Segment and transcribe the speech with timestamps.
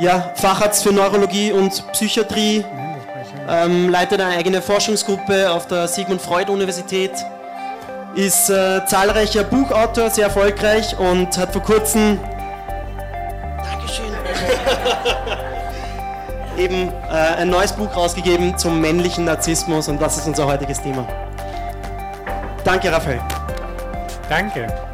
[0.00, 2.64] ja, Facharzt für Neurologie und Psychiatrie,
[3.48, 7.12] ähm, leitet eine eigene Forschungsgruppe auf der Sigmund Freud Universität,
[8.14, 12.18] ist äh, zahlreicher Buchautor, sehr erfolgreich und hat vor kurzem
[13.62, 14.06] Dankeschön.
[16.58, 21.06] eben äh, ein neues Buch rausgegeben zum männlichen Narzissmus und das ist unser heutiges Thema.
[22.64, 23.20] Danke, Raphael.
[24.28, 24.89] Danke.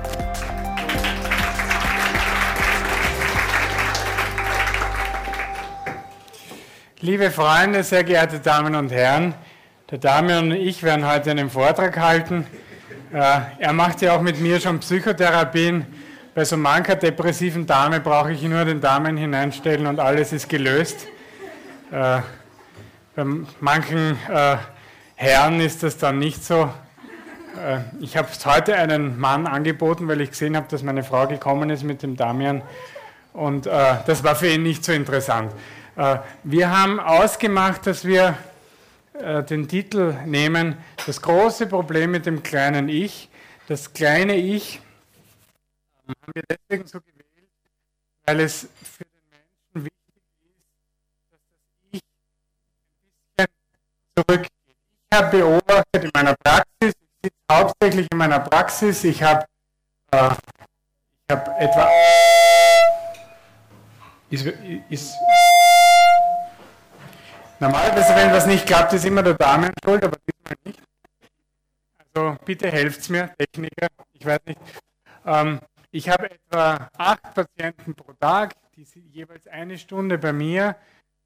[7.07, 9.33] Liebe Freunde, sehr geehrte Damen und Herren,
[9.93, 12.45] der Damian und ich werden heute einen Vortrag halten.
[13.13, 15.87] Äh, er macht ja auch mit mir schon Psychotherapien.
[16.35, 21.07] Bei so mancher depressiven Dame brauche ich nur den Damen hineinstellen und alles ist gelöst.
[21.93, 22.23] Äh,
[23.15, 23.25] bei
[23.61, 24.57] manchen äh,
[25.15, 26.69] Herren ist das dann nicht so.
[28.01, 31.85] ich habe heute einen Mann angeboten, weil ich gesehen habe, dass meine Frau gekommen ist
[31.85, 32.63] mit dem Damian.
[33.33, 35.53] Und das war für ihn nicht so interessant.
[35.97, 38.37] Äh, wir haben ausgemacht, dass wir
[39.15, 40.77] äh, den Titel nehmen,
[41.07, 43.31] das große Problem mit dem kleinen Ich.
[43.67, 44.81] Das kleine Ich
[46.07, 47.49] haben wir deswegen so gewählt,
[48.27, 51.59] weil es für den Menschen wichtig ist, dass das
[51.93, 52.03] Ich
[53.39, 54.53] ein bisschen zurückgeht.
[55.11, 59.47] Ich habe beobachtet in meiner Praxis, ich sitze hauptsächlich in meiner Praxis, ich habe
[60.13, 60.31] äh,
[61.29, 61.91] ich habe etwa
[64.31, 64.47] ist,
[64.91, 65.15] ist
[67.59, 70.83] Normalerweise, wenn was nicht klappt, ist immer der Dame schuld, aber diesmal nicht.
[71.99, 73.89] Also bitte helft mir, Techniker.
[74.13, 74.61] Ich weiß nicht.
[75.25, 75.61] Ähm,
[75.91, 80.77] ich habe etwa acht Patienten pro Tag, die sind jeweils eine Stunde bei mir.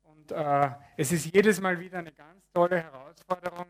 [0.05, 3.67] Und äh, es ist jedes Mal wieder eine ganz tolle Herausforderung.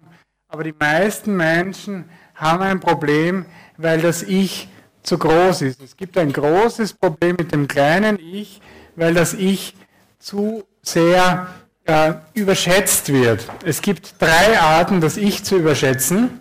[0.49, 3.47] Aber die meisten Menschen haben ein Problem,
[3.79, 4.69] weil das Ich
[5.03, 5.81] zu groß ist.
[5.81, 8.61] Es gibt ein großes Problem mit dem kleinen Ich,
[8.97, 9.75] weil das Ich
[10.19, 11.49] zu sehr
[11.91, 13.47] äh, überschätzt wird.
[13.65, 16.41] Es gibt drei Arten, das Ich zu überschätzen.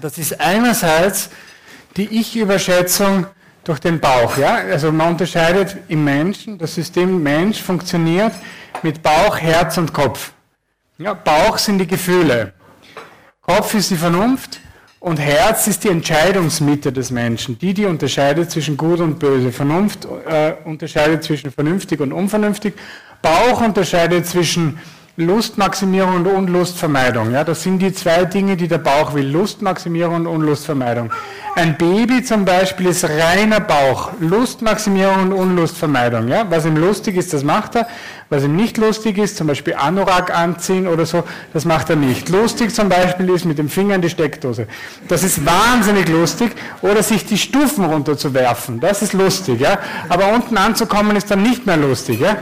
[0.00, 1.30] Das ist einerseits
[1.96, 3.26] die Ich-Überschätzung
[3.64, 4.36] durch den Bauch.
[4.38, 4.56] Ja?
[4.56, 8.32] Also man unterscheidet im Menschen, das System Mensch funktioniert
[8.82, 10.32] mit Bauch, Herz und Kopf.
[10.98, 12.54] Ja, Bauch sind die Gefühle,
[13.42, 14.60] Kopf ist die Vernunft
[14.98, 19.52] und Herz ist die Entscheidungsmitte des Menschen, die, die unterscheidet zwischen gut und böse.
[19.52, 22.74] Vernunft äh, unterscheidet zwischen vernünftig und unvernünftig
[23.22, 24.78] Bauch unterscheidet zwischen
[25.18, 27.32] Lustmaximierung und Unlustvermeidung.
[27.32, 29.26] Ja, das sind die zwei Dinge, die der Bauch will.
[29.26, 31.10] Lustmaximierung und Unlustvermeidung.
[31.54, 34.10] Ein Baby zum Beispiel ist reiner Bauch.
[34.20, 36.28] Lustmaximierung und Unlustvermeidung.
[36.28, 37.88] Ja, was ihm lustig ist, das macht er.
[38.28, 41.24] Was ihm nicht lustig ist, zum Beispiel Anorak anziehen oder so,
[41.54, 42.28] das macht er nicht.
[42.28, 44.66] Lustig zum Beispiel ist mit dem Finger in die Steckdose.
[45.08, 46.52] Das ist wahnsinnig lustig.
[46.82, 48.80] Oder sich die Stufen runterzuwerfen.
[48.80, 49.60] Das ist lustig.
[49.60, 49.78] Ja,
[50.10, 52.20] aber unten anzukommen ist dann nicht mehr lustig.
[52.20, 52.36] Ja.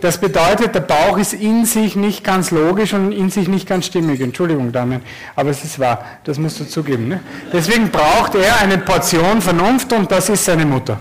[0.00, 3.86] Das bedeutet, der Bauch ist in sich nicht ganz logisch und in sich nicht ganz
[3.86, 4.20] stimmig.
[4.20, 5.02] Entschuldigung, Damen,
[5.36, 6.04] aber es ist wahr.
[6.24, 7.08] Das musst du zugeben.
[7.08, 7.20] Ne?
[7.52, 10.98] Deswegen braucht er eine Portion Vernunft und das ist seine Mutter.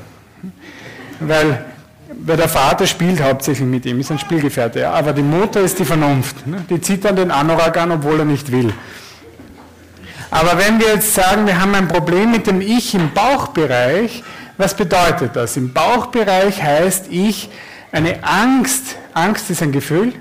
[1.22, 1.66] Weil,
[2.10, 4.82] weil der Vater spielt hauptsächlich mit ihm, ist ein Spielgefährte.
[4.82, 4.92] Ja?
[4.92, 6.46] Aber die Mutter ist die Vernunft.
[6.46, 6.66] Ne?
[6.70, 8.74] Die zieht dann den Anorak an, obwohl er nicht will.
[10.32, 14.24] Aber wenn wir jetzt sagen, wir haben ein Problem mit dem Ich im Bauchbereich,
[14.58, 15.56] was bedeutet das?
[15.56, 17.50] Im Bauchbereich heißt Ich,
[17.92, 20.14] eine Angst, Angst ist ein Gefühl,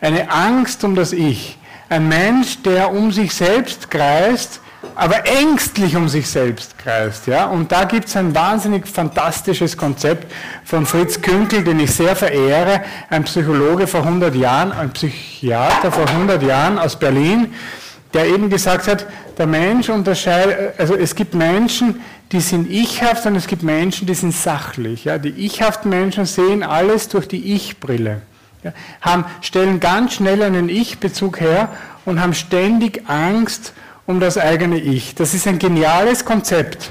[0.00, 1.58] eine Angst um das Ich.
[1.88, 4.60] Ein Mensch, der um sich selbst kreist,
[4.94, 7.26] aber ängstlich um sich selbst kreist.
[7.26, 7.46] Ja?
[7.46, 10.32] Und da gibt es ein wahnsinnig fantastisches Konzept
[10.64, 16.08] von Fritz Künkel, den ich sehr verehre, ein Psychologe vor 100 Jahren, ein Psychiater vor
[16.08, 17.52] 100 Jahren aus Berlin,
[18.14, 19.06] der eben gesagt hat,
[19.36, 22.00] der Mensch unterscheidet, also es gibt Menschen,
[22.32, 25.04] die sind ichhaft und es gibt Menschen, die sind sachlich.
[25.04, 25.18] Ja.
[25.18, 28.22] Die ichhaften Menschen sehen alles durch die Ich-Brille.
[28.62, 28.72] Ja.
[29.00, 31.70] Haben, stellen ganz schnell einen Ich-Bezug her
[32.04, 33.72] und haben ständig Angst
[34.06, 35.14] um das eigene Ich.
[35.14, 36.90] Das ist ein geniales Konzept,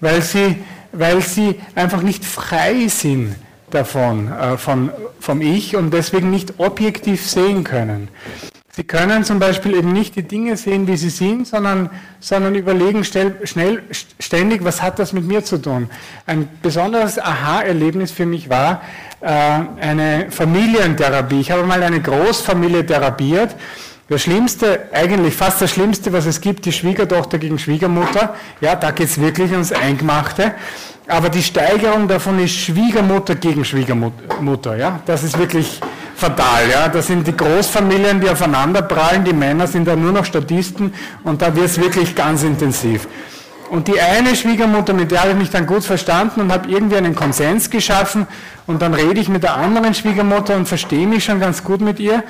[0.00, 0.56] weil sie,
[0.92, 3.36] weil sie einfach nicht frei sind
[3.70, 8.08] davon, äh, von, vom Ich und deswegen nicht objektiv sehen können.
[8.78, 11.90] Sie können zum Beispiel eben nicht die Dinge sehen, wie sie sind, sondern,
[12.20, 13.82] sondern überlegen schnell, schnell,
[14.20, 15.90] ständig, was hat das mit mir zu tun.
[16.26, 18.82] Ein besonderes Aha-Erlebnis für mich war
[19.20, 19.30] äh,
[19.80, 21.40] eine Familientherapie.
[21.40, 23.56] Ich habe mal eine Großfamilie therapiert.
[24.08, 28.36] Das Schlimmste, eigentlich fast das Schlimmste, was es gibt, die Schwiegertochter gegen Schwiegermutter.
[28.60, 30.54] Ja, da geht es wirklich ums Eingemachte.
[31.08, 34.76] Aber die Steigerung davon ist Schwiegermutter gegen Schwiegermutter.
[34.76, 35.80] Ja, das ist wirklich
[36.18, 36.68] fatal.
[36.70, 36.88] Ja?
[36.88, 40.92] Das sind die Großfamilien, die aufeinander prallen, die Männer sind da nur noch Statisten
[41.22, 43.06] und da wird es wirklich ganz intensiv.
[43.70, 46.96] Und die eine Schwiegermutter, mit der habe ich mich dann gut verstanden und habe irgendwie
[46.96, 48.26] einen Konsens geschaffen
[48.66, 52.00] und dann rede ich mit der anderen Schwiegermutter und verstehe mich schon ganz gut mit
[52.00, 52.24] ihr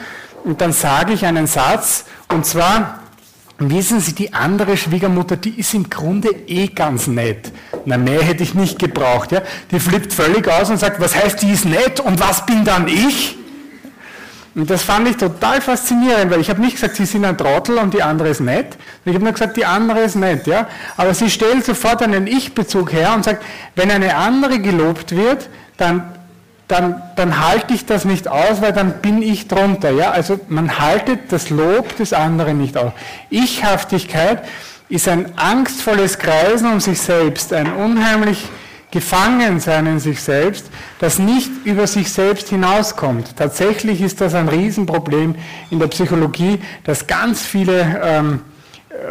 [0.45, 2.99] und dann sage ich einen Satz und zwar,
[3.59, 7.53] wissen Sie, die andere Schwiegermutter, die ist im Grunde eh ganz nett.
[7.87, 9.33] Na, mehr hätte ich nicht gebraucht.
[9.33, 9.43] Ja?
[9.71, 12.87] Die flippt völlig aus und sagt, was heißt, die ist nett und was bin dann
[12.87, 13.38] ich?
[14.59, 17.79] Und das fand ich total faszinierend, weil ich habe nicht gesagt, sie sind ein Trottel
[17.79, 18.77] und die andere ist nett.
[19.05, 20.67] Ich habe nur gesagt, die andere ist nett, ja.
[20.97, 23.45] Aber sie stellt sofort einen Ich-Bezug her und sagt,
[23.77, 26.13] wenn eine andere gelobt wird, dann,
[26.67, 30.11] dann, dann halte ich das nicht aus, weil dann bin ich drunter, ja.
[30.11, 32.91] Also man haltet das Lob des anderen nicht aus.
[33.31, 34.43] Ichhaftigkeit
[34.89, 38.49] ist ein angstvolles Kreisen um sich selbst, ein unheimlich
[38.91, 40.67] Gefangensein in sich selbst,
[40.99, 43.37] das nicht über sich selbst hinauskommt.
[43.37, 45.35] Tatsächlich ist das ein Riesenproblem
[45.71, 48.41] in der Psychologie, das ganz viele ähm,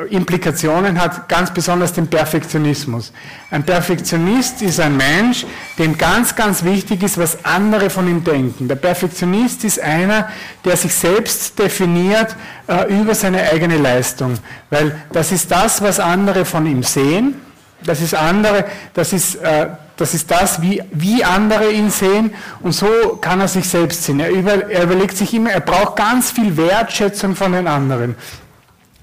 [0.09, 3.13] Implikationen hat, ganz besonders den Perfektionismus.
[3.51, 5.45] Ein Perfektionist ist ein Mensch,
[5.77, 8.67] dem ganz, ganz wichtig ist, was andere von ihm denken.
[8.67, 10.29] Der Perfektionist ist einer,
[10.65, 12.35] der sich selbst definiert
[12.67, 14.39] äh, über seine eigene Leistung,
[14.69, 17.35] weil das ist das, was andere von ihm sehen
[17.83, 22.73] das ist andere, das ist, äh, das, ist das wie, wie andere ihn sehen und
[22.73, 24.19] so kann er sich selbst sehen.
[24.19, 28.15] Er, über, er überlegt sich immer, er braucht ganz viel Wertschätzung von den anderen.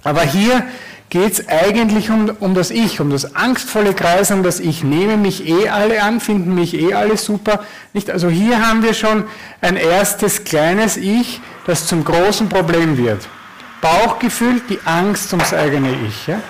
[0.02, 0.64] Aber hier
[1.14, 4.82] geht es eigentlich um, um das Ich, um das angstvolle Kreisen, um das Ich.
[4.82, 7.64] Nehme mich eh alle an, finden mich eh alle super.
[7.92, 8.10] Nicht?
[8.10, 9.24] Also hier haben wir schon
[9.60, 13.28] ein erstes kleines Ich, das zum großen Problem wird.
[13.80, 16.26] Bauchgefühl, die Angst ums eigene Ich.
[16.26, 16.40] Ja?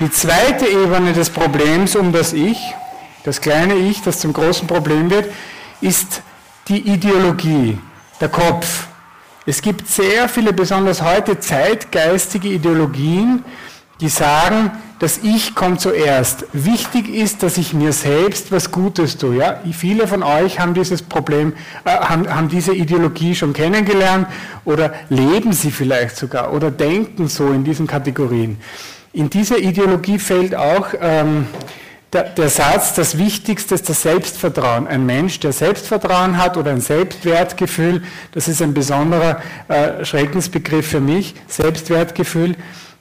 [0.00, 2.58] Die zweite Ebene des Problems um das Ich,
[3.24, 5.26] das kleine Ich, das zum großen Problem wird,
[5.80, 6.22] ist
[6.68, 7.80] die Ideologie,
[8.20, 8.86] der Kopf.
[9.44, 13.44] Es gibt sehr viele, besonders heute zeitgeistige Ideologien,
[14.00, 16.44] die sagen, das Ich kommt zuerst.
[16.52, 19.38] Wichtig ist, dass ich mir selbst was Gutes tue.
[19.38, 19.60] Ja?
[19.72, 21.54] Viele von euch haben dieses Problem,
[21.84, 24.28] äh, haben, haben diese Ideologie schon kennengelernt
[24.64, 28.58] oder leben sie vielleicht sogar oder denken so in diesen Kategorien.
[29.18, 31.48] In dieser Ideologie fällt auch ähm,
[32.12, 34.86] der, der, Satz, das Wichtigste ist das Selbstvertrauen.
[34.86, 41.00] Ein Mensch, der Selbstvertrauen hat oder ein Selbstwertgefühl, das ist ein besonderer äh, Schreckensbegriff für
[41.00, 42.54] mich, Selbstwertgefühl.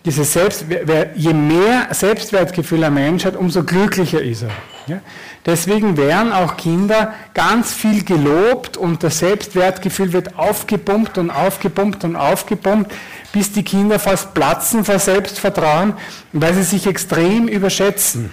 [0.06, 4.50] Dieses Selbst, wer, je mehr Selbstwertgefühl ein Mensch hat, umso glücklicher ist er.
[4.88, 5.02] Ja?
[5.46, 12.16] Deswegen werden auch Kinder ganz viel gelobt und das Selbstwertgefühl wird aufgepumpt und aufgepumpt und
[12.16, 12.92] aufgepumpt
[13.38, 15.94] bis die Kinder fast platzen vor Selbstvertrauen,
[16.34, 18.32] weil sie sich extrem überschätzen.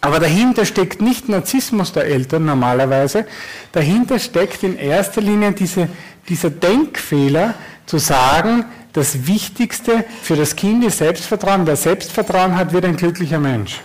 [0.00, 3.26] Aber dahinter steckt nicht Narzissmus der Eltern normalerweise,
[3.72, 5.90] dahinter steckt in erster Linie diese,
[6.26, 7.52] dieser Denkfehler
[7.84, 11.66] zu sagen, das Wichtigste für das Kind ist Selbstvertrauen.
[11.66, 13.82] Wer Selbstvertrauen hat, wird ein glücklicher Mensch.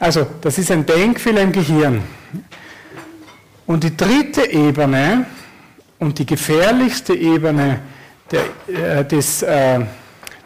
[0.00, 2.02] Also, das ist ein Denkfehler im Gehirn.
[3.64, 5.26] Und die dritte Ebene
[6.00, 7.78] und die gefährlichste Ebene
[8.30, 9.80] der, äh, des, äh,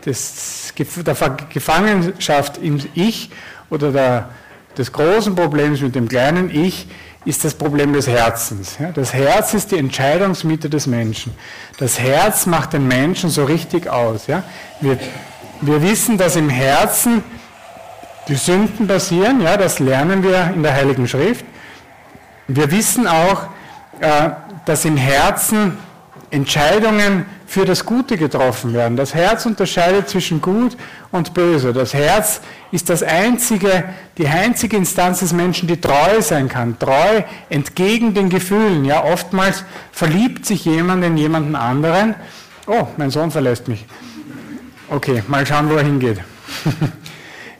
[0.04, 3.30] des, der Gefangenschaft im Ich
[3.70, 4.30] oder der,
[4.76, 6.86] des großen Problems mit dem kleinen Ich
[7.24, 8.78] ist das Problem des Herzens.
[8.78, 11.34] Ja, das Herz ist die Entscheidungsmitte des Menschen.
[11.78, 14.28] Das Herz macht den Menschen so richtig aus.
[14.28, 14.44] Ja.
[14.80, 14.98] Wir,
[15.60, 17.22] wir wissen, dass im Herzen
[18.28, 21.44] die Sünden passieren, ja, das lernen wir in der Heiligen Schrift.
[22.46, 23.48] Wir wissen auch,
[24.00, 24.30] äh,
[24.64, 25.76] dass im Herzen
[26.30, 28.98] Entscheidungen für das Gute getroffen werden.
[28.98, 30.76] Das Herz unterscheidet zwischen Gut
[31.10, 31.72] und Böse.
[31.72, 33.84] Das Herz ist das einzige,
[34.18, 36.78] die einzige Instanz des Menschen, die treu sein kann.
[36.78, 38.84] Treu entgegen den Gefühlen.
[38.84, 42.16] Ja, oftmals verliebt sich jemand in jemanden anderen.
[42.66, 43.86] Oh, mein Sohn verlässt mich.
[44.90, 46.20] Okay, mal schauen, wo er hingeht.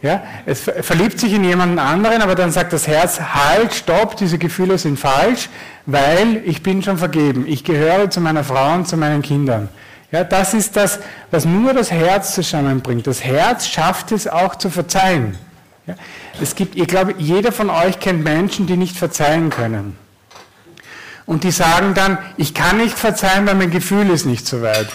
[0.01, 4.39] Ja, es verliebt sich in jemanden anderen, aber dann sagt das Herz, halt, stopp, diese
[4.39, 5.49] Gefühle sind falsch,
[5.87, 7.47] weil ich bin schon vergeben.
[7.49, 9.69] Ich gehöre zu meiner Frau und zu meinen Kindern.
[10.13, 11.01] Ja, das ist das,
[11.31, 13.07] was nur das Herz zusammenbringt.
[13.07, 15.37] Das Herz schafft es auch zu verzeihen.
[15.87, 15.95] Ja,
[16.41, 19.99] es gibt, ich glaube, jeder von euch kennt Menschen, die nicht verzeihen können.
[21.27, 24.89] Und die sagen dann, ich kann nicht verzeihen, weil mein Gefühl ist nicht so weit.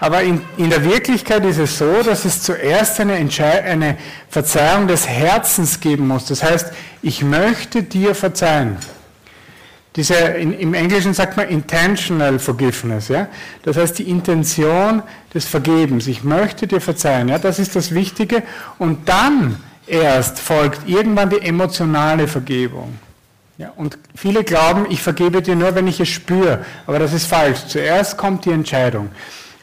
[0.00, 3.96] Aber in, in der Wirklichkeit ist es so, dass es zuerst eine, eine
[4.28, 6.26] Verzeihung des Herzens geben muss.
[6.26, 8.76] Das heißt, ich möchte dir verzeihen.
[9.96, 13.08] Diese, in, Im Englischen sagt man intentional forgiveness.
[13.08, 13.26] Ja?
[13.64, 15.02] Das heißt, die Intention
[15.34, 16.06] des Vergebens.
[16.06, 17.28] Ich möchte dir verzeihen.
[17.28, 17.38] Ja?
[17.38, 18.44] Das ist das Wichtige.
[18.78, 22.96] Und dann erst folgt irgendwann die emotionale Vergebung.
[23.56, 26.64] Ja, und viele glauben, ich vergebe dir nur, wenn ich es spüre.
[26.86, 27.66] Aber das ist falsch.
[27.66, 29.10] Zuerst kommt die Entscheidung.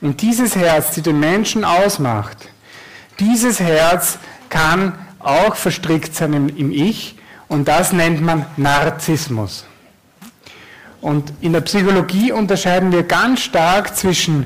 [0.06, 2.38] Und dieses Herz, die den Menschen ausmacht,
[3.20, 4.20] dieses Herz
[4.50, 7.16] kann auch verstrickt sein im, im Ich
[7.48, 9.66] und das nennt man Narzissmus.
[11.02, 14.46] Und in der Psychologie unterscheiden wir ganz stark zwischen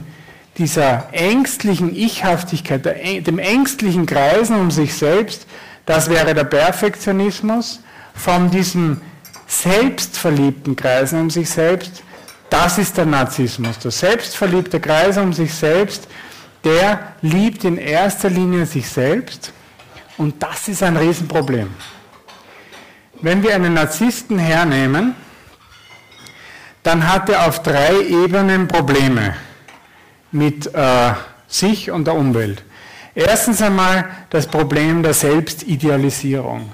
[0.58, 2.86] dieser ängstlichen Ichhaftigkeit,
[3.28, 5.46] dem ängstlichen Kreisen um sich selbst,
[5.86, 7.82] das wäre der Perfektionismus,
[8.16, 9.02] von diesem
[9.46, 12.02] selbstverliebten Kreisen um sich selbst,
[12.50, 13.80] das ist der Narzissmus.
[13.80, 16.08] Der selbstverliebte Kreis um sich selbst,
[16.64, 19.54] der liebt in erster Linie sich selbst
[20.18, 21.70] und das ist ein Riesenproblem.
[23.22, 25.16] Wenn wir einen Narzissten hernehmen,
[26.84, 29.36] dann hat er auf drei Ebenen Probleme
[30.32, 31.14] mit äh,
[31.48, 32.64] sich und der Umwelt.
[33.16, 36.72] Erstens einmal das Problem der Selbstidealisierung.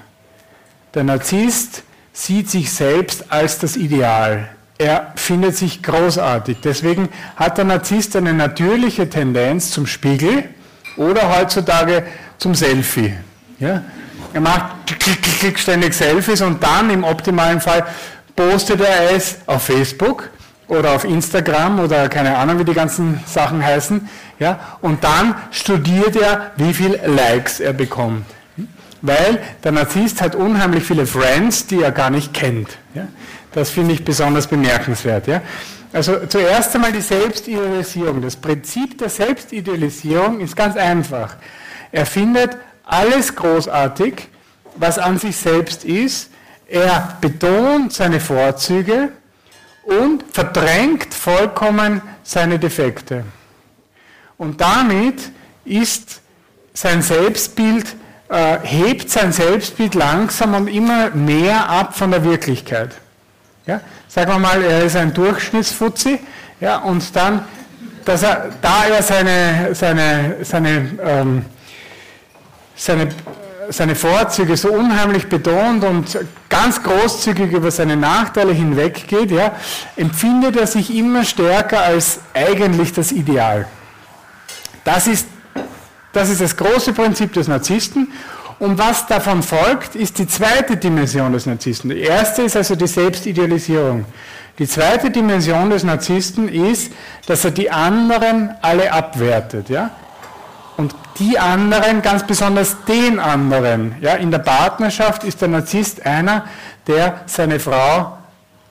[0.93, 4.54] Der Narzisst sieht sich selbst als das Ideal.
[4.77, 6.57] Er findet sich großartig.
[6.63, 10.43] Deswegen hat der Narzisst eine natürliche Tendenz zum Spiegel
[10.97, 12.03] oder heutzutage
[12.37, 13.13] zum Selfie.
[13.59, 13.83] Ja?
[14.33, 14.65] Er macht
[15.55, 17.85] ständig Selfies und dann im optimalen Fall
[18.35, 20.29] postet er es auf Facebook
[20.67, 24.09] oder auf Instagram oder keine Ahnung, wie die ganzen Sachen heißen.
[24.39, 24.77] Ja?
[24.81, 28.25] Und dann studiert er, wie viele Likes er bekommt.
[29.05, 32.69] Weil der Narzisst hat unheimlich viele Friends, die er gar nicht kennt.
[32.93, 33.07] Ja?
[33.51, 35.27] Das finde ich besonders bemerkenswert.
[35.27, 35.41] Ja?
[35.93, 38.21] Also zuerst einmal die Selbstidealisierung.
[38.21, 41.35] Das Prinzip der Selbstidealisierung ist ganz einfach.
[41.91, 44.27] Er findet alles großartig,
[44.75, 46.31] was an sich selbst ist.
[46.67, 49.11] Er betont seine Vorzüge
[49.83, 53.23] und verdrängt vollkommen seine Defekte.
[54.37, 55.31] Und damit
[55.63, 56.21] ist
[56.73, 57.95] sein Selbstbild,
[58.29, 62.91] äh, hebt sein Selbstbild langsam und immer mehr ab von der Wirklichkeit.
[63.65, 63.81] Ja?
[64.07, 66.19] Sagen wir mal, er ist ein Durchschnittsfuzzi
[66.61, 67.45] ja, und dann,
[68.05, 71.45] dass er, da er seine, seine, seine ähm,
[72.75, 73.09] seine,
[73.69, 79.53] seine Vorzüge so unheimlich betont und ganz großzügig über seine Nachteile hinweggeht, ja,
[79.95, 83.67] empfindet er sich immer stärker als eigentlich das Ideal.
[84.83, 85.27] Das ist,
[86.15, 88.11] das ist das große Prinzip des Narzissten.
[88.57, 91.89] Und was davon folgt, ist die zweite Dimension des Narzissten.
[91.89, 94.05] Die erste ist also die Selbstidealisierung.
[94.57, 96.93] Die zweite Dimension des Narzissten ist,
[97.27, 99.69] dass er die anderen alle abwertet.
[99.69, 99.91] Ja?
[100.77, 103.95] Und die anderen, ganz besonders den anderen.
[103.99, 106.45] Ja, in der Partnerschaft ist der Narzisst einer,
[106.87, 108.17] der seine Frau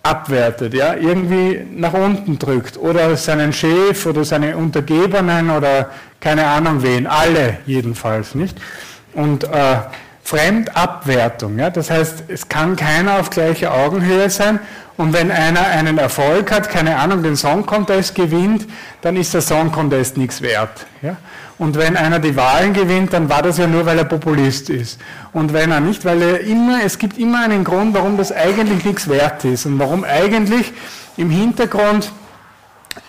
[0.04, 6.82] abwertet, ja, irgendwie nach unten drückt oder seinen Chef oder seine Untergebenen oder keine Ahnung
[6.82, 8.56] wen, alle jedenfalls, nicht?
[9.14, 9.76] Und äh,
[10.22, 14.60] Fremdabwertung, ja, das heißt, es kann keiner auf gleicher Augenhöhe sein
[14.96, 18.66] und wenn einer einen Erfolg hat, keine Ahnung, den Song Contest gewinnt,
[19.00, 21.16] dann ist der Song Contest nichts wert, ja.
[21.56, 25.00] Und wenn einer die Wahlen gewinnt, dann war das ja nur, weil er Populist ist.
[25.32, 28.84] Und wenn er nicht, weil er immer, es gibt immer einen Grund, warum das eigentlich
[28.84, 30.72] nichts wert ist und warum eigentlich
[31.16, 32.10] im Hintergrund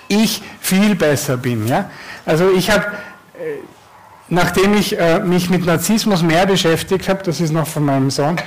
[0.07, 1.67] ich viel besser bin.
[1.67, 1.89] Ja?
[2.25, 2.85] Also ich habe
[3.33, 3.59] äh,
[4.27, 8.37] nachdem ich äh, mich mit Narzissmus mehr beschäftigt habe, das ist noch von meinem Sohn,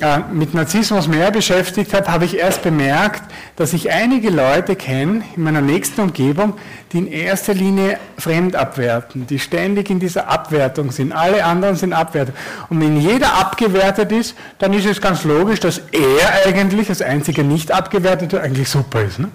[0.00, 3.22] äh, mit Narzissmus mehr beschäftigt habe, habe ich erst bemerkt,
[3.56, 6.54] dass ich einige Leute kenne in meiner nächsten Umgebung,
[6.92, 11.12] die in erster Linie fremd abwerten, die ständig in dieser Abwertung sind.
[11.12, 12.34] Alle anderen sind abwertet.
[12.70, 17.42] Und wenn jeder abgewertet ist, dann ist es ganz logisch, dass er eigentlich als einziger
[17.42, 19.18] nicht abgewertete eigentlich super ist.
[19.18, 19.28] Ne?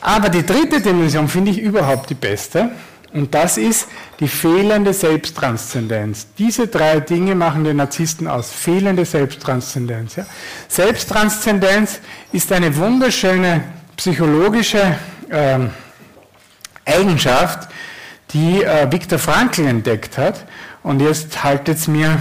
[0.00, 2.70] Aber die dritte Dimension finde ich überhaupt die beste.
[3.14, 3.86] Und das ist
[4.18, 6.26] die fehlende Selbsttranszendenz.
[6.36, 8.50] Diese drei Dinge machen den Narzissten aus.
[8.50, 10.16] Fehlende Selbsttranszendenz.
[10.16, 10.26] Ja.
[10.66, 12.00] Selbsttranszendenz
[12.32, 13.62] ist eine wunderschöne
[13.96, 14.96] psychologische
[15.28, 15.58] äh,
[16.84, 17.68] Eigenschaft,
[18.32, 20.44] die äh, Viktor Frankl entdeckt hat.
[20.82, 22.18] Und jetzt haltet mir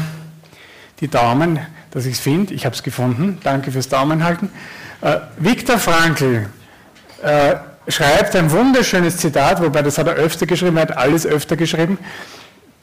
[0.99, 1.59] die Daumen,
[1.89, 2.53] dass ich es finde.
[2.53, 3.39] Ich habe es gefunden.
[3.43, 4.51] Danke fürs Daumenhalten.
[5.01, 6.49] Äh, Viktor Frankl
[7.23, 7.55] äh,
[7.87, 11.97] schreibt ein wunderschönes Zitat, wobei das hat er öfter geschrieben, er hat alles öfter geschrieben.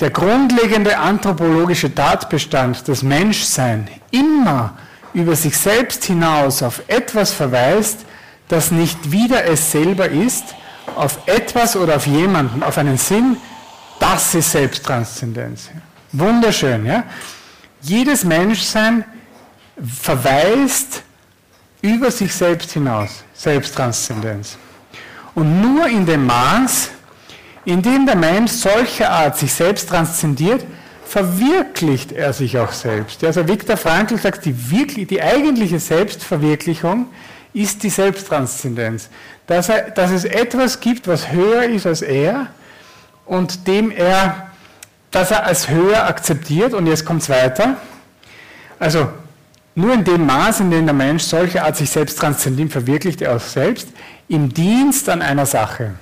[0.01, 4.79] Der grundlegende anthropologische Tatbestand, das Menschsein, immer
[5.13, 8.05] über sich selbst hinaus auf etwas verweist,
[8.49, 10.55] das nicht wieder es selber ist,
[10.97, 13.37] auf etwas oder auf jemanden, auf einen Sinn,
[13.99, 15.71] das ist Selbsttranszendenz.
[16.13, 17.05] Wunderschön, ja?
[17.83, 19.05] Jedes Menschsein
[20.03, 21.03] verweist
[21.83, 24.59] über sich selbst hinaus, Selbsttranszendenz.
[25.35, 26.91] Und nur in dem Maß,
[27.65, 30.65] in dem der Mensch solcher Art sich selbst transzendiert,
[31.05, 33.25] verwirklicht er sich auch selbst.
[33.25, 37.07] Also Viktor Frankl sagt, die, wirklich, die eigentliche Selbstverwirklichung
[37.53, 39.09] ist die Selbsttranszendenz.
[39.47, 42.47] Dass, er, dass es etwas gibt, was höher ist als er
[43.27, 44.51] und dem er
[45.11, 47.77] dass er als höher akzeptiert, und jetzt kommt es weiter,
[48.79, 49.09] also
[49.75, 53.37] nur in dem Maß, in dem der Mensch solche Art sich selbst transzendiert, verwirklicht er
[53.37, 53.89] auch selbst,
[54.31, 55.95] im Dienst an einer Sache.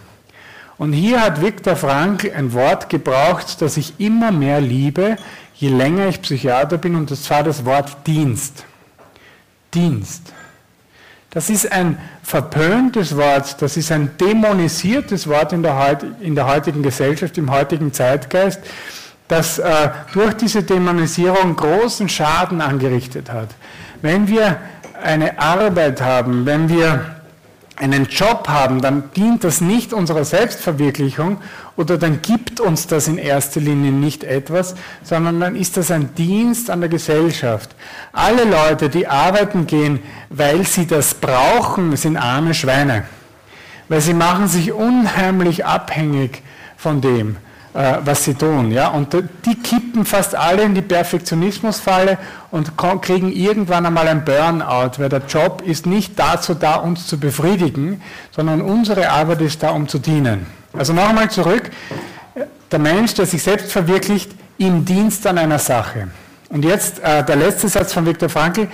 [0.76, 5.16] Und hier hat Viktor Frankl ein Wort gebraucht, das ich immer mehr liebe,
[5.54, 8.64] je länger ich Psychiater bin, und das war das Wort Dienst.
[9.74, 10.32] Dienst.
[11.30, 16.82] Das ist ein verpöntes Wort, das ist ein dämonisiertes Wort in der, in der heutigen
[16.82, 18.60] Gesellschaft, im heutigen Zeitgeist,
[19.26, 23.48] das äh, durch diese Dämonisierung großen Schaden angerichtet hat.
[24.00, 24.58] Wenn wir
[25.02, 27.17] eine Arbeit haben, wenn wir
[27.78, 31.38] einen Job haben, dann dient das nicht unserer Selbstverwirklichung
[31.76, 36.14] oder dann gibt uns das in erster Linie nicht etwas, sondern dann ist das ein
[36.14, 37.74] Dienst an der Gesellschaft.
[38.12, 43.04] Alle Leute, die arbeiten gehen, weil sie das brauchen, sind arme Schweine,
[43.88, 46.42] weil sie machen sich unheimlich abhängig
[46.76, 47.36] von dem.
[47.74, 48.70] Äh, was sie tun.
[48.70, 48.88] Ja?
[48.88, 52.16] Und die kippen fast alle in die Perfektionismusfalle
[52.50, 52.72] und
[53.02, 58.00] kriegen irgendwann einmal ein Burnout, weil der Job ist nicht dazu da, uns zu befriedigen,
[58.30, 60.46] sondern unsere Arbeit ist da, um zu dienen.
[60.72, 61.70] Also nochmal zurück,
[62.72, 66.08] der Mensch, der sich selbst verwirklicht im Dienst an einer Sache.
[66.48, 68.68] Und jetzt äh, der letzte Satz von Viktor Frankl,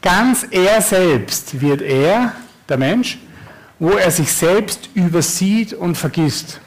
[0.00, 2.32] ganz er selbst wird er,
[2.66, 3.18] der Mensch,
[3.78, 6.60] wo er sich selbst übersieht und vergisst.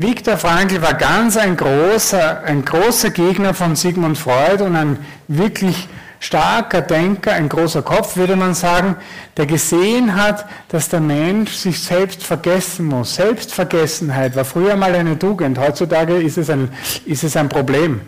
[0.00, 5.88] Viktor Frankl war ganz ein großer, ein großer Gegner von Sigmund Freud und ein wirklich
[6.20, 8.94] starker Denker, ein großer Kopf, würde man sagen,
[9.36, 13.16] der gesehen hat, dass der Mensch sich selbst vergessen muss.
[13.16, 16.68] Selbstvergessenheit war früher mal eine Tugend, heutzutage ist es ein,
[17.04, 18.02] ist es ein Problem.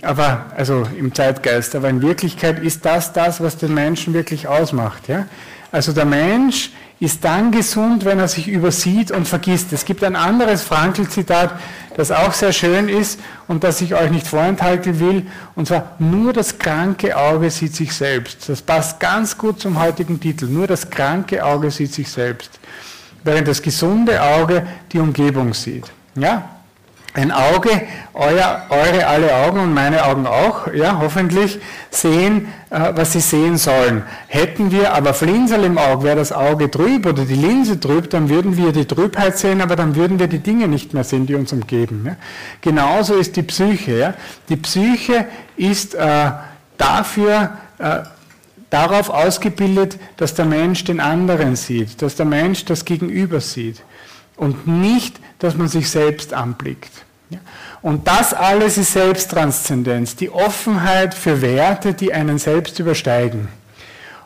[0.00, 5.08] Aber, also im Zeitgeist, aber in Wirklichkeit ist das das, was den Menschen wirklich ausmacht.
[5.08, 5.26] Ja?
[5.72, 6.70] Also der Mensch
[7.02, 9.72] ist dann gesund, wenn er sich übersieht und vergisst.
[9.72, 11.50] Es gibt ein anderes Frankl-Zitat,
[11.96, 13.18] das auch sehr schön ist
[13.48, 17.92] und das ich euch nicht vorenthalten will, und zwar, nur das kranke Auge sieht sich
[17.92, 18.48] selbst.
[18.48, 20.46] Das passt ganz gut zum heutigen Titel.
[20.46, 22.60] Nur das kranke Auge sieht sich selbst,
[23.24, 25.86] während das gesunde Auge die Umgebung sieht.
[26.14, 26.50] Ja?
[27.14, 27.82] Ein Auge,
[28.14, 31.58] euer, eure alle Augen und meine Augen auch, ja, hoffentlich
[31.90, 34.02] sehen, äh, was sie sehen sollen.
[34.28, 38.30] Hätten wir aber Flinsel im Auge, wäre das Auge trüb oder die Linse trüb, dann
[38.30, 41.34] würden wir die Trübheit sehen, aber dann würden wir die Dinge nicht mehr sehen, die
[41.34, 42.04] uns umgeben.
[42.06, 42.16] Ja.
[42.62, 43.98] Genauso ist die Psyche.
[43.98, 44.14] Ja.
[44.48, 46.30] Die Psyche ist äh,
[46.78, 48.00] dafür, äh,
[48.70, 53.82] darauf ausgebildet, dass der Mensch den anderen sieht, dass der Mensch das Gegenüber sieht
[54.42, 56.90] und nicht, dass man sich selbst anblickt.
[57.80, 63.46] Und das alles ist Selbsttranszendenz, die Offenheit für Werte, die einen selbst übersteigen.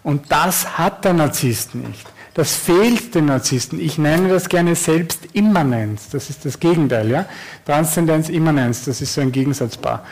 [0.03, 2.07] Und das hat der Narzisst nicht.
[2.33, 3.79] Das fehlt den Narzissten.
[3.79, 6.09] Ich nenne das gerne Selbstimmanenz.
[6.09, 7.11] Das ist das Gegenteil.
[7.11, 7.27] Ja?
[7.67, 10.03] Transzendenz, Immanenz, das ist so ein Gegensatzpaar.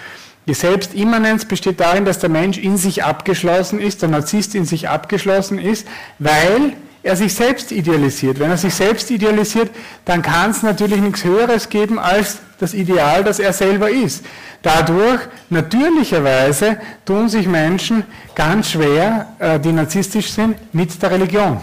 [0.46, 4.90] Die Selbstimmanenz besteht darin, dass der Mensch in sich abgeschlossen ist, der Narzisst in sich
[4.90, 5.86] abgeschlossen ist,
[6.18, 8.40] weil er sich selbst idealisiert.
[8.40, 9.70] Wenn er sich selbst idealisiert,
[10.06, 14.24] dann kann es natürlich nichts Höheres geben als das Ideal, das er selber ist.
[14.62, 21.60] Dadurch, natürlicherweise, tun sich Menschen ganz schwer, äh, die narzisstisch sind, mit der Religion.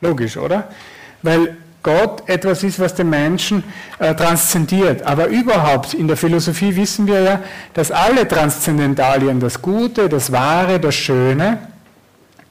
[0.00, 0.68] Logisch, oder?
[1.22, 3.62] Weil Gott etwas ist, was den Menschen
[4.00, 5.02] äh, transzendiert.
[5.04, 7.40] Aber überhaupt in der Philosophie wissen wir ja,
[7.74, 11.58] dass alle Transzendentalien, das Gute, das Wahre, das Schöne,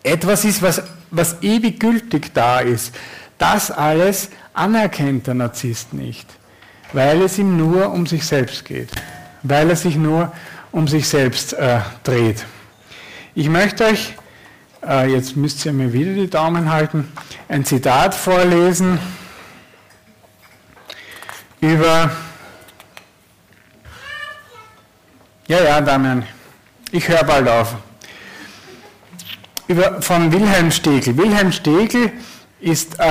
[0.04, 2.94] etwas ist, was was ewig gültig da ist,
[3.38, 6.28] das alles anerkennt der Narzisst nicht,
[6.94, 8.90] weil es ihm nur um sich selbst geht,
[9.44, 10.32] weil er sich nur
[10.72, 12.46] um sich selbst äh, dreht.
[13.34, 14.14] Ich möchte euch,
[14.86, 17.12] äh, jetzt müsst ihr mir wieder die Daumen halten,
[17.48, 19.00] ein Zitat vorlesen
[21.62, 22.12] über,
[25.48, 26.26] ja, ja, Damian,
[26.92, 27.76] ich höre bald auf
[29.68, 31.18] über, von Wilhelm Stegel.
[31.18, 32.12] Wilhelm Stegel
[32.60, 33.04] ist äh,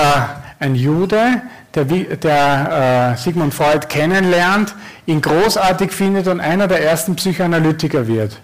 [0.59, 1.41] ein Jude,
[1.73, 4.73] der, der äh, Sigmund Freud kennenlernt,
[5.05, 8.39] ihn großartig findet und einer der ersten Psychoanalytiker wird.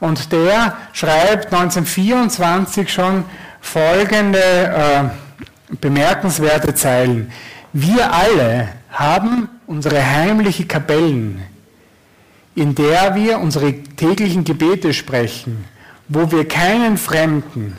[0.00, 3.24] Und der schreibt 1924 schon
[3.60, 7.30] folgende äh, bemerkenswerte Zeilen.
[7.72, 11.40] Wir alle haben unsere heimliche Kapellen,
[12.54, 15.64] in der wir unsere täglichen Gebete sprechen
[16.12, 17.76] wo wir keinen Fremden,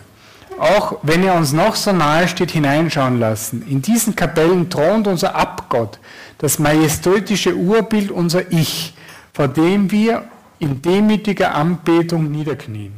[0.60, 3.65] auch wenn er uns noch so nahe steht, hineinschauen lassen.
[3.67, 6.00] In diesen Kapellen thront unser Abgott,
[6.38, 8.93] das majestätische Urbild unser Ich,
[9.34, 10.24] vor dem wir
[10.60, 12.93] in demütiger Anbetung niederknien.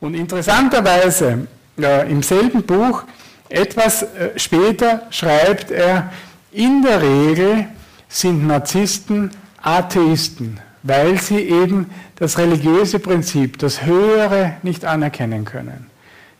[0.00, 1.46] Und interessanterweise,
[1.78, 3.04] äh, im selben Buch,
[3.48, 6.12] etwas äh, später schreibt er,
[6.52, 7.66] in der Regel
[8.08, 15.86] sind Narzissten Atheisten, weil sie eben das religiöse Prinzip, das Höhere nicht anerkennen können.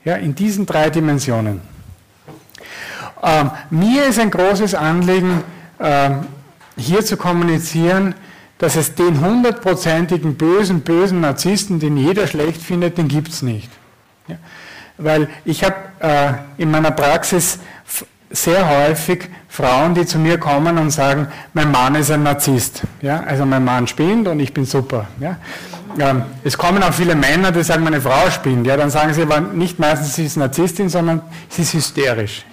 [0.05, 1.63] Ja, in diesen drei Dimensionen.
[3.23, 5.43] Ähm, mir ist ein großes Anliegen,
[5.81, 6.27] ähm,
[6.77, 8.15] hier zu kommunizieren,
[8.59, 13.71] dass es den hundertprozentigen bösen, bösen Narzissten, den jeder schlecht findet, den gibt es nicht.
[14.29, 14.37] Ja?
[14.99, 17.61] Weil ich habe äh, in meiner Praxis
[18.31, 22.83] sehr häufig Frauen, die zu mir kommen und sagen, mein Mann ist ein Narzisst.
[23.01, 23.21] Ja?
[23.21, 25.07] Also mein Mann spinnt und ich bin super.
[25.21, 25.37] Ja?
[25.99, 28.67] Ähm, es kommen auch viele Männer, die sagen, meine Frau spinnt.
[28.67, 28.77] Ja?
[28.77, 32.45] Dann sagen sie aber nicht meistens, sie ist Narzisstin, sondern sie ist hysterisch.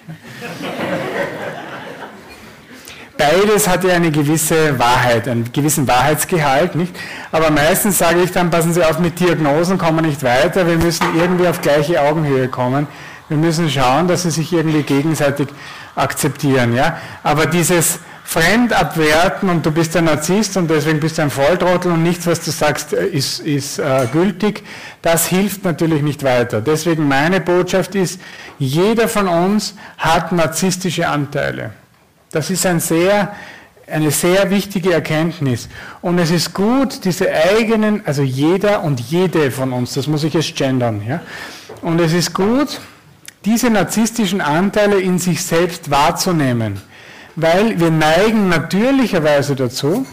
[3.22, 6.92] Beides hat ja eine gewisse Wahrheit, einen gewissen Wahrheitsgehalt, nicht?
[7.30, 10.76] Aber meistens sage ich dann, passen Sie auf, mit Diagnosen kommen wir nicht weiter, wir
[10.76, 12.88] müssen irgendwie auf gleiche Augenhöhe kommen.
[13.32, 15.48] Wir müssen schauen, dass sie sich irgendwie gegenseitig
[15.94, 16.98] akzeptieren, ja?
[17.22, 22.02] Aber dieses Fremdabwerten und du bist ein Narzisst und deswegen bist du ein Volltrottel und
[22.02, 24.64] nichts, was du sagst, äh, ist, ist äh, gültig,
[25.00, 26.60] das hilft natürlich nicht weiter.
[26.60, 28.20] Deswegen meine Botschaft ist,
[28.58, 31.70] jeder von uns hat narzisstische Anteile.
[32.32, 33.34] Das ist ein sehr,
[33.90, 35.70] eine sehr wichtige Erkenntnis.
[36.02, 40.34] Und es ist gut, diese eigenen, also jeder und jede von uns, das muss ich
[40.34, 41.20] jetzt gendern, ja.
[41.80, 42.78] Und es ist gut,
[43.44, 46.80] diese narzisstischen Anteile in sich selbst wahrzunehmen.
[47.34, 50.06] Weil wir neigen natürlicherweise dazu,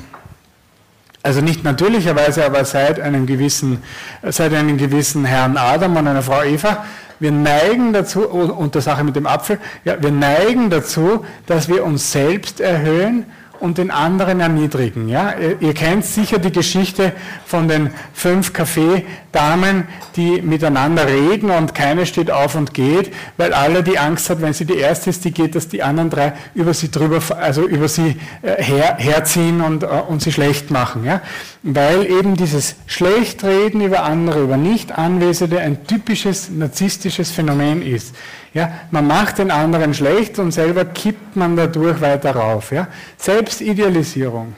[1.21, 3.83] also nicht natürlicherweise, aber seit einem gewissen,
[4.23, 6.85] seit einem gewissen Herrn Adam und einer Frau Eva,
[7.19, 11.83] wir neigen dazu, und der Sache mit dem Apfel, ja, wir neigen dazu, dass wir
[11.83, 13.25] uns selbst erhöhen
[13.59, 15.09] und den anderen erniedrigen.
[15.09, 15.33] Ja?
[15.59, 17.13] Ihr kennt sicher die Geschichte
[17.45, 23.83] von den fünf Kaffeedamen, die miteinander reden und keine steht auf und geht, weil alle
[23.83, 26.73] die Angst hat, wenn sie die erste ist, die geht, dass die anderen drei über
[26.73, 31.05] sie drüber, also über sie äh, her, herziehen und, äh, und sie schlecht machen.
[31.05, 31.21] Ja?
[31.63, 38.15] Weil eben dieses Schlechtreden über andere, über Nicht-Anwesende ein typisches narzisstisches Phänomen ist.
[38.53, 42.71] Ja, man macht den anderen schlecht und selber kippt man dadurch weiter rauf.
[42.71, 42.87] Ja.
[43.17, 44.55] Selbstidealisierung,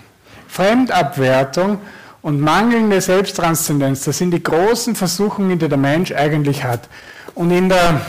[0.47, 1.79] Fremdabwertung
[2.21, 6.87] und mangelnde Selbsttranszendenz, das sind die großen Versuchungen, die der Mensch eigentlich hat.
[7.35, 8.01] Und in der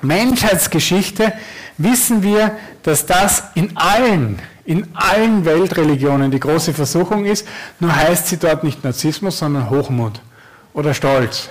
[0.00, 1.32] Menschheitsgeschichte
[1.78, 7.46] wissen wir, dass das in allen, in allen Weltreligionen die große Versuchung ist,
[7.78, 10.20] nur heißt sie dort nicht Narzissmus, sondern Hochmut
[10.72, 11.50] oder Stolz.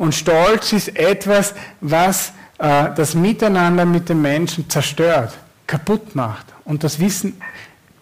[0.00, 5.36] Und Stolz ist etwas, was äh, das Miteinander mit den Menschen zerstört,
[5.66, 6.46] kaputt macht.
[6.64, 7.38] Und das wissen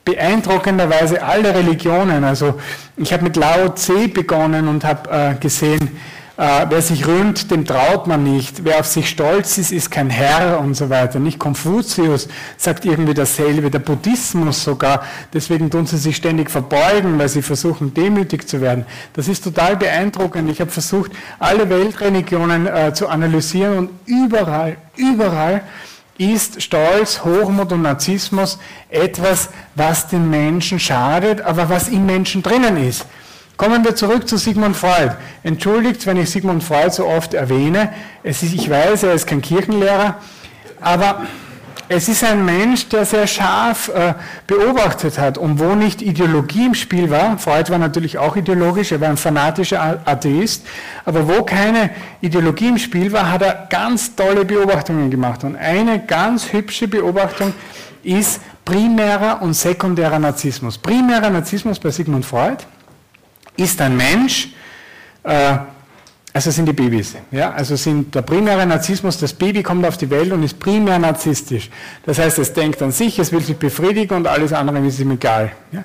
[0.05, 2.23] beeindruckenderweise alle Religionen.
[2.23, 2.61] Also
[2.97, 5.99] ich habe mit Lao Tse begonnen und habe äh, gesehen,
[6.39, 8.65] wer sich rühmt, dem traut man nicht.
[8.65, 11.19] Wer auf sich stolz ist, ist kein Herr und so weiter.
[11.19, 15.03] Nicht Konfuzius sagt irgendwie dasselbe, der Buddhismus sogar.
[15.33, 18.87] Deswegen tun sie sich ständig verbeugen, weil sie versuchen, demütig zu werden.
[19.15, 20.49] Das ist total beeindruckend.
[20.49, 25.63] Ich habe versucht, alle Weltreligionen äh, zu analysieren und überall, überall
[26.19, 28.59] ist Stolz, Hochmut und Narzissmus
[28.91, 33.07] etwas, was den Menschen schadet, aber was im Menschen drinnen ist.
[33.59, 35.17] Kommen wir zurück zu Sigmund Freud.
[35.43, 37.93] Entschuldigt, wenn ich Sigmund Freud so oft erwähne.
[38.23, 40.19] Ist, ich weiß, er ist kein Kirchenlehrer,
[40.81, 41.23] aber
[41.89, 44.15] es ist ein Mensch, der sehr scharf äh,
[44.47, 47.37] beobachtet hat und wo nicht Ideologie im Spiel war.
[47.39, 50.65] Freud war natürlich auch ideologisch, er war ein fanatischer Atheist,
[51.05, 51.91] aber wo keine
[52.21, 55.43] Ideologie im Spiel war, hat er ganz tolle Beobachtungen gemacht.
[55.43, 57.53] Und eine ganz hübsche Beobachtung
[58.05, 60.79] ist primärer und sekundärer Narzissmus.
[60.79, 62.59] Primärer Narzissmus bei Sigmund Freud
[63.59, 64.49] ist ein Mensch,
[65.23, 65.59] äh,
[66.33, 67.17] also sind die Babys.
[67.31, 67.51] Ja?
[67.51, 71.69] Also sind der primäre Narzissmus, das Baby kommt auf die Welt und ist primär narzisstisch.
[72.07, 75.13] Das heißt, es denkt an sich, es will sich befriedigen und alles andere ist ihm
[75.13, 75.51] egal.
[75.73, 75.85] Ja?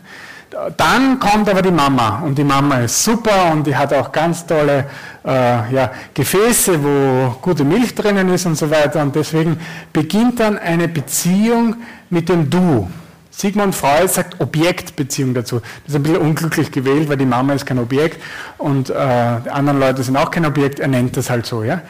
[0.77, 4.45] Dann kommt aber die Mama und die Mama ist super und die hat auch ganz
[4.45, 4.85] tolle
[5.25, 9.59] äh, ja, Gefäße, wo gute Milch drinnen ist und so weiter und deswegen
[9.91, 11.77] beginnt dann eine Beziehung
[12.11, 12.87] mit dem Du.
[13.35, 15.59] Sigmund Freud sagt Objektbeziehung dazu.
[15.59, 18.21] Das ist ein bisschen unglücklich gewählt, weil die Mama ist kein Objekt
[18.59, 21.63] und äh, die anderen Leute sind auch kein Objekt, er nennt das halt so.
[21.63, 21.81] Ja?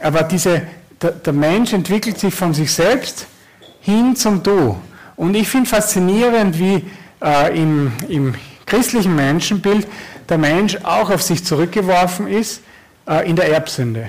[0.00, 0.62] Aber diese,
[1.02, 3.26] der, der Mensch entwickelt sich von sich selbst
[3.80, 4.78] hin zum Du.
[5.16, 6.84] Und ich finde faszinierend, wie
[7.20, 8.34] äh, im, im
[8.64, 9.86] christlichen Menschenbild
[10.28, 12.62] der Mensch auch auf sich zurückgeworfen ist
[13.08, 14.08] äh, in der Erbsünde.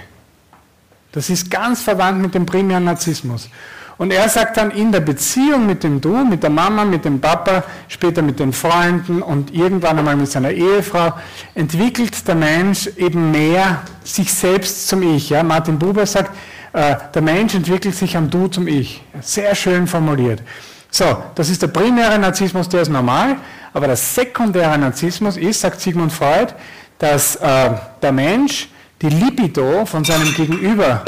[1.11, 3.49] Das ist ganz verwandt mit dem primären Narzissmus.
[3.97, 7.21] Und er sagt dann, in der Beziehung mit dem Du, mit der Mama, mit dem
[7.21, 11.13] Papa, später mit den Freunden und irgendwann einmal mit seiner Ehefrau,
[11.53, 15.29] entwickelt der Mensch eben mehr sich selbst zum Ich.
[15.29, 15.43] Ja?
[15.43, 16.31] Martin Buber sagt,
[16.73, 19.03] äh, der Mensch entwickelt sich am Du zum Ich.
[19.21, 20.41] Sehr schön formuliert.
[20.89, 23.37] So, das ist der primäre Narzissmus, der ist normal,
[23.73, 26.53] aber der sekundäre Narzissmus ist, sagt Sigmund Freud,
[26.99, 28.69] dass äh, der Mensch
[29.01, 31.03] die Libido von seinem Gegenüber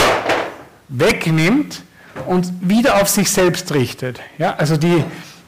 [0.89, 1.81] wegnimmt
[2.27, 4.19] und wieder auf sich selbst richtet.
[4.37, 5.03] Ja, also die,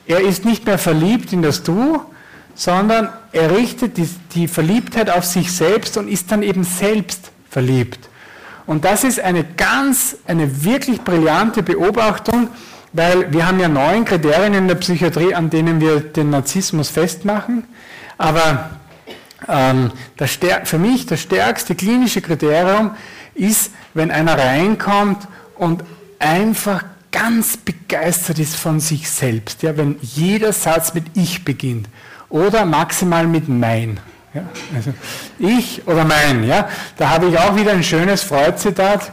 [0.06, 2.02] er ist nicht mehr verliebt in das Du,
[2.56, 8.10] sondern er richtet die, die Verliebtheit auf sich selbst und ist dann eben selbst verliebt.
[8.66, 12.50] Und das ist eine ganz, eine wirklich brillante Beobachtung,
[12.94, 17.64] weil wir haben ja neun Kriterien in der Psychiatrie, an denen wir den Narzissmus festmachen.
[18.18, 18.72] Aber
[19.48, 19.92] ähm,
[20.64, 22.92] für mich das stärkste klinische Kriterium
[23.36, 25.84] ist, wenn einer reinkommt und
[26.20, 29.64] einfach ganz begeistert ist von sich selbst.
[29.64, 31.88] Ja, wenn jeder Satz mit Ich beginnt
[32.30, 34.00] oder maximal mit Mein.
[34.34, 34.44] Ja,
[34.76, 34.94] also
[35.40, 36.44] ich oder mein.
[36.44, 39.12] Ja, da habe ich auch wieder ein schönes Freud-Zitat.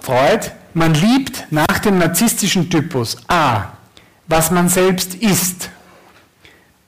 [0.00, 3.72] Freud, man liebt nach dem narzisstischen Typus A,
[4.26, 5.70] was man selbst ist,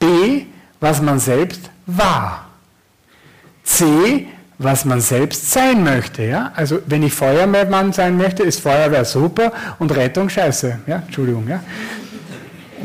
[0.00, 0.46] B,
[0.80, 2.46] was man selbst war,
[3.62, 4.26] C,
[4.58, 6.22] was man selbst sein möchte.
[6.22, 6.52] Ja?
[6.54, 10.78] Also wenn ich Feuerwehrmann sein möchte, ist Feuerwehr super und Rettung scheiße.
[10.86, 10.96] Ja?
[10.96, 11.48] Entschuldigung.
[11.48, 11.60] Ja?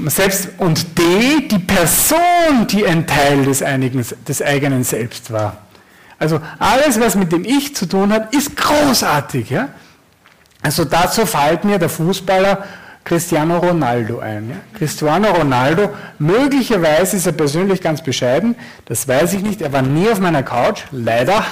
[0.06, 5.58] Selbst, und D, die Person, die ein Teil des, einigen, des eigenen Selbst war.
[6.18, 9.50] Also alles, was mit dem Ich zu tun hat, ist großartig.
[9.50, 9.70] Ja?
[10.62, 12.66] Also dazu fällt mir der Fußballer
[13.04, 14.50] Cristiano Ronaldo ein.
[14.50, 14.56] Ja?
[14.78, 20.10] Cristiano Ronaldo, möglicherweise ist er persönlich ganz bescheiden, das weiß ich nicht, er war nie
[20.10, 21.44] auf meiner Couch, leider.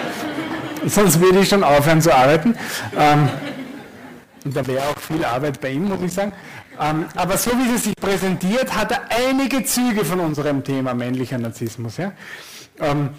[0.86, 2.54] Sonst würde ich schon aufhören zu arbeiten.
[2.96, 3.28] Ähm,
[4.44, 6.32] da wäre auch viel Arbeit bei ihm, muss ich sagen.
[6.80, 11.38] Ähm, aber so wie er sich präsentiert, hat er einige Züge von unserem Thema männlicher
[11.38, 11.98] Narzissmus.
[11.98, 12.12] Ja?
[12.80, 13.10] Ähm,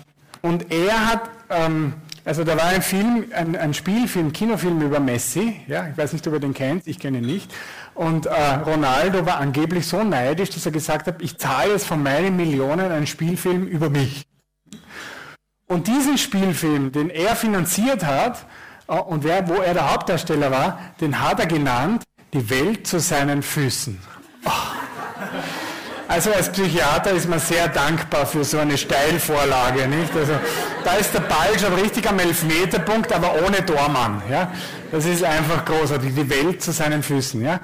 [0.42, 5.62] und er hat ähm, also da war ein Film, ein, ein, Spielfilm, Kinofilm über Messi,
[5.68, 7.52] ja, ich weiß nicht, ob ihr den kennt, ich kenne ihn nicht.
[7.94, 8.32] Und äh,
[8.66, 12.92] Ronaldo war angeblich so neidisch, dass er gesagt hat, ich zahle jetzt von meinen Millionen
[12.92, 14.26] einen Spielfilm über mich.
[15.68, 18.46] Und diesen Spielfilm, den er finanziert hat,
[18.88, 22.04] äh, und wer, wo er der Hauptdarsteller war, den hat er genannt,
[22.34, 24.00] die Welt zu seinen Füßen.
[24.46, 24.50] Oh.
[26.12, 29.88] Also als Psychiater ist man sehr dankbar für so eine Steilvorlage.
[29.88, 30.14] Nicht?
[30.14, 30.34] Also,
[30.84, 34.22] da ist der Ball schon richtig am Elfmeterpunkt, aber ohne Tormann.
[34.30, 34.52] Ja?
[34.92, 37.42] Das ist einfach großartig, die Welt zu seinen Füßen.
[37.42, 37.62] Ja?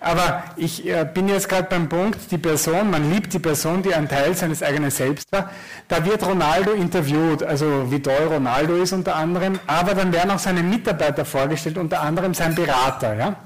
[0.00, 3.94] Aber ich äh, bin jetzt gerade beim Punkt, die Person, man liebt die Person, die
[3.94, 5.50] ein Teil seines eigenen Selbst war.
[5.86, 10.38] Da wird Ronaldo interviewt, also wie toll Ronaldo ist unter anderem, aber dann werden auch
[10.38, 13.14] seine Mitarbeiter vorgestellt, unter anderem sein Berater.
[13.16, 13.36] Ja?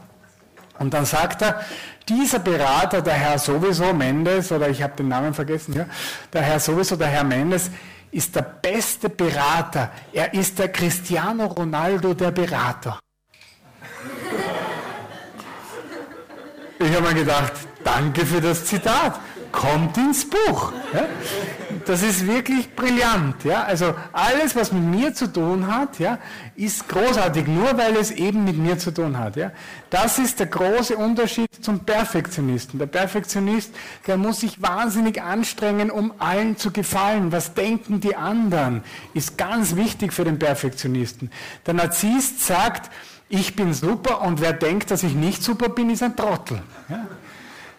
[0.79, 1.61] Und dann sagt er,
[2.11, 5.87] dieser Berater, der Herr sowieso Mendes, oder ich habe den Namen vergessen, ja,
[6.33, 7.70] der Herr sowieso, der Herr Mendes,
[8.11, 9.90] ist der beste Berater.
[10.12, 12.99] Er ist der Cristiano Ronaldo der Berater.
[16.81, 17.53] Ich habe mir gedacht,
[17.85, 19.20] danke für das Zitat
[19.53, 20.73] kommt ins Buch.
[20.92, 21.07] Ja?
[21.90, 23.42] Das ist wirklich brillant.
[23.42, 23.64] Ja?
[23.64, 26.20] Also alles, was mit mir zu tun hat, ja,
[26.55, 29.35] ist großartig, nur weil es eben mit mir zu tun hat.
[29.35, 29.50] Ja?
[29.90, 32.79] Das ist der große Unterschied zum Perfektionisten.
[32.79, 33.74] Der Perfektionist,
[34.07, 37.33] der muss sich wahnsinnig anstrengen, um allen zu gefallen.
[37.33, 41.29] Was denken die anderen, ist ganz wichtig für den Perfektionisten.
[41.66, 42.88] Der Narzisst sagt,
[43.29, 46.62] ich bin super und wer denkt, dass ich nicht super bin, ist ein Trottel.
[46.88, 47.09] Ja?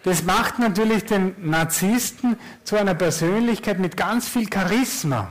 [0.04, 5.30] Das macht natürlich den Narzissten zu einer Persönlichkeit mit ganz viel Charisma.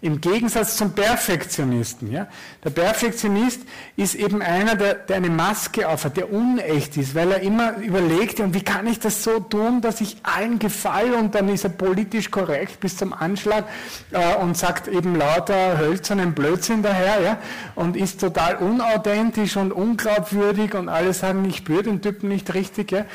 [0.00, 2.12] Im Gegensatz zum Perfektionisten.
[2.12, 2.26] Ja?
[2.62, 3.62] Der Perfektionist
[3.96, 8.40] ist eben einer, der, der, eine Maske aufhat, der unecht ist, weil er immer überlegt,
[8.40, 11.70] und wie kann ich das so tun, dass ich allen gefalle und dann ist er
[11.70, 13.64] politisch korrekt bis zum Anschlag
[14.10, 17.38] äh, und sagt eben lauter hölzernen Blödsinn daher ja?
[17.74, 22.92] und ist total unauthentisch und unglaubwürdig und alle sagen, ich spüre den Typen nicht richtig.
[22.92, 23.06] Ja?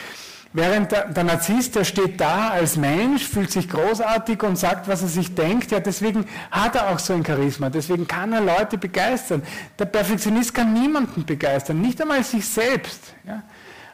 [0.52, 5.04] Während der, der, Narzisst, der steht da als Mensch, fühlt sich großartig und sagt, was
[5.04, 5.72] er sich denkt.
[5.72, 7.70] Ja, deswegen hat er auch so ein Charisma.
[7.70, 9.44] Deswegen kann er Leute begeistern.
[9.78, 13.14] Der Perfektionist kann niemanden begeistern, nicht einmal sich selbst.
[13.28, 13.44] Ja.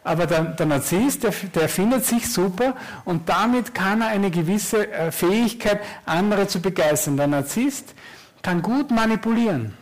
[0.06, 4.88] Aber der, der Narzisst, der, der, findet sich super und damit kann er eine gewisse
[4.92, 7.18] äh, Fähigkeit, andere zu begeistern.
[7.18, 7.96] Der Narzisst
[8.44, 9.74] kann gut manipulieren.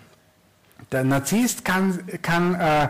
[0.92, 2.88] Der Narzisst kann, kann äh,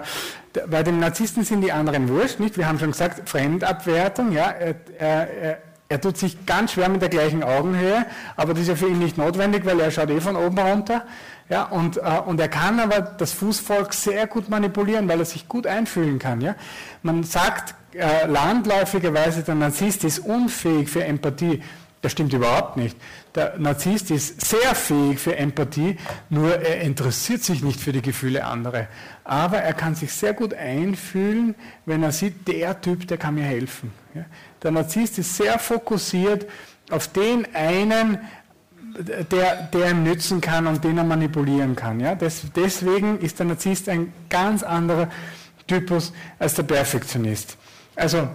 [0.68, 2.58] bei dem Narzissten sind die anderen wurscht, nicht?
[2.58, 4.50] Wir haben schon gesagt, Fremdabwertung, ja.
[4.52, 5.58] Er, er,
[5.90, 9.00] er, tut sich ganz schwer mit der gleichen Augenhöhe, aber das ist ja für ihn
[9.00, 11.06] nicht notwendig, weil er schaut eh von oben runter.
[11.50, 15.48] Ja, und, äh, und er kann aber das Fußvolk sehr gut manipulieren, weil er sich
[15.48, 16.42] gut einfühlen kann.
[16.42, 16.56] Ja?
[17.02, 21.62] Man sagt äh, landläufigerweise, der Narzisst ist unfähig für Empathie.
[22.02, 22.98] Das stimmt überhaupt nicht.
[23.34, 25.98] Der Narzisst ist sehr fähig für Empathie,
[26.30, 28.88] nur er interessiert sich nicht für die Gefühle anderer.
[29.24, 31.56] Aber er kann sich sehr gut einfühlen,
[31.86, 33.92] wenn er sieht, der Typ, der kann mir helfen.
[34.62, 36.46] Der Narzisst ist sehr fokussiert
[36.90, 38.20] auf den einen,
[39.32, 42.00] der, der ihm nützen kann und den er manipulieren kann.
[42.00, 42.16] Ja?
[42.16, 45.10] deswegen ist der Narzisst ein ganz anderer
[45.68, 47.58] Typus als der Perfektionist.
[47.96, 48.28] Also,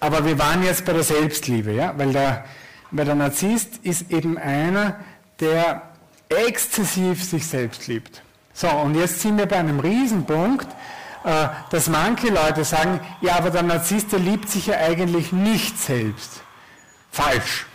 [0.00, 1.94] aber wir waren jetzt bei der Selbstliebe, ja?
[1.96, 2.44] weil, der,
[2.90, 4.96] weil der Narzisst ist eben einer,
[5.40, 5.82] der
[6.28, 8.23] exzessiv sich selbst liebt.
[8.54, 10.68] So, und jetzt sind wir bei einem Riesenpunkt,
[11.24, 15.76] äh, dass manche Leute sagen, ja, aber der Narzisst, der liebt sich ja eigentlich nicht
[15.78, 16.42] selbst.
[17.10, 17.66] Falsch.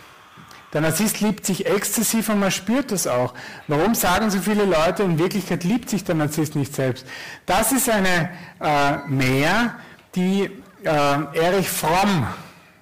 [0.72, 3.34] Der Narzisst liebt sich exzessiv und man spürt das auch.
[3.66, 7.04] Warum sagen so viele Leute, in Wirklichkeit liebt sich der Narzisst nicht selbst?
[7.44, 9.74] Das ist eine äh, Mehr,
[10.14, 10.44] die
[10.84, 10.88] äh,
[11.38, 12.26] Erich Fromm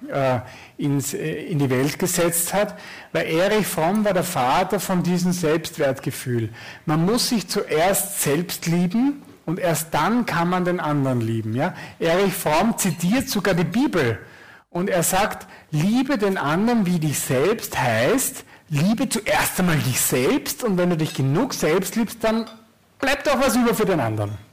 [0.07, 0.39] äh,
[0.79, 2.75] ins, äh, in die Welt gesetzt hat,
[3.11, 6.49] weil Erich Fromm war der Vater von diesem Selbstwertgefühl.
[6.85, 11.55] Man muss sich zuerst selbst lieben und erst dann kann man den anderen lieben.
[11.55, 11.73] Ja?
[11.99, 14.19] Erich Fromm zitiert sogar die Bibel
[14.69, 20.63] und er sagt, liebe den anderen wie dich selbst heißt, liebe zuerst einmal dich selbst
[20.63, 22.45] und wenn du dich genug selbst liebst, dann
[22.99, 24.48] bleibt auch was über für den anderen.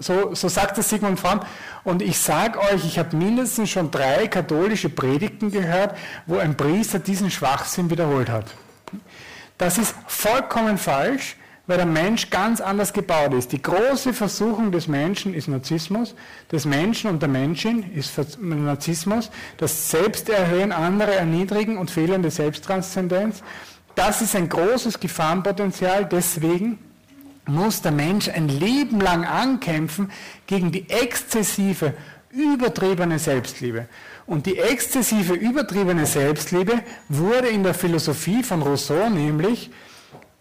[0.00, 1.40] So, so sagt es Sigmund Fromm.
[1.84, 6.98] Und ich sage euch, ich habe mindestens schon drei katholische Predigten gehört, wo ein Priester
[6.98, 8.46] diesen Schwachsinn wiederholt hat.
[9.58, 11.36] Das ist vollkommen falsch,
[11.66, 13.52] weil der Mensch ganz anders gebaut ist.
[13.52, 16.14] Die große Versuchung des Menschen ist Narzissmus,
[16.50, 23.42] des Menschen und der Menschin ist Narzissmus, das Selbsterhöhen, andere erniedrigen und fehlende Selbsttranszendenz.
[23.94, 26.78] Das ist ein großes Gefahrenpotenzial, deswegen
[27.46, 30.10] muss der Mensch ein Leben lang ankämpfen
[30.46, 31.94] gegen die exzessive,
[32.30, 33.88] übertriebene Selbstliebe.
[34.26, 39.70] Und die exzessive, übertriebene Selbstliebe wurde in der Philosophie von Rousseau nämlich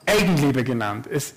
[0.05, 1.07] Eigenliebe genannt.
[1.11, 1.35] Es,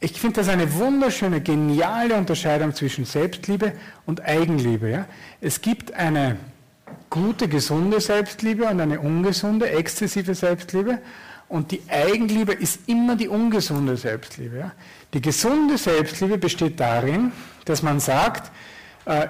[0.00, 3.72] ich finde das eine wunderschöne, geniale Unterscheidung zwischen Selbstliebe
[4.06, 4.88] und Eigenliebe.
[4.88, 5.06] Ja?
[5.40, 6.36] Es gibt eine
[7.10, 10.98] gute, gesunde Selbstliebe und eine ungesunde, exzessive Selbstliebe.
[11.48, 14.58] Und die Eigenliebe ist immer die ungesunde Selbstliebe.
[14.58, 14.72] Ja?
[15.14, 17.32] Die gesunde Selbstliebe besteht darin,
[17.64, 18.50] dass man sagt,
[19.06, 19.28] äh,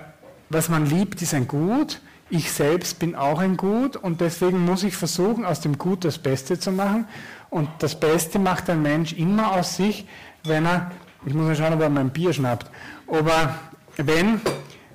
[0.50, 4.82] was man liebt, ist ein Gut, ich selbst bin auch ein Gut und deswegen muss
[4.82, 7.06] ich versuchen, aus dem Gut das Beste zu machen.
[7.48, 10.06] Und das Beste macht ein Mensch immer aus sich,
[10.44, 10.90] wenn er,
[11.24, 12.70] ich muss mal schauen, ob er mein Bier schnappt,
[13.06, 13.54] aber
[13.96, 14.40] wenn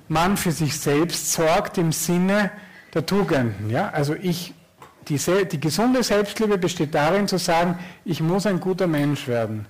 [0.08, 2.50] man für sich selbst sorgt im Sinne
[2.92, 3.70] der Tugenden.
[3.70, 3.90] Ja?
[3.90, 4.54] Also ich,
[5.08, 5.18] die,
[5.50, 9.66] die gesunde Selbstliebe besteht darin zu sagen, ich muss ein guter Mensch werden.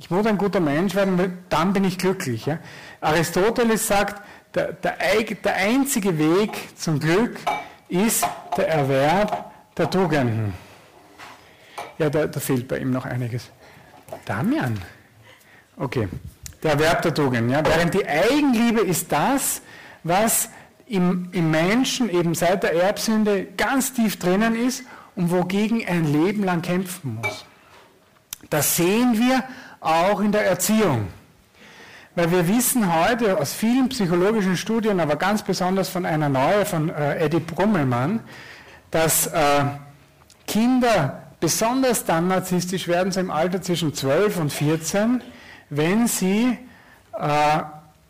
[0.00, 2.46] Ich muss ein guter Mensch werden, dann bin ich glücklich.
[2.46, 2.58] Ja?
[3.02, 4.22] Aristoteles sagt,
[4.54, 4.96] der, der,
[5.44, 7.36] der einzige Weg zum Glück
[7.90, 10.54] ist der Erwerb der Tugenden.
[11.98, 13.50] Ja, da, da fehlt bei ihm noch einiges.
[14.24, 14.80] Damian.
[15.76, 16.08] Okay.
[16.62, 17.50] Der Erwerb der Tugenden.
[17.50, 17.62] Ja?
[17.64, 19.60] Während die Eigenliebe ist das,
[20.02, 20.48] was
[20.86, 24.82] im, im Menschen eben seit der Erbsünde ganz tief drinnen ist
[25.14, 27.44] und wogegen ein Leben lang kämpfen muss.
[28.48, 29.44] Das sehen wir
[29.80, 31.08] auch in der Erziehung.
[32.14, 36.90] Weil wir wissen heute aus vielen psychologischen Studien, aber ganz besonders von einer neuen, von
[36.90, 38.20] äh, Eddie Brummelmann,
[38.90, 39.64] dass äh,
[40.46, 45.22] Kinder besonders dann narzisstisch werden, so im Alter zwischen 12 und 14,
[45.70, 46.58] wenn sie
[47.18, 47.60] äh,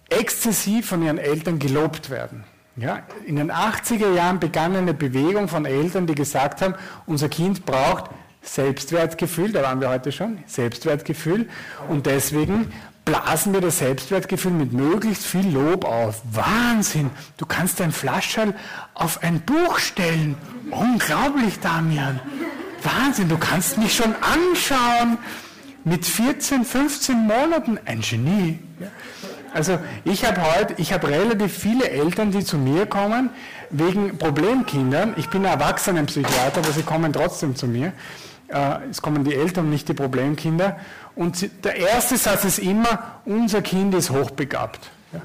[0.09, 2.44] exzessiv von ihren Eltern gelobt werden.
[2.76, 6.74] Ja, in den 80er Jahren begann eine Bewegung von Eltern, die gesagt haben,
[7.06, 8.11] unser Kind braucht
[8.42, 11.48] Selbstwertgefühl, da waren wir heute schon, Selbstwertgefühl.
[11.88, 12.72] Und deswegen
[13.05, 16.22] blasen wir das Selbstwertgefühl mit möglichst viel Lob auf.
[16.33, 17.11] Wahnsinn!
[17.37, 18.55] Du kannst dein Flascherl
[18.94, 20.37] auf ein Buch stellen.
[20.70, 22.20] Unglaublich, Damian.
[22.83, 25.18] Wahnsinn, du kannst mich schon anschauen.
[25.85, 27.79] Mit 14, 15 Monaten.
[27.85, 28.59] Ein Genie.
[29.53, 33.31] Also ich habe heute, ich habe relativ viele Eltern, die zu mir kommen
[33.70, 35.14] wegen Problemkindern.
[35.16, 37.92] Ich bin Erwachsenenpsychiater, aber sie kommen trotzdem zu mir.
[38.50, 40.78] Äh, es kommen die Eltern, nicht die Problemkinder.
[41.14, 44.90] Und der erste Satz ist immer, unser Kind ist hochbegabt.
[45.12, 45.20] Ja.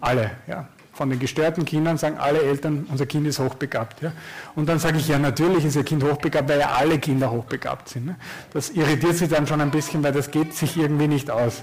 [0.00, 0.68] Alle, ja.
[0.92, 4.02] Von den gestörten Kindern sagen alle Eltern, unser Kind ist hochbegabt.
[4.02, 4.12] Ja.
[4.54, 7.88] Und dann sage ich, ja, natürlich ist ihr Kind hochbegabt, weil ja alle Kinder hochbegabt
[7.88, 8.06] sind.
[8.06, 8.16] Ne.
[8.52, 11.62] Das irritiert sie dann schon ein bisschen, weil das geht sich irgendwie nicht aus.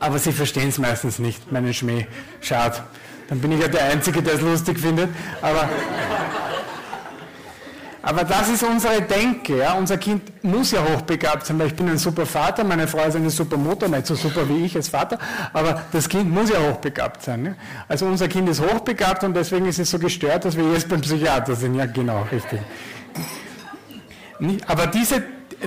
[0.00, 2.06] Aber sie verstehen es meistens nicht, meinen Schmäh.
[2.40, 2.82] Schade.
[3.28, 5.08] Dann bin ich ja der Einzige, der es lustig findet.
[5.40, 5.68] Aber
[8.02, 9.58] Aber das ist unsere Denke.
[9.58, 9.74] Ja?
[9.74, 13.16] Unser Kind muss ja hochbegabt sein, weil ich bin ein super Vater, meine Frau ist
[13.16, 15.18] eine super Mutter, nicht so super wie ich als Vater,
[15.52, 17.44] aber das Kind muss ja hochbegabt sein.
[17.44, 17.54] Ja?
[17.88, 21.00] Also unser Kind ist hochbegabt und deswegen ist es so gestört, dass wir jetzt beim
[21.00, 21.74] Psychiater sind.
[21.74, 22.60] Ja, genau, richtig.
[24.66, 25.24] Aber diese,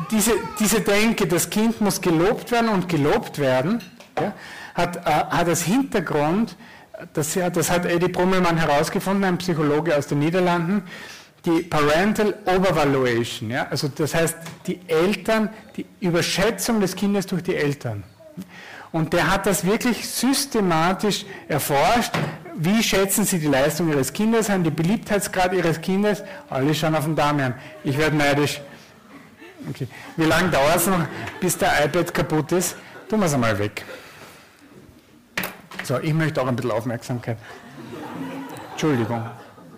[0.09, 3.81] diese, diese Denke, das Kind muss gelobt werden und gelobt werden,
[4.17, 4.33] ja,
[4.73, 6.55] hat, äh, hat als Hintergrund,
[7.13, 10.83] das, das hat Eddie Brummelmann herausgefunden, ein Psychologe aus den Niederlanden,
[11.45, 14.37] die Parental Overvaluation, ja, also das heißt
[14.67, 18.03] die Eltern, die Überschätzung des Kindes durch die Eltern.
[18.91, 22.13] Und der hat das wirklich systematisch erforscht.
[22.55, 26.23] Wie schätzen Sie die Leistung Ihres Kindes an, die Beliebtheitsgrad Ihres Kindes?
[26.49, 27.55] Alle schauen auf den Damian.
[27.83, 28.61] Ich werde neidisch.
[29.69, 29.87] Okay.
[30.17, 31.05] Wie lange dauert es noch,
[31.39, 32.75] bis der iPad kaputt ist?
[33.07, 33.85] Tun wir es einmal weg.
[35.83, 37.37] So, ich möchte auch ein bisschen Aufmerksamkeit.
[38.71, 39.25] Entschuldigung.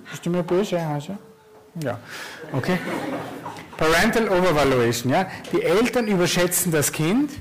[0.10, 1.18] Bist du mir böse, Hase?
[1.82, 2.00] Ja,
[2.52, 2.78] okay.
[3.78, 5.28] Parental Overvaluation, ja.
[5.52, 7.32] Die Eltern überschätzen das Kind.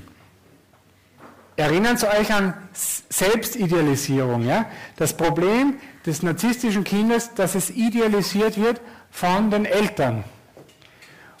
[1.55, 4.65] Erinnern Sie euch an Selbstidealisierung, ja.
[4.95, 5.75] Das Problem
[6.05, 8.81] des narzisstischen Kindes, dass es idealisiert wird
[9.11, 10.23] von den Eltern.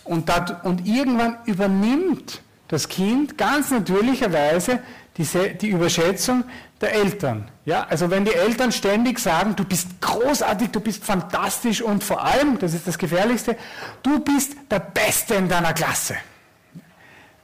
[0.03, 4.79] Und, dat, und irgendwann übernimmt das Kind ganz natürlicherweise
[5.17, 5.25] die,
[5.59, 6.43] die Überschätzung
[6.83, 7.49] der Eltern.
[7.65, 12.23] Ja, also wenn die Eltern ständig sagen, du bist großartig, du bist fantastisch und vor
[12.23, 13.57] allem, das ist das Gefährlichste,
[14.03, 16.15] du bist der Beste in deiner Klasse,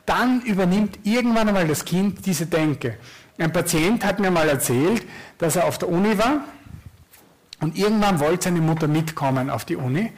[0.06, 2.98] dann übernimmt irgendwann einmal das Kind diese Denke.
[3.38, 6.42] Ein Patient hat mir mal erzählt, dass er auf der Uni war
[7.62, 10.12] und irgendwann wollte seine Mutter mitkommen auf die Uni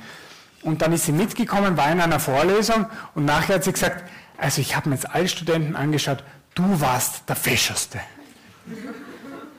[0.63, 4.03] und dann ist sie mitgekommen, war in einer Vorlesung und nachher hat sie gesagt,
[4.38, 6.24] also ich habe mir jetzt alle Studenten angeschaut,
[6.55, 7.99] du warst der Fescherste.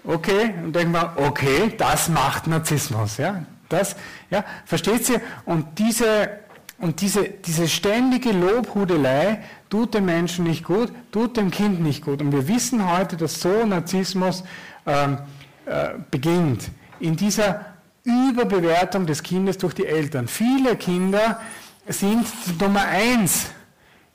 [0.05, 3.19] Okay, und denken wir, okay, das macht Narzissmus.
[3.19, 3.45] Ja?
[3.69, 3.97] Das,
[4.31, 5.21] ja, versteht ihr?
[5.45, 6.41] Und diese,
[6.79, 12.21] und diese, diese ständige Lobhudelei tut dem Menschen nicht gut, tut dem Kind nicht gut.
[12.21, 14.43] Und wir wissen heute, dass so Narzissmus
[14.87, 15.19] ähm,
[15.67, 16.71] äh, beginnt.
[16.99, 17.67] In dieser
[18.05, 20.27] Überbewertung des Kindes durch die Eltern.
[20.27, 21.41] Viele Kinder
[21.87, 22.27] sind
[22.61, 23.47] Nummer eins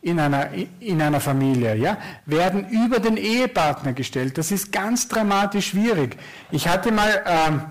[0.01, 4.37] in einer, in einer Familie, ja, werden über den Ehepartner gestellt.
[4.37, 6.17] Das ist ganz dramatisch schwierig.
[6.51, 7.61] Ich hatte mal ähm,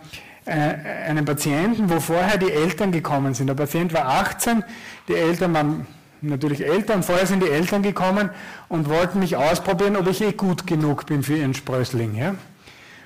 [0.45, 3.47] äh, einen Patienten, wo vorher die Eltern gekommen sind.
[3.47, 4.65] Der Patient war 18,
[5.09, 5.87] die Eltern waren
[6.21, 8.31] natürlich älter und vorher sind die Eltern gekommen
[8.69, 12.15] und wollten mich ausprobieren, ob ich eh gut genug bin für ihren Sprössling.
[12.17, 12.35] Ja.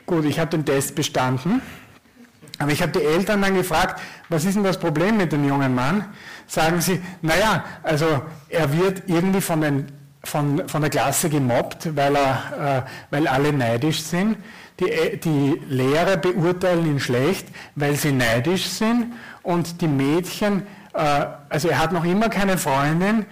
[0.07, 1.63] Gut, ich habe den Test bestanden.
[2.61, 5.75] Aber ich habe die Eltern dann gefragt, was ist denn das Problem mit dem jungen
[5.75, 6.05] Mann?
[6.47, 9.87] Sagen sie, naja, also er wird irgendwie von, den,
[10.23, 14.37] von, von der Klasse gemobbt, weil, er, äh, weil alle neidisch sind.
[14.79, 19.15] Die, äh, die Lehrer beurteilen ihn schlecht, weil sie neidisch sind.
[19.43, 23.25] Und die Mädchen, äh, also er hat noch immer keine Freundin,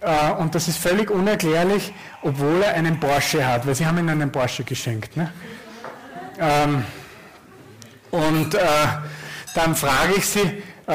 [0.00, 4.08] äh, und das ist völlig unerklärlich, obwohl er einen Porsche hat, weil sie haben ihm
[4.08, 5.16] einen Porsche geschenkt.
[5.16, 5.32] Ne?
[6.38, 6.84] Ähm,
[8.16, 8.58] und äh,
[9.54, 10.40] dann frage ich sie,
[10.86, 10.94] äh,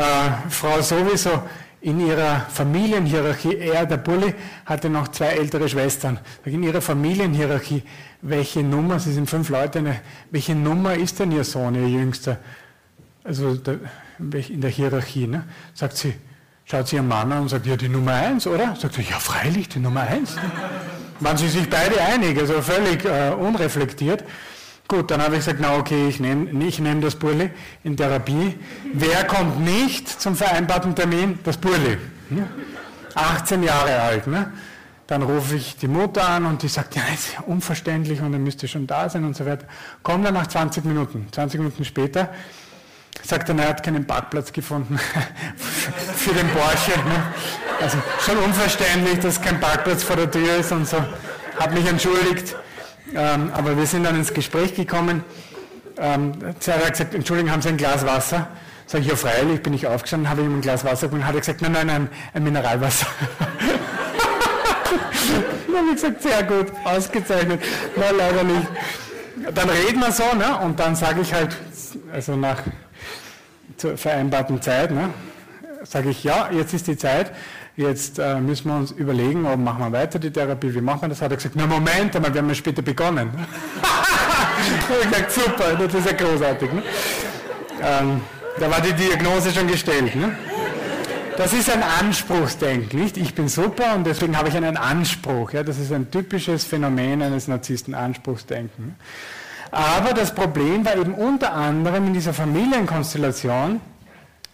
[0.50, 1.44] Frau sowieso,
[1.82, 6.20] in ihrer Familienhierarchie, er, der Bulli, hatte noch zwei ältere Schwestern.
[6.46, 7.82] In ihrer Familienhierarchie,
[8.22, 10.00] welche Nummer, Sie sind fünf Leute, ne,
[10.30, 12.38] welche Nummer ist denn Ihr Sohn, Ihr Jüngster?
[13.24, 13.80] Also der,
[14.50, 15.28] in der Hierarchie.
[15.28, 15.44] Ne?
[15.74, 16.14] Sagt sie,
[16.66, 18.76] schaut sie ihren Mann an und sagt, ja, die Nummer eins, oder?
[18.76, 20.36] Sagt sie, ja, freilich, die Nummer eins.
[21.20, 24.24] Waren sie sich beide einig, also völlig äh, unreflektiert.
[24.92, 27.50] Gut, dann habe ich gesagt, na okay, ich nehme ich nehm das Burli
[27.86, 28.60] in Therapie.
[28.92, 31.40] Wer kommt nicht zum vereinbarten Termin?
[31.46, 31.98] Das Burli.
[33.16, 34.28] 18 Jahre alt.
[34.28, 34.52] Ne?
[35.08, 38.40] Dann rufe ich die Mutter an und die sagt, ja, ist ja unverständlich und er
[38.40, 39.66] müsste schon da sein und so weiter.
[40.04, 41.26] Kommt dann nach 20 Minuten.
[41.32, 42.28] 20 Minuten später
[43.24, 45.00] sagt er, er hat keinen Parkplatz gefunden
[45.56, 47.00] für den Porsche.
[47.00, 47.34] Ne?
[47.82, 50.98] Also schon unverständlich, dass kein Parkplatz vor der Tür ist und so.
[51.58, 52.58] Hat mich entschuldigt.
[53.16, 55.24] Ähm, aber wir sind dann ins Gespräch gekommen.
[55.98, 58.48] Ähm, er hat gesagt, Entschuldigung, haben Sie ein Glas Wasser?
[58.88, 61.40] Sag ich, ja freilich, bin ich aufgestanden, habe ihm ein Glas Wasser geholt, hat er
[61.40, 63.08] gesagt, nein, nein, ein, ein Mineralwasser.
[65.68, 67.62] dann habe ich gesagt, sehr gut, ausgezeichnet.
[67.96, 68.68] Nein, leider nicht.
[69.54, 70.58] Dann reden wir so, ne?
[70.60, 71.56] und dann sage ich halt,
[72.12, 72.62] also nach
[73.78, 75.10] zur vereinbarten Zeit, ne?
[75.84, 77.32] sage ich, ja, jetzt ist die Zeit,
[77.82, 81.10] jetzt äh, müssen wir uns überlegen, ob machen wir weiter die Therapie, wie machen wir
[81.10, 81.22] das?
[81.22, 83.32] Hat er gesagt, na Moment einmal, wir haben ja später begonnen.
[83.82, 86.74] da habe ich gesagt, super, das ist ja großartig.
[86.74, 86.84] Ne?
[87.82, 88.22] Ähm,
[88.60, 90.16] da war die Diagnose schon gestellt.
[90.16, 90.38] Ne?
[91.38, 93.18] Das ist ein Anspruchsdenken, nicht?
[93.18, 95.54] Ich bin super und deswegen habe ich einen Anspruch.
[95.54, 95.64] Ja?
[95.64, 98.96] Das ist ein typisches Phänomen eines Narzissten, Anspruchsdenken.
[99.72, 103.80] Aber das Problem war eben unter anderem in dieser Familienkonstellation,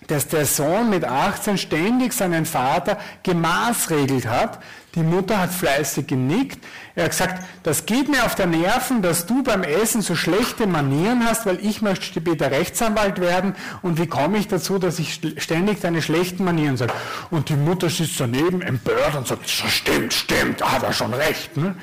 [0.08, 4.60] dass der Sohn mit 18 ständig seinen Vater gemaßregelt hat.
[4.96, 6.64] Die Mutter hat fleißig genickt.
[6.96, 10.66] Er hat gesagt, das geht mir auf der Nerven, dass du beim Essen so schlechte
[10.66, 13.56] Manieren hast, weil ich möchte später Rechtsanwalt werden.
[13.84, 16.94] Und wie komme ich dazu, dass ich ständig deine schlechten Manieren sage?
[17.30, 21.56] Und die Mutter sitzt daneben empört und sagt, stimmt, stimmt, hat er schon recht.
[21.58, 21.76] Ne?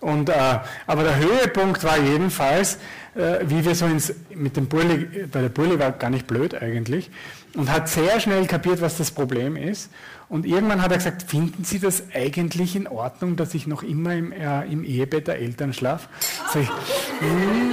[0.00, 2.78] Und, äh, aber der Höhepunkt war jedenfalls,
[3.16, 6.54] äh, wie wir so ins, mit dem Burli, weil der Burli war gar nicht blöd
[6.54, 7.10] eigentlich,
[7.56, 9.90] und hat sehr schnell kapiert, was das Problem ist.
[10.28, 14.14] Und irgendwann hat er gesagt, finden Sie das eigentlich in Ordnung, dass ich noch immer
[14.14, 16.08] im, äh, im Ehebett der Eltern schlafe?
[16.52, 17.70] Sag ich, hm,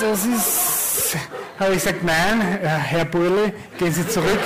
[0.00, 1.16] das ist,
[1.58, 4.40] habe ich gesagt, nein, äh, Herr Burli, gehen Sie zurück.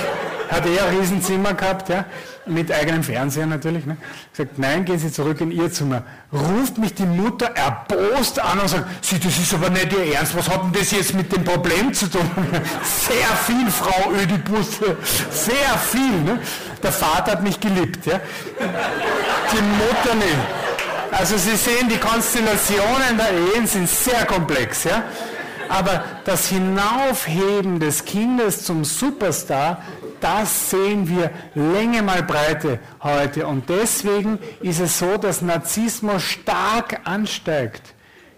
[0.49, 2.05] Hat er ein Riesenzimmer gehabt, ja
[2.45, 3.97] mit eigenem Fernseher natürlich, ne?
[4.33, 6.03] sagt, nein, gehen Sie zurück in Ihr Zimmer.
[6.31, 10.37] Ruft mich die Mutter erbost an und sagt, Sie, das ist aber nicht Ihr Ernst,
[10.37, 12.29] was hat denn das jetzt mit dem Problem zu tun?
[12.83, 14.79] Sehr viel, Frau Ödipus,
[15.29, 16.21] sehr viel.
[16.23, 16.39] Ne?
[16.81, 18.19] Der Vater hat mich geliebt, ja?
[18.59, 20.35] die Mutter nicht.
[21.11, 24.83] Also Sie sehen, die Konstellationen der Ehen sind sehr komplex.
[24.83, 25.03] Ja?
[25.69, 29.81] Aber das Hinaufheben des Kindes zum Superstar
[30.21, 33.47] das sehen wir Länge mal Breite heute.
[33.47, 37.94] Und deswegen ist es so, dass Narzissmus stark ansteigt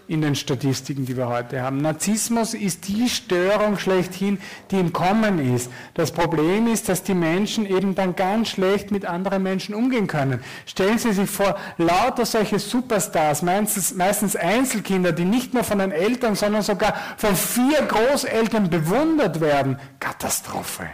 [0.08, 1.82] in den Statistiken, die wir heute haben.
[1.82, 4.38] Narzissmus ist die Störung schlechthin,
[4.70, 5.70] die im Kommen ist.
[5.94, 10.40] Das Problem ist, dass die Menschen eben dann ganz schlecht mit anderen Menschen umgehen können.
[10.64, 15.92] Stellen Sie sich vor, lauter solche Superstars, meistens, meistens Einzelkinder, die nicht nur von den
[15.92, 19.78] Eltern, sondern sogar von vier Großeltern bewundert werden.
[20.00, 20.86] Katastrophe.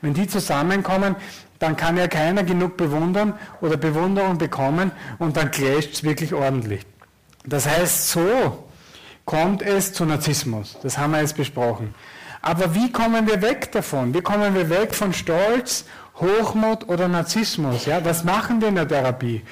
[0.00, 1.16] Wenn die zusammenkommen,
[1.58, 6.86] dann kann ja keiner genug bewundern oder Bewunderung bekommen und dann clasht es wirklich ordentlich.
[7.44, 8.68] Das heißt, so
[9.24, 10.76] kommt es zu Narzissmus.
[10.82, 11.94] Das haben wir jetzt besprochen.
[12.42, 14.14] Aber wie kommen wir weg davon?
[14.14, 15.84] Wie kommen wir weg von Stolz,
[16.16, 17.86] Hochmut oder Narzissmus?
[17.86, 19.42] Ja, was machen wir in der Therapie?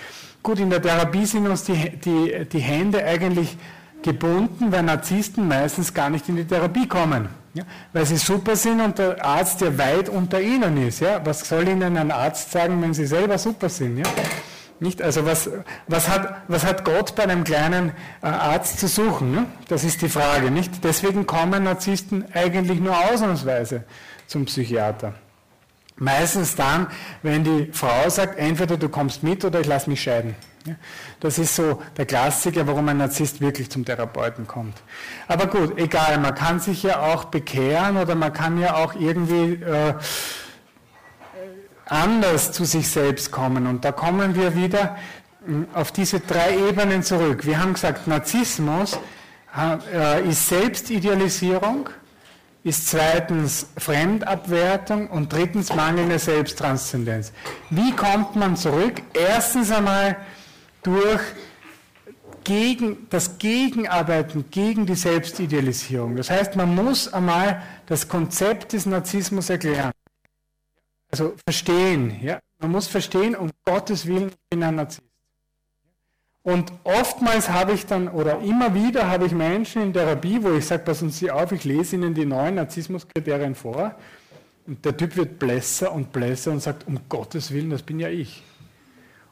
[0.42, 3.56] Gut, in der Therapie sind uns die, die, die Hände eigentlich
[4.02, 7.28] gebunden, weil Narzissten meistens gar nicht in die Therapie kommen.
[7.54, 11.00] Ja, weil sie super sind und der Arzt ja weit unter ihnen ist.
[11.00, 11.20] Ja?
[11.24, 13.98] Was soll ihnen ein Arzt sagen, wenn sie selber super sind?
[13.98, 14.04] Ja?
[14.80, 15.02] Nicht?
[15.02, 15.50] Also was,
[15.88, 17.90] was, hat, was hat Gott bei einem kleinen
[18.22, 19.32] äh, Arzt zu suchen?
[19.32, 19.46] Ne?
[19.68, 20.50] Das ist die Frage.
[20.50, 20.84] Nicht?
[20.84, 23.84] Deswegen kommen Narzissten eigentlich nur ausnahmsweise
[24.26, 25.14] zum Psychiater.
[25.96, 26.86] Meistens dann,
[27.22, 30.36] wenn die Frau sagt, entweder du kommst mit oder ich lasse mich scheiden.
[31.18, 34.76] Das ist so der Klassiker, warum ein Narzisst wirklich zum Therapeuten kommt.
[35.26, 39.54] Aber gut, egal, man kann sich ja auch bekehren oder man kann ja auch irgendwie...
[39.54, 39.94] Äh,
[41.88, 43.66] anders zu sich selbst kommen.
[43.66, 44.96] Und da kommen wir wieder
[45.44, 47.46] hm, auf diese drei Ebenen zurück.
[47.46, 48.98] Wir haben gesagt, Narzissmus
[49.92, 51.88] äh, ist Selbstidealisierung,
[52.64, 57.32] ist zweitens Fremdabwertung und drittens mangelnde Selbsttranszendenz.
[57.70, 59.02] Wie kommt man zurück?
[59.14, 60.16] Erstens einmal
[60.82, 61.20] durch
[62.44, 66.16] gegen, das Gegenarbeiten gegen die Selbstidealisierung.
[66.16, 69.92] Das heißt, man muss einmal das Konzept des Narzissmus erklären.
[71.10, 72.40] Also verstehen, ja.
[72.58, 75.02] Man muss verstehen, um Gottes Willen, ich bin ein Narzisst.
[76.42, 80.66] Und oftmals habe ich dann, oder immer wieder habe ich Menschen in Therapie, wo ich
[80.66, 83.94] sage, passen Sie auf, ich lese Ihnen die neuen Narzissmuskriterien vor.
[84.66, 88.08] Und der Typ wird blässer und blässer und sagt, um Gottes Willen, das bin ja
[88.08, 88.42] ich.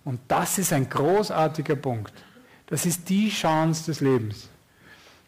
[0.05, 2.13] Und das ist ein großartiger Punkt.
[2.67, 4.49] Das ist die Chance des Lebens.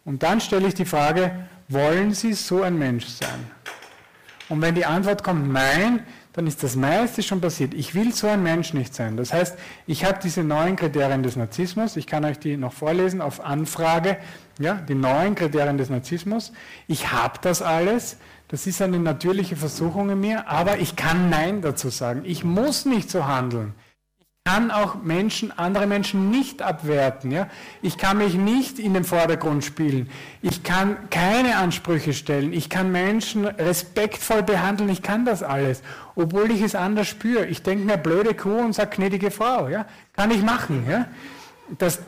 [0.04, 3.50] Und dann stelle ich die Frage, wollen Sie so ein Mensch sein?
[4.48, 6.06] Und wenn die Antwort kommt, nein,
[6.38, 7.74] dann ist das meiste schon passiert.
[7.74, 9.16] Ich will so ein Mensch nicht sein.
[9.16, 9.58] Das heißt,
[9.88, 14.18] ich habe diese neuen Kriterien des Narzissmus, ich kann euch die noch vorlesen auf Anfrage,
[14.60, 16.52] ja, die neuen Kriterien des Narzissmus.
[16.86, 21.60] Ich habe das alles, das ist eine natürliche Versuchung in mir, aber ich kann Nein
[21.60, 22.22] dazu sagen.
[22.24, 23.74] Ich muss nicht so handeln
[24.48, 27.30] kann auch Menschen, andere Menschen nicht abwerten.
[27.30, 27.48] Ja?
[27.82, 30.08] Ich kann mich nicht in den Vordergrund spielen.
[30.40, 32.54] Ich kann keine Ansprüche stellen.
[32.54, 34.88] Ich kann Menschen respektvoll behandeln.
[34.88, 35.82] Ich kann das alles,
[36.18, 37.46] obwohl ich es anders spüre.
[37.46, 39.68] Ich denke mir blöde Kuh und sage gnädige Frau.
[39.68, 39.86] Ja?
[40.16, 40.84] Kann ich machen.
[40.88, 41.06] Ja?
[41.78, 42.00] Das,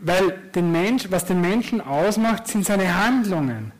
[0.00, 3.70] weil den Mensch, was den Menschen ausmacht, sind seine Handlungen.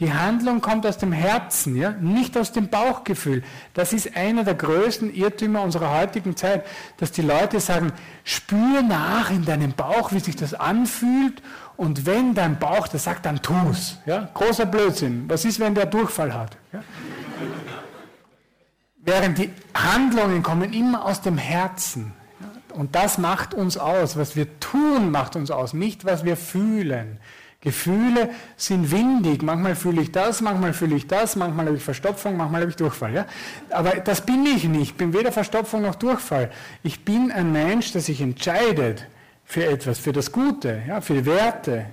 [0.00, 1.90] Die Handlung kommt aus dem Herzen, ja?
[2.00, 3.42] nicht aus dem Bauchgefühl.
[3.74, 6.64] Das ist einer der größten Irrtümer unserer heutigen Zeit,
[6.98, 7.92] dass die Leute sagen,
[8.24, 11.42] spür nach in deinem Bauch, wie sich das anfühlt
[11.76, 13.98] und wenn dein Bauch das sagt, dann tu es.
[14.04, 14.28] Ja?
[14.34, 15.24] Großer Blödsinn.
[15.28, 16.56] Was ist, wenn der Durchfall hat?
[16.72, 16.80] Ja?
[19.08, 22.12] Während die Handlungen kommen immer aus dem Herzen.
[22.74, 24.18] Und das macht uns aus.
[24.18, 27.18] Was wir tun, macht uns aus, nicht was wir fühlen.
[27.62, 28.28] Gefühle
[28.58, 29.42] sind windig.
[29.42, 32.76] Manchmal fühle ich das, manchmal fühle ich das, manchmal habe ich Verstopfung, manchmal habe ich
[32.76, 33.14] Durchfall.
[33.14, 33.26] Ja?
[33.70, 34.82] Aber das bin ich nicht.
[34.82, 36.50] Ich bin weder Verstopfung noch Durchfall.
[36.82, 39.06] Ich bin ein Mensch, der sich entscheidet
[39.42, 41.86] für etwas, für das Gute, ja, für Werte.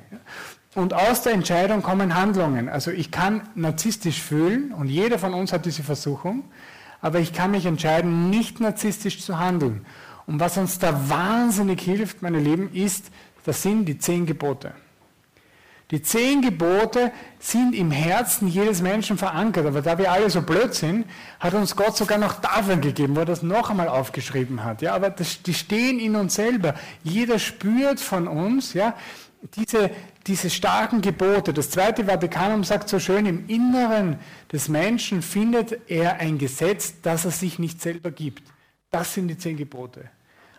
[0.75, 2.67] Und aus der Entscheidung kommen Handlungen.
[2.67, 6.43] Also ich kann narzisstisch fühlen und jeder von uns hat diese Versuchung,
[7.05, 9.85] aber ich kann mich entscheiden, nicht narzisstisch zu handeln.
[10.25, 13.11] Und was uns da wahnsinnig hilft, meine Lieben, ist,
[13.43, 14.71] das sind die zehn Gebote.
[15.91, 20.73] Die zehn Gebote sind im Herzen jedes Menschen verankert, aber da wir alle so blöd
[20.73, 21.05] sind,
[21.39, 24.81] hat uns Gott sogar noch Tafeln gegeben, wo er das noch einmal aufgeschrieben hat.
[24.81, 26.73] Ja, aber das, die stehen in uns selber.
[27.03, 28.95] Jeder spürt von uns, ja,
[29.57, 29.91] diese,
[30.27, 31.53] diese starken Gebote.
[31.53, 34.19] Das zweite Vatikanum sagt so schön, im Inneren
[34.51, 38.43] des Menschen findet er ein Gesetz, das er sich nicht selber gibt.
[38.89, 40.09] Das sind die zehn Gebote.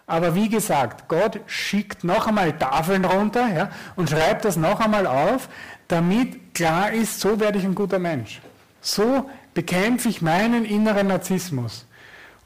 [0.06, 5.06] Aber wie gesagt, Gott schickt noch einmal Tafeln runter ja, und schreibt das noch einmal
[5.06, 5.48] auf,
[5.88, 8.40] damit klar ist, so werde ich ein guter Mensch.
[8.80, 11.86] So bekämpfe ich meinen inneren Narzissmus.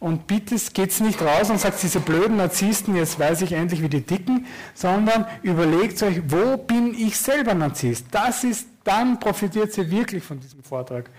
[0.00, 3.90] Und bitte geht's nicht raus und sagt, diese blöden Narzissten, jetzt weiß ich endlich, wie
[3.90, 8.06] die dicken, sondern überlegt euch, wo bin ich selber Narzisst?
[8.10, 11.10] Das ist, dann profitiert ihr wirklich von diesem Vortrag.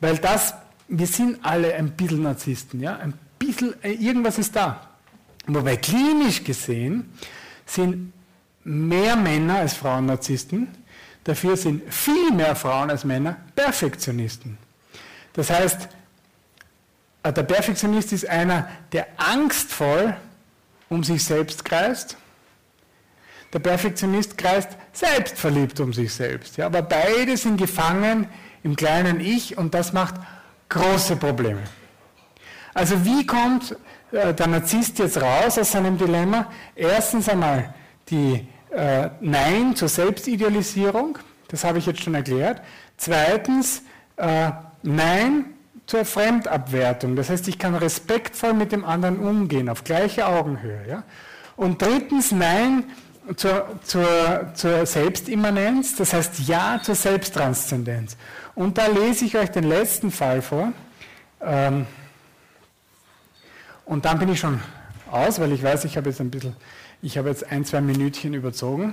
[0.00, 0.52] Weil das,
[0.88, 4.88] wir sind alle ein bisschen Narzissten, ja, ein bisschen, äh, irgendwas ist da.
[5.46, 7.10] Wobei klinisch gesehen
[7.64, 8.12] sind
[8.62, 10.68] mehr Männer als Frauen Narzissten,
[11.24, 14.58] dafür sind viel mehr Frauen als Männer Perfektionisten.
[15.32, 15.88] Das heißt,
[17.24, 20.16] der Perfektionist ist einer, der angstvoll
[20.88, 22.16] um sich selbst kreist.
[23.52, 26.56] Der Perfektionist kreist selbstverliebt um sich selbst.
[26.56, 28.26] Ja, aber beide sind gefangen
[28.62, 30.14] im kleinen Ich und das macht
[30.68, 31.62] große Probleme.
[32.74, 33.76] Also wie kommt
[34.12, 36.50] äh, der Narzisst jetzt raus aus seinem Dilemma?
[36.74, 37.74] Erstens einmal
[38.10, 42.60] die äh, Nein zur Selbstidealisierung, das habe ich jetzt schon erklärt.
[42.96, 43.82] Zweitens
[44.16, 44.50] äh,
[44.82, 45.54] Nein
[45.88, 50.86] zur Fremdabwertung, das heißt, ich kann respektvoll mit dem anderen umgehen, auf gleicher Augenhöhe.
[50.86, 51.02] Ja?
[51.56, 52.84] Und drittens Nein
[53.36, 58.18] zur, zur, zur Selbstimmanenz, das heißt Ja zur Selbsttranszendenz.
[58.54, 60.74] Und da lese ich euch den letzten Fall vor.
[61.40, 61.86] Ähm,
[63.86, 64.60] und dann bin ich schon
[65.10, 66.54] aus, weil ich weiß, ich habe jetzt ein bisschen,
[67.00, 68.92] ich habe jetzt ein, zwei Minütchen überzogen.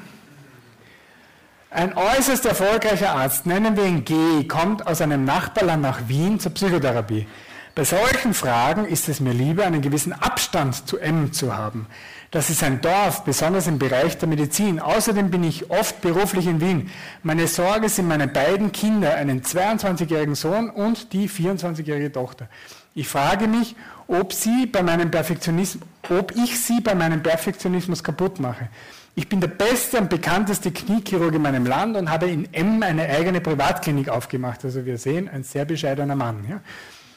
[1.76, 6.54] Ein äußerst erfolgreicher Arzt, nennen wir ihn G, kommt aus einem Nachbarland nach Wien zur
[6.54, 7.28] Psychotherapie.
[7.76, 11.88] Bei solchen Fragen ist es mir lieber, einen gewissen Abstand zu M zu haben.
[12.32, 14.80] Das ist ein Dorf, besonders im Bereich der Medizin.
[14.80, 16.92] Außerdem bin ich oft beruflich in Wien.
[17.24, 22.48] Meine Sorge sind meine beiden Kinder, einen 22-jährigen Sohn und die 24-jährige Tochter.
[22.94, 23.76] Ich frage mich,
[24.08, 28.70] ob, sie bei meinem Perfektionismus, ob ich sie bei meinem Perfektionismus kaputt mache.
[29.18, 33.04] Ich bin der beste und bekannteste Kniechirurg in meinem Land und habe in M eine
[33.04, 34.66] eigene Privatklinik aufgemacht.
[34.66, 36.46] Also wir sehen, ein sehr bescheidener Mann.
[36.50, 36.60] Ja.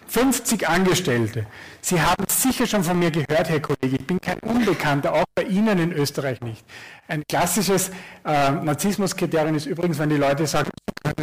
[0.06, 1.46] 50 Angestellte.
[1.80, 5.42] Sie haben sicher schon von mir gehört, Herr Kollege, ich bin kein Unbekannter, auch bei
[5.42, 6.64] Ihnen in Österreich nicht.
[7.08, 7.90] Ein klassisches
[8.24, 10.70] äh, Narzissmuskriterium ist übrigens, wenn die Leute sagen,
[11.02, 11.14] dann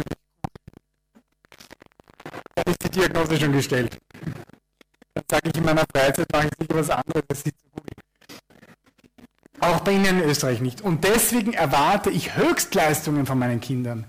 [2.66, 3.98] ist die Diagnose schon gestellt.
[5.14, 7.65] Dann sage ich in meiner Freizeit, mache ich sicher was anderes, das gut.
[9.66, 10.80] Auch bei Ihnen in Österreich nicht.
[10.80, 14.04] Und deswegen erwarte ich Höchstleistungen von meinen Kindern.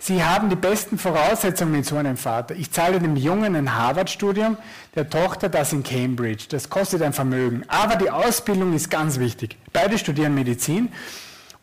[0.00, 2.56] Sie haben die besten Voraussetzungen mit so einem Vater.
[2.56, 4.56] Ich zahle dem Jungen ein Harvard-Studium,
[4.96, 6.46] der Tochter das in Cambridge.
[6.48, 7.62] Das kostet ein Vermögen.
[7.68, 9.56] Aber die Ausbildung ist ganz wichtig.
[9.72, 10.88] Beide studieren Medizin,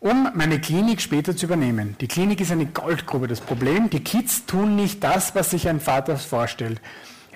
[0.00, 1.94] um meine Klinik später zu übernehmen.
[2.00, 3.28] Die Klinik ist eine Goldgrube.
[3.28, 6.80] Das Problem, die Kids tun nicht das, was sich ein Vater vorstellt.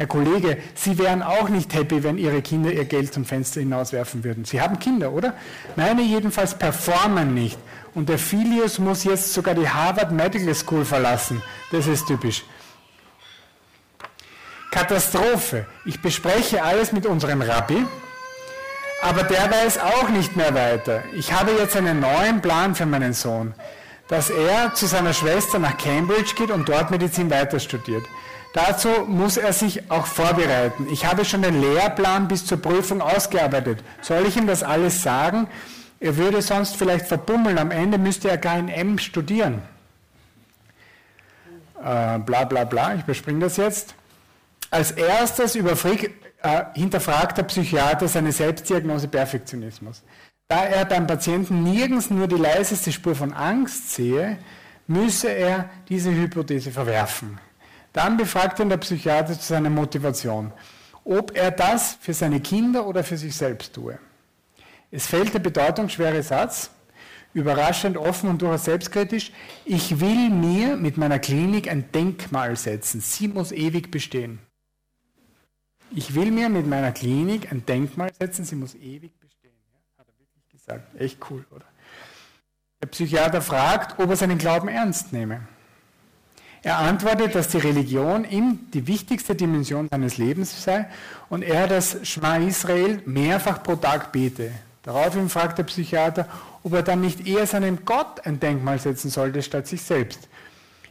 [0.00, 4.24] Herr Kollege, Sie wären auch nicht happy, wenn Ihre Kinder ihr Geld zum Fenster hinauswerfen
[4.24, 4.46] würden.
[4.46, 5.34] Sie haben Kinder, oder?
[5.76, 7.58] Meine jedenfalls performen nicht.
[7.94, 11.42] Und der Filius muss jetzt sogar die Harvard Medical School verlassen.
[11.70, 12.44] Das ist typisch.
[14.70, 15.66] Katastrophe.
[15.84, 17.84] Ich bespreche alles mit unserem Rabbi,
[19.02, 21.02] aber der weiß auch nicht mehr weiter.
[21.14, 23.52] Ich habe jetzt einen neuen Plan für meinen Sohn,
[24.08, 28.06] dass er zu seiner Schwester nach Cambridge geht und dort Medizin weiter studiert.
[28.52, 30.88] Dazu muss er sich auch vorbereiten.
[30.90, 33.84] Ich habe schon den Lehrplan bis zur Prüfung ausgearbeitet.
[34.02, 35.46] Soll ich ihm das alles sagen?
[36.00, 37.58] Er würde sonst vielleicht verbummeln.
[37.58, 39.62] Am Ende müsste er gar in M studieren.
[41.78, 43.94] Äh, bla bla bla, ich überspringe das jetzt.
[44.70, 50.02] Als erstes äh, hinterfragt der Psychiater seine Selbstdiagnose Perfektionismus.
[50.48, 54.38] Da er beim Patienten nirgends nur die leiseste Spur von Angst sehe,
[54.88, 57.38] müsse er diese Hypothese verwerfen.
[57.92, 60.52] Dann befragt ihn der Psychiater zu seiner Motivation,
[61.04, 63.98] ob er das für seine Kinder oder für sich selbst tue.
[64.90, 66.70] Es fällt der bedeutungsschwere Satz,
[67.32, 69.32] überraschend offen und durchaus selbstkritisch.
[69.64, 73.00] Ich will mir mit meiner Klinik ein Denkmal setzen.
[73.00, 74.40] Sie muss ewig bestehen.
[75.92, 78.44] Ich will mir mit meiner Klinik ein Denkmal setzen.
[78.44, 79.52] Sie muss ewig bestehen.
[79.72, 81.00] Ja, hat er wirklich gesagt.
[81.00, 81.64] Echt cool, oder?
[82.82, 85.46] Der Psychiater fragt, ob er seinen Glauben ernst nehme.
[86.62, 90.86] Er antwortet, dass die Religion ihm die wichtigste Dimension seines Lebens sei
[91.30, 94.52] und er das Schma Israel mehrfach pro Tag bete.
[94.82, 96.26] Daraufhin fragt der Psychiater,
[96.62, 100.28] ob er dann nicht eher seinem Gott ein Denkmal setzen sollte, statt sich selbst.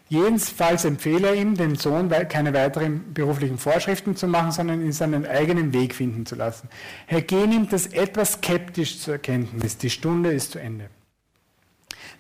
[0.08, 5.28] Jedenfalls empfehle er ihm, dem Sohn keine weiteren beruflichen Vorschriften zu machen, sondern ihn seinen
[5.28, 6.68] eigenen Weg finden zu lassen.
[7.06, 7.46] Herr G.
[7.46, 9.78] nimmt das etwas skeptisch zur Kenntnis.
[9.78, 10.90] Die Stunde ist zu Ende.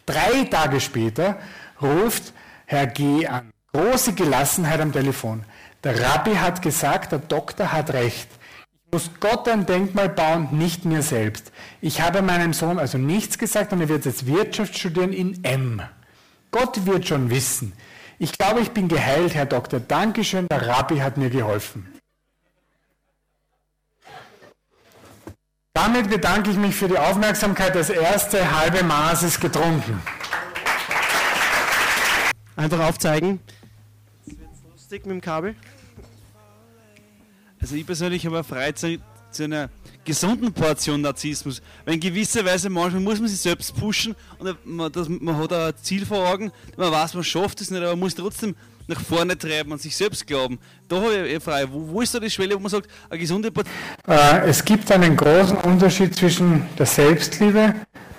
[0.06, 1.39] Drei Tage später
[1.82, 2.34] ruft
[2.72, 3.26] Herr G.
[3.26, 3.52] an.
[3.74, 5.44] Große Gelassenheit am Telefon.
[5.84, 8.30] Der Rabbi hat gesagt, der Doktor hat recht.
[8.86, 11.52] Ich muss Gott ein Denkmal bauen, nicht mir selbst.
[11.82, 15.82] Ich habe meinem Sohn also nichts gesagt und er wird jetzt Wirtschaft studieren in M.
[16.52, 17.74] Gott wird schon wissen.
[18.20, 19.80] Ich glaube, ich bin geheilt, Herr Doktor.
[19.80, 21.92] Dankeschön, der Rabbi hat mir geholfen.
[25.74, 27.74] Damit bedanke ich mich für die Aufmerksamkeit.
[27.74, 30.00] Das erste halbe Maß ist getrunken.
[32.60, 33.39] Einfach aufzeigen.
[34.26, 35.55] Das wird lustig mit dem Kabel.
[37.62, 38.99] Also ich persönlich habe eine Freizeit
[39.32, 39.70] zu einer
[40.03, 41.62] gesunden Portion Narzissmus.
[41.86, 45.53] Weil in gewisser Weise manchmal muss man sich selbst pushen und man, das, man hat
[45.53, 48.57] ein Ziel vor Augen, man weiß, man schafft es nicht, aber man muss trotzdem
[48.88, 50.60] nach vorne treiben und sich selbst glauben.
[50.89, 53.20] Da habe ich eine Frage, wo, wo ist da die Schwelle, wo man sagt, eine
[53.20, 53.74] gesunde Portion...
[54.05, 57.74] Äh, es gibt einen großen Unterschied zwischen der Selbstliebe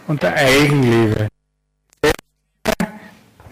[0.07, 1.29] und der Eigenliebe.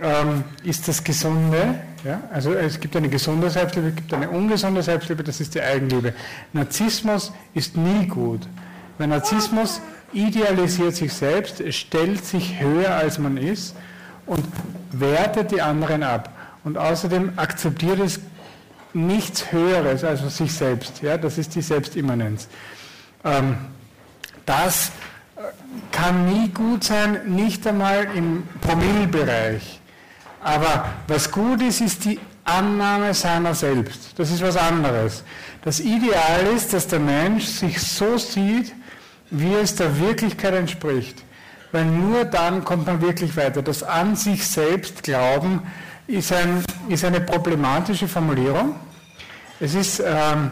[0.00, 2.20] Ähm, ist das Gesunde, ja?
[2.32, 6.14] Also es gibt eine gesunde Selbstliebe, es gibt eine ungesunde Selbstliebe, das ist die Eigenliebe.
[6.52, 8.46] Narzissmus ist nie gut.
[8.96, 9.80] Weil Narzissmus
[10.12, 13.74] idealisiert sich selbst, stellt sich höher als man ist
[14.26, 14.44] und
[14.92, 16.32] wertet die anderen ab.
[16.64, 18.20] Und außerdem akzeptiert es
[18.92, 21.02] nichts Höheres als sich selbst.
[21.02, 21.18] Ja?
[21.18, 22.48] Das ist die Selbstimmanenz.
[23.24, 23.56] Ähm,
[24.46, 24.92] das
[25.36, 25.40] äh,
[25.92, 29.80] kann nie gut sein, nicht einmal im Promillbereich.
[30.42, 34.18] Aber was gut ist, ist die Annahme seiner selbst.
[34.18, 35.22] Das ist was anderes.
[35.62, 38.74] Das Ideal ist, dass der Mensch sich so sieht,
[39.30, 41.22] wie es der Wirklichkeit entspricht.
[41.72, 43.60] Weil nur dann kommt man wirklich weiter.
[43.60, 45.62] Das an sich selbst Glauben
[46.06, 48.74] ist, ein, ist eine problematische Formulierung.
[49.60, 50.50] Es ist, ähm,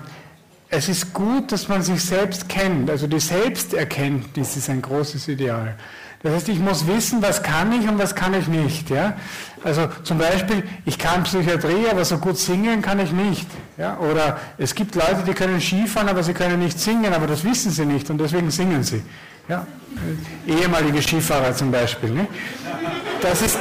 [0.69, 2.91] es ist gut, dass man sich selbst kennt.
[2.91, 5.77] Also die Selbsterkenntnis ist ein großes Ideal.
[6.27, 8.91] Das heißt, ich muss wissen, was kann ich und was kann ich nicht.
[8.91, 9.13] Ja?
[9.63, 13.47] Also zum Beispiel, ich kann Psychiatrie, aber so gut singen kann ich nicht.
[13.79, 13.97] Ja?
[13.99, 17.71] Oder es gibt Leute, die können Skifahren, aber sie können nicht singen, aber das wissen
[17.71, 19.05] sie nicht und deswegen singen sie.
[19.49, 19.69] Ja?
[20.49, 22.11] Ehemalige Skifahrer zum Beispiel.
[22.11, 22.27] Ne?
[23.23, 23.57] Das, ist,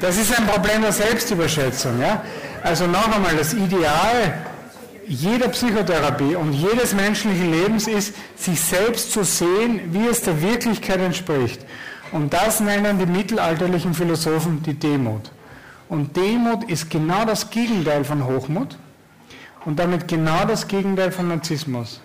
[0.00, 2.00] das ist ein Problem der Selbstüberschätzung.
[2.00, 2.22] Ja?
[2.62, 4.44] Also noch einmal, das Ideal
[5.12, 11.00] jeder Psychotherapie und jedes menschlichen Lebens ist, sich selbst zu sehen, wie es der Wirklichkeit
[11.00, 11.64] entspricht.
[12.12, 15.30] Und das nennen die mittelalterlichen Philosophen die Demut.
[15.88, 18.78] Und Demut ist genau das Gegenteil von Hochmut
[19.66, 22.00] und damit genau das Gegenteil von Narzissmus.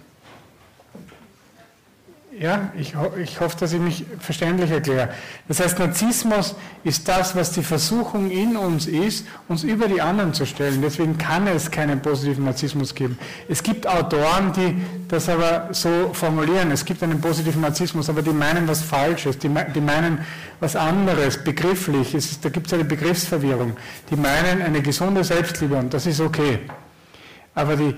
[2.40, 5.10] Ja, ich, ich hoffe, dass ich mich verständlich erkläre.
[5.48, 10.36] Das heißt, Narzissmus ist das, was die Versuchung in uns ist, uns über die anderen
[10.36, 10.80] zu stellen.
[10.84, 13.18] Deswegen kann es keinen positiven Narzissmus geben.
[13.50, 14.76] Es gibt Autoren, die
[15.08, 16.70] das aber so formulieren.
[16.70, 19.40] Es gibt einen positiven Narzissmus, aber die meinen was Falsches.
[19.40, 20.20] Die, die meinen
[20.60, 22.14] was anderes, begrifflich.
[22.14, 23.76] Ist, da gibt es eine Begriffsverwirrung.
[24.12, 26.60] Die meinen eine gesunde Selbstliebe und das ist okay.
[27.56, 27.96] Aber die,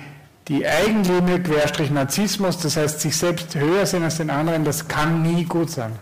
[0.50, 5.22] die Eigenliebe Querstrich Narzissmus, das heißt sich selbst höher sehen als den anderen, das kann
[5.22, 5.98] nie gut sein.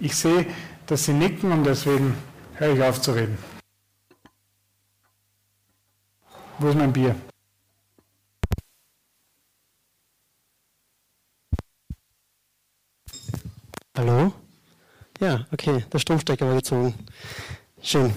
[0.00, 0.46] Ich sehe,
[0.86, 2.16] dass Sie nicken und deswegen
[2.54, 3.38] höre ich auf zu reden.
[6.58, 7.14] Wo ist mein Bier?
[13.96, 14.32] Hallo?
[15.20, 16.94] Ja, okay, der Stromstecker war gezogen.
[17.82, 18.12] Schön.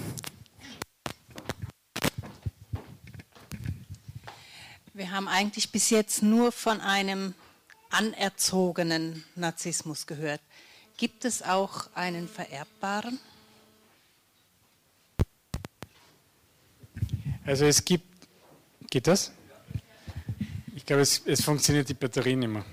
[5.02, 7.34] Wir haben eigentlich bis jetzt nur von einem
[7.90, 10.40] anerzogenen Narzissmus gehört.
[10.96, 13.18] Gibt es auch einen vererbbaren?
[17.44, 18.06] Also es gibt,
[18.90, 19.32] geht das?
[20.76, 22.64] Ich glaube, es, es funktioniert die Batterie nicht mehr.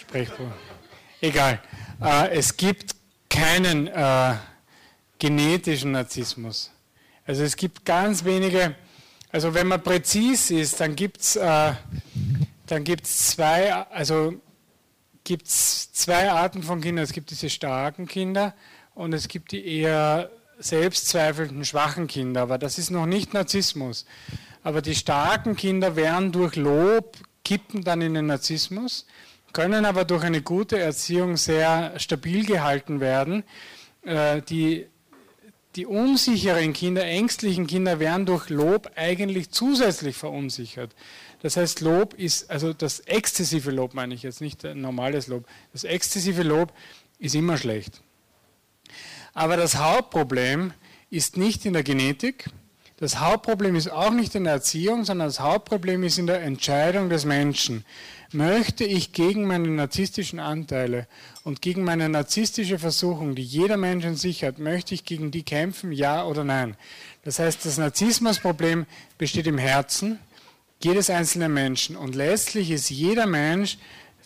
[0.00, 0.56] Sprechbar.
[1.20, 1.62] Egal.
[2.00, 2.96] Äh, es gibt
[3.28, 4.36] keinen äh,
[5.18, 6.70] genetischen Narzissmus.
[7.26, 8.74] Also es gibt ganz wenige
[9.32, 11.72] also wenn man präzis ist, dann gibt es äh,
[13.02, 14.34] zwei, also
[15.44, 17.02] zwei Arten von Kindern.
[17.02, 18.54] Es gibt diese starken Kinder
[18.94, 22.42] und es gibt die eher selbstzweifelnden, schwachen Kinder.
[22.42, 24.04] Aber das ist noch nicht Narzissmus.
[24.62, 29.06] Aber die starken Kinder werden durch Lob, kippen dann in den Narzissmus,
[29.52, 33.44] können aber durch eine gute Erziehung sehr stabil gehalten werden.
[34.02, 34.86] Äh, die,
[35.76, 40.94] die unsicheren Kinder, ängstlichen Kinder werden durch Lob eigentlich zusätzlich verunsichert.
[41.40, 45.46] Das heißt, Lob ist, also das exzessive Lob meine ich jetzt, nicht normales Lob.
[45.72, 46.72] Das exzessive Lob
[47.18, 48.02] ist immer schlecht.
[49.34, 50.74] Aber das Hauptproblem
[51.10, 52.50] ist nicht in der Genetik,
[53.02, 57.08] das Hauptproblem ist auch nicht in der Erziehung, sondern das Hauptproblem ist in der Entscheidung
[57.08, 57.84] des Menschen.
[58.34, 61.06] Möchte ich gegen meine narzisstischen Anteile
[61.44, 65.42] und gegen meine narzisstische Versuchung, die jeder Mensch in sich hat, möchte ich gegen die
[65.42, 66.76] kämpfen, ja oder nein?
[67.24, 68.86] Das heißt, das Narzissmusproblem
[69.18, 70.18] besteht im Herzen
[70.82, 73.78] jedes einzelnen Menschen und letztlich ist jeder Mensch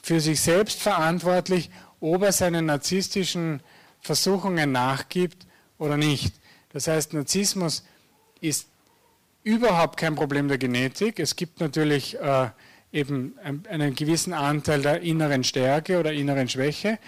[0.03, 3.61] für sich selbst verantwortlich, ob er seinen narzisstischen
[4.01, 5.47] Versuchungen nachgibt
[5.79, 6.33] oder nicht.
[6.73, 7.85] Das heißt, Narzissmus
[8.41, 8.69] ist
[9.43, 11.19] überhaupt kein Problem der Genetik.
[11.19, 12.51] Es gibt natürlich äh,
[12.93, 13.34] eben
[13.68, 16.99] einen gewissen Anteil der inneren Stärke oder inneren Schwäche.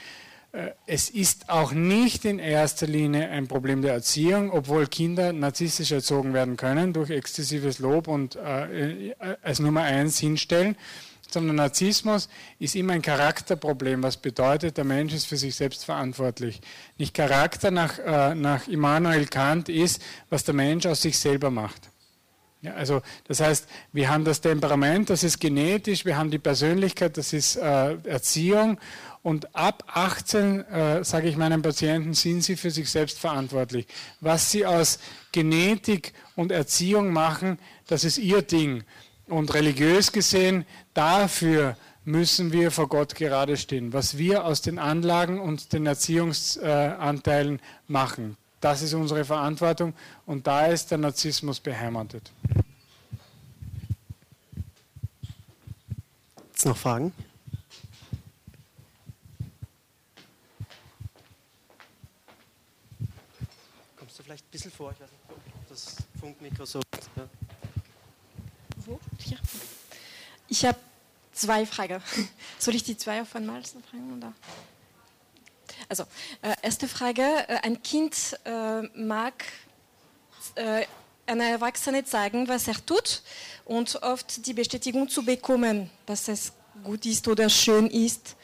[0.52, 5.92] Äh, es ist auch nicht in erster Linie ein Problem der Erziehung, obwohl Kinder narzisstisch
[5.92, 10.76] erzogen werden können durch exzessives Lob und äh, als Nummer eins hinstellen,
[11.30, 16.60] sondern Narzissmus ist immer ein Charakterproblem, was bedeutet, der Mensch ist für sich selbst verantwortlich.
[16.96, 21.90] Nicht Charakter nach, äh, nach Immanuel Kant ist, was der Mensch aus sich selber macht.
[22.60, 27.16] Ja, also das heißt, wir haben das Temperament, das ist genetisch, wir haben die Persönlichkeit,
[27.16, 28.80] das ist äh, Erziehung
[29.22, 33.86] und ab 18, äh, sage ich meinen Patienten, sind sie für sich selbst verantwortlich.
[34.20, 34.98] Was sie aus
[35.32, 38.84] Genetik und Erziehung machen, das ist ihr Ding.
[39.26, 43.92] Und religiös gesehen, dafür müssen wir vor Gott gerade stehen.
[43.92, 49.94] Was wir aus den Anlagen und den Erziehungsanteilen machen, das ist unsere Verantwortung
[50.26, 52.32] und da ist der Narzissmus beheimatet.
[56.48, 57.12] Jetzt noch Fragen?
[63.96, 64.90] Kommst du vielleicht ein bisschen vor?
[64.90, 66.80] Ich weiß nicht, ob das Funkmikro so.
[67.14, 67.28] Ja.
[68.78, 68.98] Wo?
[69.18, 69.38] Hier.
[70.48, 70.78] Ich habe
[71.32, 72.02] zwei Fragen.
[72.58, 74.16] Soll ich die zwei auf einmal fragen?
[74.16, 74.32] Oder?
[75.88, 76.04] Also,
[76.42, 77.22] äh, erste Frage.
[77.22, 79.44] Äh, ein Kind äh, mag
[80.54, 80.84] äh,
[81.26, 83.22] einer Erwachsene zeigen, was er tut
[83.64, 86.52] und oft die Bestätigung zu bekommen, dass es
[86.84, 88.36] gut ist oder schön ist.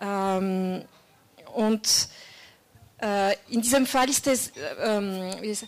[0.00, 0.84] Ähm,
[1.54, 2.08] und
[3.02, 5.64] äh, in diesem Fall ist es, ähm, ist,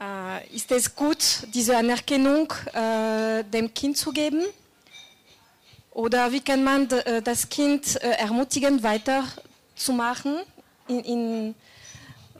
[0.00, 1.18] äh, es gut,
[1.54, 2.52] diese Anerkennung
[3.52, 4.44] dem Kind zu geben
[5.92, 10.38] oder wie kann man äh, das Kind äh, ermutigen, weiterzumachen
[10.88, 11.54] in, in,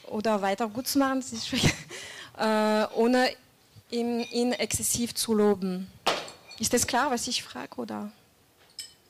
[0.09, 1.23] oder weiter gut zu machen,
[2.39, 3.31] äh, ohne
[3.91, 5.91] ihn, ihn, exzessiv zu loben?
[6.59, 7.77] Ist das klar, was ich frage?
[7.77, 8.11] Oder?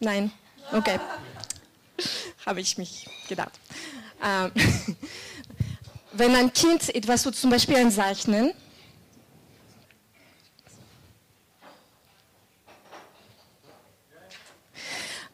[0.00, 0.32] Nein?
[0.72, 0.98] Okay.
[2.46, 3.52] Habe ich mich gedacht.
[4.24, 4.50] Ähm,
[6.12, 8.52] wenn ein Kind etwas so zum Beispiel ein Zeichnen,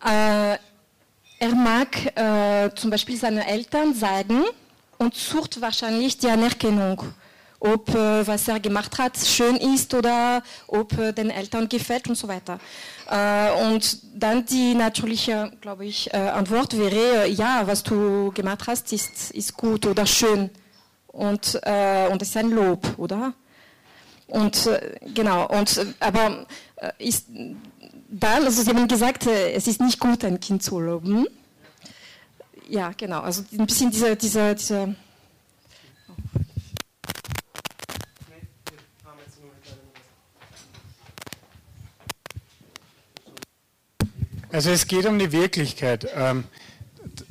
[0.05, 0.59] Äh,
[1.39, 4.45] er mag äh, zum Beispiel seine Eltern sagen
[4.99, 7.03] und sucht wahrscheinlich die Anerkennung,
[7.61, 12.17] ob äh, was er gemacht hat schön ist oder ob äh, den Eltern gefällt und
[12.17, 12.59] so weiter.
[13.09, 18.93] Äh, und dann die natürliche, glaube ich, äh, Antwort wäre, ja, was du gemacht hast,
[18.93, 20.51] ist, ist gut oder schön.
[21.07, 23.33] Und, und es ist ein Lob, oder?
[24.29, 24.71] Und
[25.15, 26.47] genau, und, aber
[26.99, 27.27] ist,
[28.09, 31.27] dann, also Sie haben gesagt, äh, es ist nicht gut, ein Kind zu loben.
[32.69, 34.95] Ja, genau, also ein bisschen diese, diese, diese
[44.51, 46.09] Also es geht um die Wirklichkeit.
[46.15, 46.45] Ähm,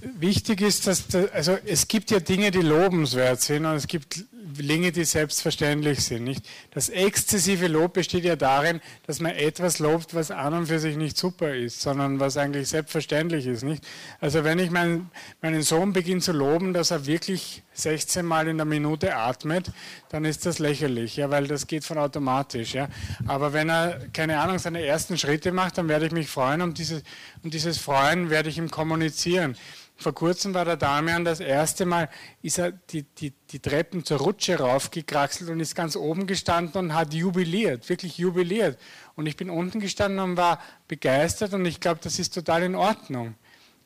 [0.02, 4.24] wichtig ist, dass da, also es gibt ja Dinge, die lobenswert sind und es gibt
[4.64, 6.24] Dinge, die selbstverständlich sind.
[6.24, 6.46] Nicht?
[6.72, 10.98] Das exzessive Lob besteht ja darin, dass man etwas lobt, was an und für sich
[10.98, 13.64] nicht super ist, sondern was eigentlich selbstverständlich ist.
[13.64, 13.84] Nicht?
[14.20, 15.10] Also wenn ich mein,
[15.42, 19.72] meinen Sohn beginne zu loben, dass er wirklich 16 Mal in der Minute atmet,
[20.10, 22.74] dann ist das lächerlich, ja, weil das geht von automatisch.
[22.74, 22.90] Ja.
[23.28, 26.78] Aber wenn er, keine Ahnung, seine ersten Schritte macht, dann werde ich mich freuen und
[26.78, 27.04] dieses,
[27.44, 29.56] und dieses Freuen werde ich ihm kommunizieren.
[30.00, 32.08] Vor kurzem war der Damian das erste Mal,
[32.44, 36.94] ist er die, die, die Treppen zur Rutsche raufgekraxelt und ist ganz oben gestanden und
[36.94, 38.78] hat jubiliert, wirklich jubiliert.
[39.16, 42.76] Und ich bin unten gestanden und war begeistert und ich glaube, das ist total in
[42.76, 43.34] Ordnung.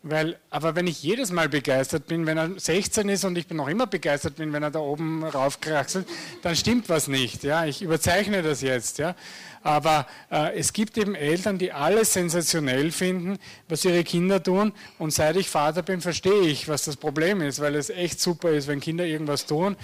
[0.03, 3.57] Weil, aber wenn ich jedes Mal begeistert bin, wenn er 16 ist und ich bin
[3.57, 6.07] noch immer begeistert bin, wenn er da oben raufkraxelt,
[6.41, 7.43] dann stimmt was nicht.
[7.43, 7.66] Ja?
[7.66, 8.97] Ich überzeichne das jetzt.
[8.97, 9.16] Ja?
[9.64, 13.38] Aber äh, es gibt eben Eltern, die alles sensationell finden,
[13.70, 14.74] was ihre Kinder tun.
[14.97, 18.49] Und seit ich Vater bin, verstehe ich, was das Problem ist, weil es echt super
[18.49, 19.76] ist, wenn Kinder irgendwas tun.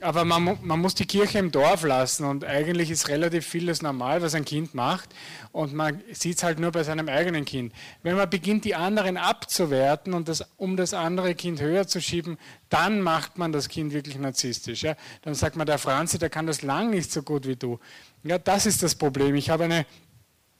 [0.00, 4.22] Aber man, man muss die Kirche im Dorf lassen und eigentlich ist relativ vieles normal,
[4.22, 5.10] was ein Kind macht.
[5.52, 7.72] Und man sieht es halt nur bei seinem eigenen Kind.
[8.02, 12.38] Wenn man beginnt, die anderen abzuwerten und das, um das andere Kind höher zu schieben,
[12.74, 14.82] dann macht man das Kind wirklich narzisstisch.
[14.82, 14.96] Ja?
[15.22, 17.78] Dann sagt man, der Franzi, der kann das lang nicht so gut wie du.
[18.24, 19.36] Ja, das ist das Problem.
[19.36, 19.86] Ich habe eine,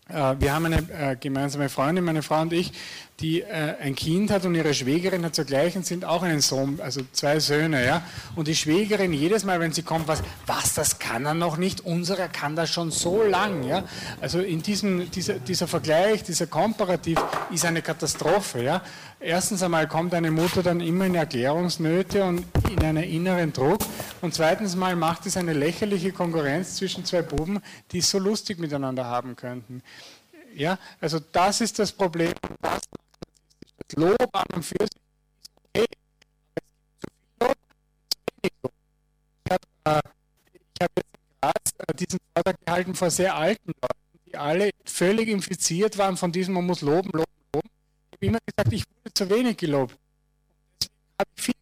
[0.09, 2.73] äh, wir haben eine äh, gemeinsame Freundin, meine Frau und ich,
[3.21, 6.79] die äh, ein Kind hat und ihre Schwägerin hat zur gleichen sind auch einen Sohn,
[6.81, 8.03] also zwei Söhne, ja.
[8.37, 11.81] Und die Schwägerin jedes Mal, wenn sie kommt, was, was, das kann er noch nicht,
[11.81, 13.83] unserer kann das schon so lang, ja.
[14.21, 17.19] Also in diesem, dieser, dieser Vergleich, dieser Komparativ
[17.51, 18.83] ist eine Katastrophe, ja.
[19.25, 23.81] Erstens einmal kommt eine Mutter dann immer in Erklärungsnöte und in einen inneren Druck
[24.20, 27.61] und zweitens mal macht es eine lächerliche Konkurrenz zwischen zwei Buben,
[27.91, 29.83] die es so lustig miteinander haben könnten.
[30.55, 32.35] Ja, also das ist das Problem.
[32.61, 34.91] Das Lob an und für sich
[35.75, 35.87] okay.
[38.43, 38.53] Ich
[39.51, 40.01] habe äh,
[40.83, 46.18] jetzt in äh, diesen Vortrag gehalten vor sehr alten Leuten, die alle völlig infiziert waren
[46.18, 47.25] von diesem, man muss loben, loben,
[48.25, 49.97] habe immer gesagt, ich wurde zu wenig gelobt.
[50.81, 51.55] Deswegen habe ich viel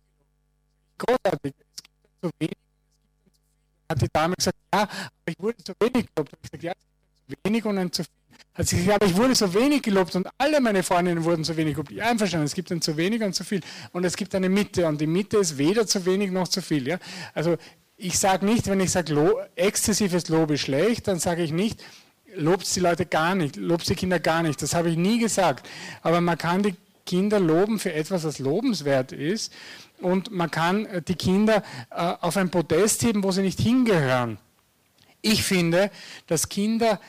[0.98, 1.22] gelobt.
[1.22, 1.54] Großartig.
[1.58, 3.76] Es gibt zu wenig es gibt dann zu viel.
[3.88, 4.90] Dann hat die Dame gesagt, ja, aber
[5.26, 6.32] ich wurde zu wenig gelobt.
[6.32, 8.12] Ich gesagt, ja, es gibt zu wenig und dann zu viel
[8.54, 11.56] hat sie gesagt, aber ich wurde so wenig gelobt und alle meine Freundinnen wurden so
[11.56, 11.90] wenig gelobt.
[11.90, 13.62] Ja, einverstanden, es gibt dann zu wenig und zu viel.
[13.92, 16.86] Und es gibt eine Mitte und die Mitte ist weder zu wenig noch zu viel.
[16.86, 16.98] Ja?
[17.32, 17.56] Also
[17.96, 21.82] ich sage nicht, wenn ich sage, Lo exzessives Lob ist schlecht, dann sage ich nicht,
[22.35, 24.62] lobt die Leute gar nicht, lobt die Kinder gar nicht.
[24.62, 25.68] Das habe ich nie gesagt.
[26.03, 26.74] Aber man kann die
[27.07, 29.53] Kinder loben für etwas, was lobenswert ist.
[30.01, 34.39] Und man kann äh, die Kinder äh, auf ein Podest heben, wo sie nicht hingehören.
[35.20, 35.91] Ich finde,
[36.26, 37.01] dass Kinder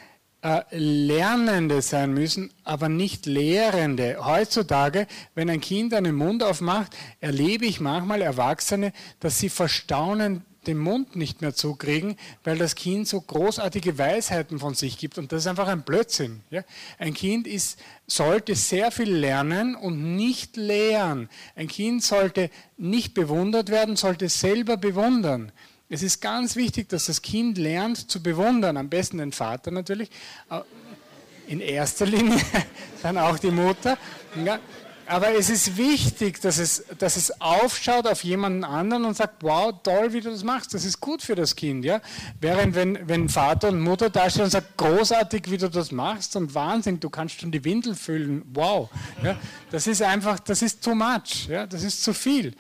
[0.44, 4.18] äh, Lernende sein müssen, aber nicht Lehrende.
[4.24, 10.78] Heutzutage, wenn ein Kind einen Mund aufmacht, erlebe ich manchmal Erwachsene, dass sie verstaunen den
[10.78, 15.18] Mund nicht mehr zukriegen, weil das Kind so großartige Weisheiten von sich gibt.
[15.18, 16.42] Und das ist einfach ein Blödsinn.
[16.50, 16.64] Ja?
[16.98, 21.30] Ein Kind ist, sollte sehr viel lernen und nicht lehren.
[21.56, 25.52] Ein Kind sollte nicht bewundert werden, sollte selber bewundern.
[25.90, 30.10] Es ist ganz wichtig, dass das Kind lernt zu bewundern, am besten den Vater natürlich,
[31.48, 32.40] in erster Linie,
[33.04, 33.98] dann auch die Mutter.
[34.44, 34.60] Ja,
[35.08, 39.74] aber es ist wichtig, dass es, dass es aufschaut auf jemanden anderen und sagt, wow,
[39.84, 41.86] toll, wie du das machst, das ist gut für das Kind.
[41.86, 42.02] Ja?
[42.40, 46.54] Während wenn, wenn Vater und Mutter dastehen und sagen, großartig, wie du das machst und
[46.56, 48.90] Wahnsinn, du kannst schon die Windel füllen, wow.
[49.24, 49.38] Ja?
[49.72, 51.66] Das ist einfach, das ist too much, ja?
[51.66, 52.56] das ist zu viel.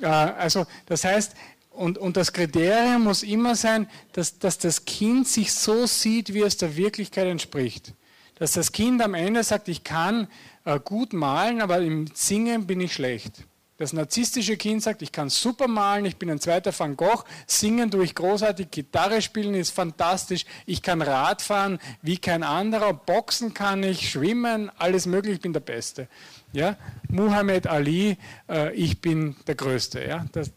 [0.00, 1.34] Äh, also das heißt,
[1.70, 6.42] und, und das Kriterium muss immer sein, dass, dass das Kind sich so sieht, wie
[6.42, 7.94] es der Wirklichkeit entspricht.
[8.36, 10.28] Dass das Kind am Ende sagt, ich kann
[10.64, 13.44] äh, gut malen, aber im Singen bin ich schlecht.
[13.82, 17.90] Das narzisstische Kind sagt, ich kann super malen, ich bin ein zweiter Van Gogh, singen
[17.90, 23.82] tue ich großartig, Gitarre spielen ist fantastisch, ich kann Radfahren wie kein anderer, Boxen kann
[23.82, 26.06] ich, schwimmen, alles möglich, ich bin der Beste.
[26.52, 26.76] Ja?
[27.08, 28.18] Muhammad Ali,
[28.48, 30.04] äh, ich bin der Größte.
[30.04, 30.26] Ja?
[30.30, 30.52] Das,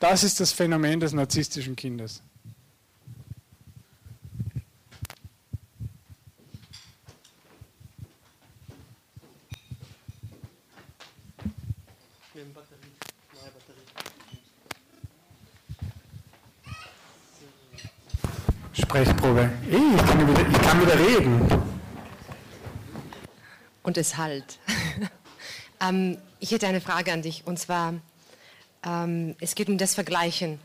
[0.00, 2.22] das ist das Phänomen des narzisstischen Kindes.
[18.76, 19.50] Sprechprobe.
[19.68, 21.62] Ich kann, wieder, ich kann wieder reden.
[23.84, 24.58] Und es halt.
[25.80, 27.46] ähm, ich hätte eine Frage an dich.
[27.46, 27.94] Und zwar,
[28.84, 30.58] ähm, es geht um das Vergleichen.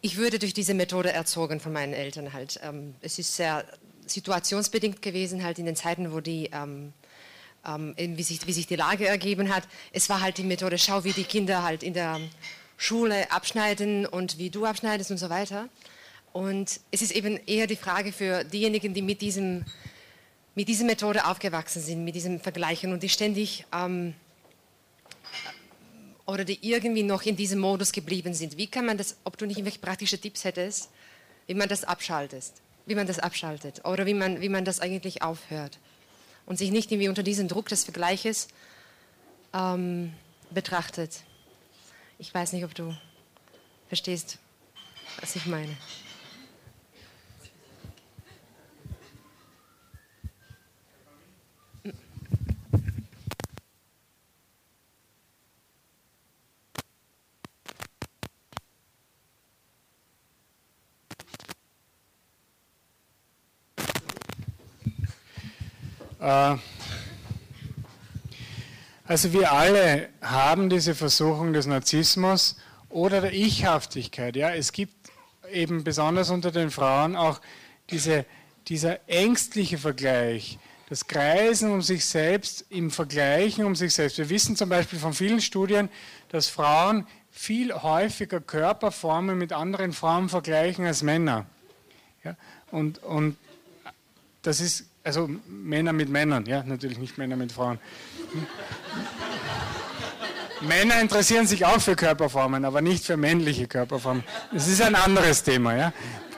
[0.00, 2.58] Ich würde durch diese Methode erzogen von meinen Eltern halt.
[2.62, 3.64] Ähm, es ist sehr
[4.06, 6.94] situationsbedingt gewesen, halt in den Zeiten, wo die, ähm,
[7.66, 9.64] ähm, wie, sich, wie sich die Lage ergeben hat.
[9.92, 12.18] Es war halt die Methode, schau, wie die Kinder halt in der
[12.78, 15.68] Schule abschneiden und wie du abschneidest und so weiter.
[16.32, 19.64] Und es ist eben eher die Frage für diejenigen, die mit, diesem,
[20.54, 24.14] mit dieser Methode aufgewachsen sind, mit diesem Vergleichen und die ständig ähm,
[26.26, 28.56] oder die irgendwie noch in diesem Modus geblieben sind.
[28.56, 30.90] Wie kann man das, ob du nicht irgendwelche praktische Tipps hättest,
[31.48, 32.52] wie man das abschaltet,
[32.86, 35.78] wie man das abschaltet oder wie man, wie man das eigentlich aufhört
[36.46, 38.46] und sich nicht irgendwie unter diesem Druck des Vergleiches
[39.52, 40.12] ähm,
[40.50, 41.22] betrachtet.
[42.18, 42.96] Ich weiß nicht, ob du
[43.88, 44.38] verstehst,
[45.20, 45.76] was ich meine.
[66.20, 66.60] Also
[69.32, 72.56] wir alle haben diese Versuchung des Narzissmus
[72.90, 74.36] oder der Ichhaftigkeit.
[74.36, 74.94] Ja, es gibt
[75.50, 77.40] eben besonders unter den Frauen auch
[77.90, 78.26] diese,
[78.68, 80.58] dieser ängstliche Vergleich,
[80.90, 84.18] das Kreisen um sich selbst im Vergleichen um sich selbst.
[84.18, 85.88] Wir wissen zum Beispiel von vielen Studien,
[86.28, 91.46] dass Frauen viel häufiger Körperformen mit anderen Frauen vergleichen als Männer.
[92.24, 92.36] Ja,
[92.70, 93.36] und, und
[94.42, 97.78] das ist, also Männer mit Männern, ja, natürlich nicht Männer mit Frauen.
[100.60, 104.24] Männer interessieren sich auch für Körperformen, aber nicht für männliche Körperformen.
[104.52, 105.92] Das ist ein anderes Thema, ja.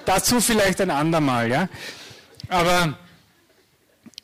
[0.04, 1.68] Dazu vielleicht ein andermal, ja.
[2.48, 2.96] Aber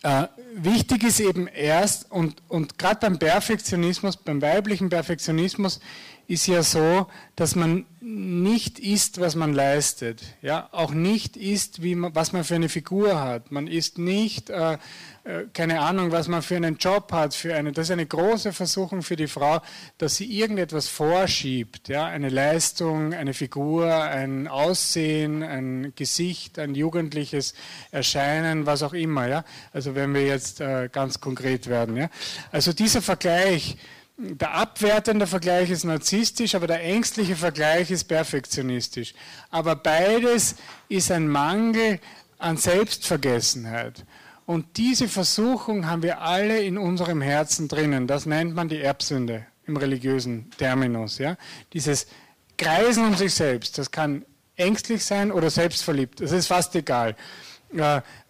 [0.02, 5.80] äh, wichtig ist eben erst, und, und gerade beim Perfektionismus, beim weiblichen Perfektionismus,
[6.28, 10.22] ist ja so, dass man nicht ist, was man leistet.
[10.40, 10.68] Ja?
[10.72, 13.52] Auch nicht ist, wie man, was man für eine Figur hat.
[13.52, 14.78] Man ist nicht, äh,
[15.24, 17.34] äh, keine Ahnung, was man für einen Job hat.
[17.34, 19.60] Für eine, das ist eine große Versuchung für die Frau,
[19.98, 21.88] dass sie irgendetwas vorschiebt.
[21.88, 22.06] Ja?
[22.06, 27.52] Eine Leistung, eine Figur, ein Aussehen, ein Gesicht, ein jugendliches
[27.90, 29.28] Erscheinen, was auch immer.
[29.28, 29.44] Ja?
[29.74, 31.98] Also wenn wir jetzt äh, ganz konkret werden.
[31.98, 32.08] Ja?
[32.52, 33.76] Also dieser Vergleich,
[34.18, 39.14] der abwertende Vergleich ist narzisstisch, aber der ängstliche Vergleich ist perfektionistisch.
[39.50, 40.56] Aber beides
[40.88, 42.00] ist ein Mangel
[42.38, 44.04] an Selbstvergessenheit.
[44.44, 48.08] Und diese Versuchung haben wir alle in unserem Herzen drinnen.
[48.08, 51.18] Das nennt man die Erbsünde im religiösen Terminus.
[51.18, 51.36] Ja?
[51.72, 52.08] Dieses
[52.56, 54.24] Kreisen um sich selbst, das kann
[54.56, 56.20] ängstlich sein oder selbstverliebt.
[56.20, 57.14] Das ist fast egal.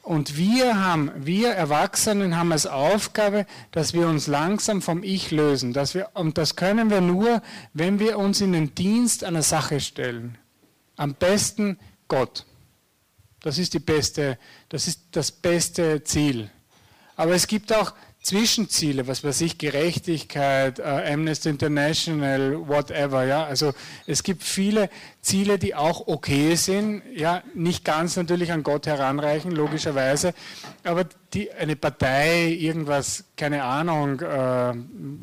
[0.09, 5.74] Und wir haben, wir Erwachsenen haben als Aufgabe, dass wir uns langsam vom Ich lösen.
[5.74, 7.42] Dass wir, und das können wir nur,
[7.74, 10.38] wenn wir uns in den Dienst einer Sache stellen.
[10.96, 11.78] Am besten
[12.09, 12.46] Gott.
[13.42, 14.38] Das ist die beste,
[14.70, 16.48] das ist das beste Ziel.
[17.14, 17.92] Aber es gibt auch
[18.29, 23.45] Zwischenziele, was weiß ich, Gerechtigkeit, äh, Amnesty International, whatever, ja.
[23.45, 23.72] Also
[24.07, 24.91] es gibt viele
[25.22, 30.35] Ziele, die auch okay sind, ja, nicht ganz natürlich an Gott heranreichen, logischerweise,
[30.85, 34.74] aber die, eine Partei, irgendwas, keine Ahnung, äh,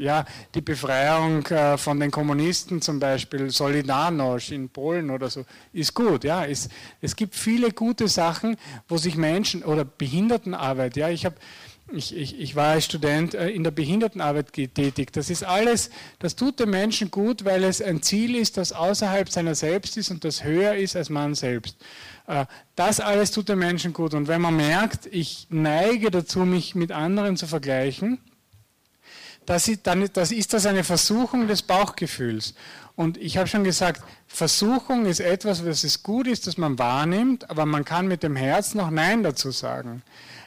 [0.03, 0.25] ja,
[0.55, 6.23] die Befreiung äh, von den Kommunisten zum Beispiel, Solidarność in Polen oder so, ist gut,
[6.23, 6.43] ja.
[6.43, 6.69] Es,
[7.01, 11.35] es gibt viele gute Sachen, wo sich Menschen, oder Behindertenarbeit, ja, ich habe
[11.91, 15.13] ich, ich, ich, war als Student äh, in der Behindertenarbeit tätig.
[15.13, 19.29] Das ist alles, das tut dem Menschen gut, weil es ein Ziel ist, das außerhalb
[19.29, 21.77] seiner selbst ist und das höher ist als man selbst.
[22.27, 24.13] Äh, das alles tut dem Menschen gut.
[24.13, 28.19] Und wenn man merkt, ich neige dazu, mich mit anderen zu vergleichen,
[29.45, 32.53] das ist, dann, das ist das eine Versuchung des Bauchgefühls.
[32.95, 37.49] Und ich habe schon gesagt, Versuchung ist etwas, was es gut ist, dass man wahrnimmt,
[37.49, 40.01] aber man kann mit dem Herz noch Nein dazu sagen.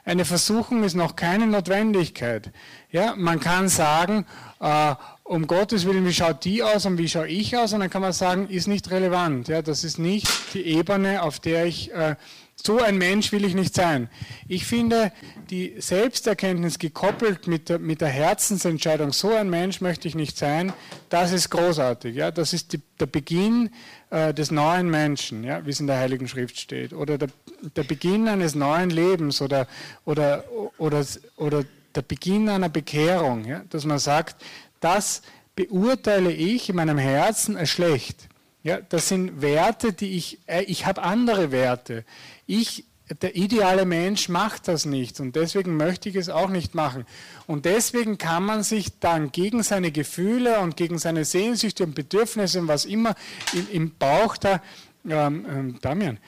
[0.05, 2.51] Eine Versuchung ist noch keine Notwendigkeit.
[2.91, 4.25] Ja, man kann sagen,
[4.61, 7.75] äh, um Gottes Willen, wie schaut die aus und wie schaue ich aus?
[7.75, 9.49] Und dann kann man sagen, ist nicht relevant.
[9.49, 12.17] Ja, das ist nicht die Ebene, auf der ich äh,
[12.65, 14.09] so ein Mensch will ich nicht sein.
[14.49, 15.13] Ich finde,
[15.49, 20.73] die Selbsterkenntnis gekoppelt mit der, mit der Herzensentscheidung, so ein Mensch möchte ich nicht sein,
[21.09, 22.17] das ist großartig.
[22.17, 22.31] Ja?
[22.31, 23.71] Das ist die, der Beginn
[24.11, 25.65] äh, des neuen Menschen, ja?
[25.65, 26.93] wie es in der Heiligen Schrift steht.
[26.93, 27.29] Oder der,
[27.77, 29.67] der Beginn eines neuen Lebens oder,
[30.05, 30.45] oder,
[30.79, 31.07] oder,
[31.37, 33.45] oder der Beginn einer Bekehrung.
[33.45, 33.63] Ja?
[33.71, 34.37] Dass man sagt,
[34.81, 35.23] das
[35.55, 38.29] beurteile ich in meinem Herzen als schlecht.
[38.69, 42.05] Ja, das sind Werte, die ich, äh, ich habe andere Werte.
[42.47, 42.85] Ich,
[43.23, 47.07] der ideale Mensch macht das nicht und deswegen möchte ich es auch nicht machen.
[47.47, 52.61] Und deswegen kann man sich dann gegen seine Gefühle und gegen seine Sehnsüchte und Bedürfnisse
[52.61, 53.15] und was immer
[53.55, 54.61] im, im Bauch da,
[55.09, 56.19] ähm, ähm, Damian,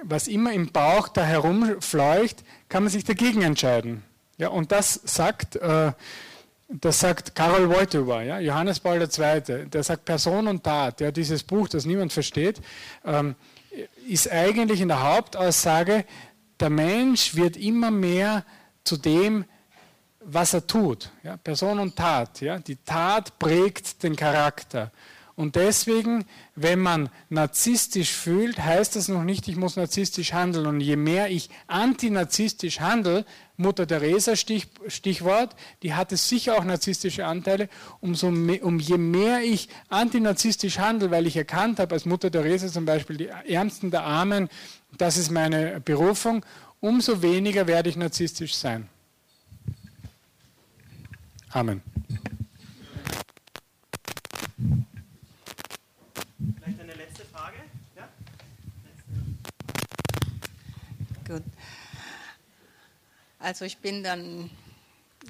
[0.00, 4.04] was immer im Bauch da herumfleucht, kann man sich dagegen entscheiden.
[4.36, 5.90] Ja, und das sagt, äh,
[6.68, 11.42] das sagt Karol Wojtyła, ja, Johannes Paul II., der sagt Person und Tat, ja, dieses
[11.42, 12.60] Buch, das niemand versteht,
[13.04, 13.34] ähm,
[14.06, 16.04] ist eigentlich in der Hauptaussage,
[16.60, 18.44] der Mensch wird immer mehr
[18.84, 19.44] zu dem,
[20.20, 21.10] was er tut.
[21.22, 22.40] Ja, Person und Tat.
[22.40, 24.90] Ja, die Tat prägt den Charakter.
[25.38, 26.24] Und deswegen,
[26.56, 30.66] wenn man narzisstisch fühlt, heißt das noch nicht, ich muss narzisstisch handeln.
[30.66, 33.24] Und je mehr ich antinarzisstisch handle,
[33.56, 35.54] Mutter Teresa Stich, Stichwort,
[35.84, 37.68] die hatte sicher auch narzisstische Anteile,
[38.00, 42.66] umso mehr, um je mehr ich antinarzisstisch handle, weil ich erkannt habe, als Mutter Teresa
[42.66, 44.48] zum Beispiel, die Ärmsten der Armen,
[44.96, 46.44] das ist meine Berufung,
[46.80, 48.88] umso weniger werde ich narzisstisch sein.
[51.50, 51.80] Amen.
[61.28, 61.42] Gut.
[63.38, 64.50] Also ich bin dann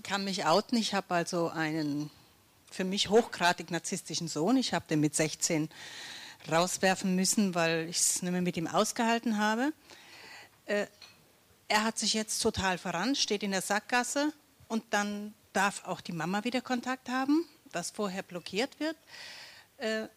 [0.03, 0.79] kann mich outen.
[0.79, 2.11] Ich habe also einen
[2.71, 4.57] für mich hochgradig narzisstischen Sohn.
[4.57, 5.69] Ich habe den mit 16
[6.51, 9.73] rauswerfen müssen, weil ich es nicht mehr mit ihm ausgehalten habe.
[10.67, 10.87] Äh,
[11.69, 14.33] er hat sich jetzt total verrannt, steht in der Sackgasse
[14.69, 18.97] und dann darf auch die Mama wieder Kontakt haben, was vorher blockiert wird.
[19.79, 20.09] Äh,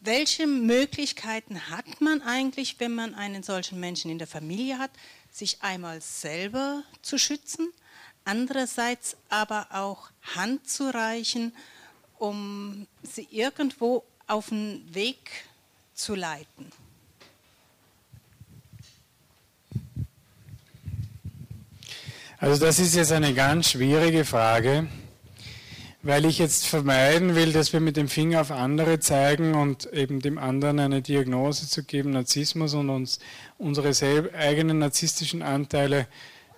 [0.00, 4.90] welche Möglichkeiten hat man eigentlich, wenn man einen solchen Menschen in der Familie hat,
[5.36, 7.68] sich einmal selber zu schützen,
[8.24, 11.54] andererseits aber auch Hand zu reichen,
[12.18, 15.30] um sie irgendwo auf den Weg
[15.94, 16.72] zu leiten?
[22.38, 24.88] Also das ist jetzt eine ganz schwierige Frage,
[26.06, 30.20] weil ich jetzt vermeiden will, dass wir mit dem Finger auf andere zeigen und eben
[30.20, 33.18] dem anderen eine Diagnose zu geben, Narzissmus und uns
[33.58, 33.90] unsere
[34.34, 36.06] eigenen narzisstischen Anteile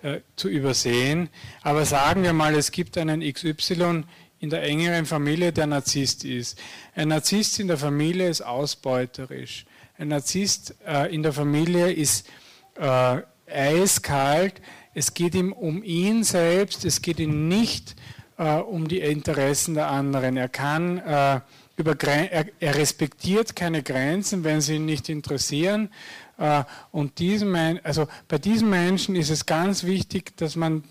[0.01, 1.29] äh, zu übersehen.
[1.61, 4.03] Aber sagen wir mal, es gibt einen XY
[4.39, 6.57] in der engeren Familie, der Narzisst ist.
[6.95, 9.65] Ein Narzisst in der Familie ist ausbeuterisch.
[9.97, 12.27] Ein Narzisst äh, in der Familie ist
[12.75, 13.21] äh,
[13.51, 14.61] eiskalt,
[14.93, 17.95] es geht ihm um ihn selbst, es geht ihm nicht
[18.39, 20.37] äh, um die Interessen der anderen.
[20.37, 21.41] Er kann äh,
[21.75, 25.89] über, er, er, respektiert keine Grenzen, wenn sie ihn nicht interessieren.
[26.37, 30.83] Äh, und diesem, also bei diesen Menschen ist es ganz wichtig, dass man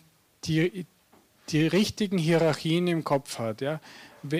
[0.44, 0.86] die,
[1.48, 3.60] die richtigen Hierarchien im Kopf hat.
[3.60, 3.80] Ja?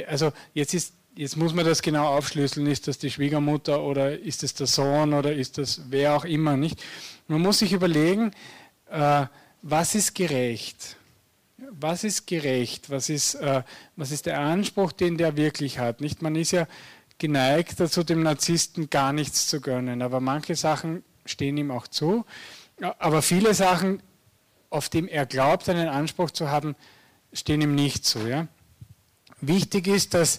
[0.07, 2.69] Also jetzt ist Jetzt muss man das genau aufschlüsseln.
[2.69, 6.57] Ist das die Schwiegermutter oder ist es der Sohn oder ist das wer auch immer
[6.57, 6.81] nicht?
[7.27, 8.31] Man muss sich überlegen,
[8.89, 9.27] äh,
[9.61, 10.98] was ist gerecht?
[11.71, 12.91] Was ist gerecht?
[12.91, 13.63] Was ist, äh,
[13.97, 16.01] was ist der Anspruch, den der wirklich hat?
[16.01, 16.23] Nicht?
[16.23, 16.67] Man ist ja
[17.19, 22.25] geneigt dazu, dem Narzissten gar nichts zu gönnen, aber manche Sachen stehen ihm auch zu.
[22.99, 24.03] Aber viele Sachen,
[24.71, 26.77] auf die er glaubt, einen Anspruch zu haben,
[27.33, 28.27] stehen ihm nicht zu.
[28.27, 28.47] Ja?
[29.41, 30.39] Wichtig ist, dass,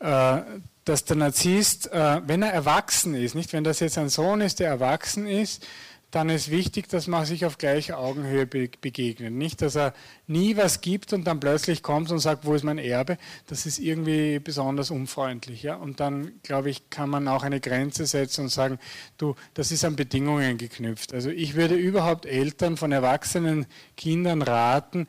[0.00, 0.40] äh,
[0.84, 4.60] dass der Narzisst, äh, wenn er erwachsen ist, nicht, wenn das jetzt ein Sohn ist,
[4.60, 5.66] der erwachsen ist,
[6.10, 9.32] dann ist wichtig, dass man sich auf gleicher Augenhöhe begegnet.
[9.32, 9.92] Nicht, dass er
[10.26, 13.18] nie was gibt und dann plötzlich kommt und sagt, wo ist mein Erbe?
[13.46, 15.62] Das ist irgendwie besonders unfreundlich.
[15.62, 15.74] Ja?
[15.74, 18.78] Und dann, glaube ich, kann man auch eine Grenze setzen und sagen,
[19.18, 21.12] du, das ist an Bedingungen geknüpft.
[21.12, 23.66] Also ich würde überhaupt Eltern von erwachsenen
[23.96, 25.08] Kindern raten,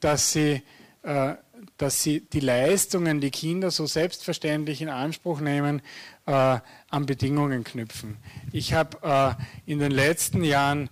[0.00, 0.62] dass sie
[1.02, 1.34] äh,
[1.76, 5.82] dass sie die Leistungen, die Kinder so selbstverständlich in Anspruch nehmen,
[6.26, 6.58] äh,
[6.92, 8.18] an Bedingungen knüpfen.
[8.52, 10.90] Ich habe äh, in den letzten Jahren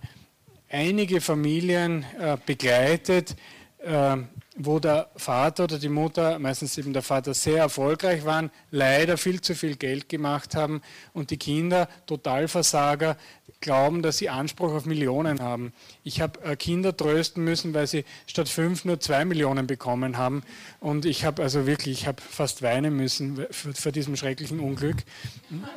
[0.67, 3.35] einige Familien äh, begleitet,
[3.77, 4.17] äh,
[4.55, 9.41] wo der Vater oder die Mutter, meistens eben der Vater, sehr erfolgreich waren, leider viel
[9.41, 10.81] zu viel Geld gemacht haben
[11.13, 13.15] und die Kinder, Totalversager,
[13.61, 15.73] glauben, dass sie Anspruch auf Millionen haben.
[16.03, 20.43] Ich habe äh, Kinder trösten müssen, weil sie statt fünf nur zwei Millionen bekommen haben.
[20.79, 24.97] Und ich habe also wirklich, ich habe fast weinen müssen vor diesem schrecklichen Unglück.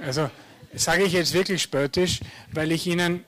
[0.03, 0.31] Also
[0.75, 2.21] sage ich jetzt wirklich spöttisch,
[2.53, 3.25] weil ich ihnen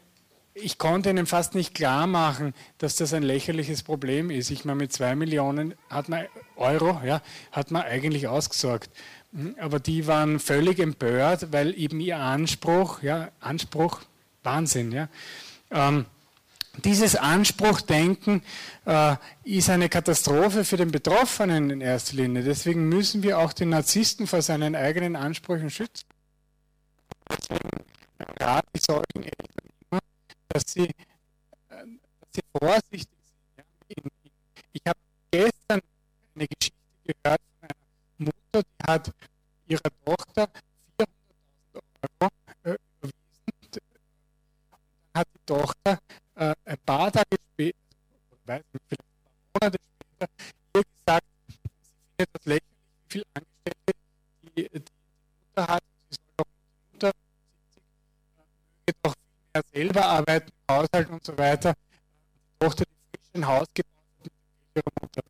[0.59, 4.51] ich konnte ihnen fast nicht klar machen, dass das ein lächerliches Problem ist.
[4.51, 6.25] Ich meine, mit zwei Millionen hat man
[6.57, 7.21] Euro, ja,
[7.53, 8.89] hat man eigentlich ausgesorgt.
[9.59, 14.01] Aber die waren völlig empört, weil eben ihr Anspruch, ja, Anspruch,
[14.47, 15.09] Wahnsinn, ja.
[15.71, 16.07] Ähm,
[16.85, 18.43] dieses Anspruchdenken
[18.85, 22.43] äh, ist eine Katastrophe für den Betroffenen in erster Linie.
[22.43, 26.07] Deswegen müssen wir auch den Narzissten vor seinen eigenen Ansprüchen schützen.
[27.29, 27.71] Deswegen
[28.41, 29.47] rate ich solchen Eltern
[29.91, 30.01] immer,
[30.49, 30.91] dass sie, äh,
[31.69, 33.09] dass sie vorsichtig
[33.89, 34.13] sind.
[34.73, 34.99] Ich habe
[35.31, 35.81] gestern
[36.35, 39.13] eine Geschichte gehört von einer Mutter, die hat
[39.69, 40.49] ihrer Tochter
[45.47, 45.99] Tochter
[46.35, 47.79] äh, ein paar Tage später,
[48.45, 50.33] weiß nicht, vielleicht ein paar Monate später,
[50.75, 51.59] ihr gesagt, sie
[52.17, 52.63] findet das lächerlich,
[53.09, 53.93] wie viele Angestellte
[54.43, 54.93] die, die
[55.57, 55.83] Mutter hat.
[56.11, 57.13] Sie soll doch die Mutter
[57.67, 57.83] 70
[58.87, 59.25] möge doch viel
[59.55, 61.75] mehr selber arbeiten Haushalt und so weiter.
[61.75, 64.33] Die Tochter, die frisch ein Haus gebaut hat mit
[64.75, 65.23] ihrer Mutter.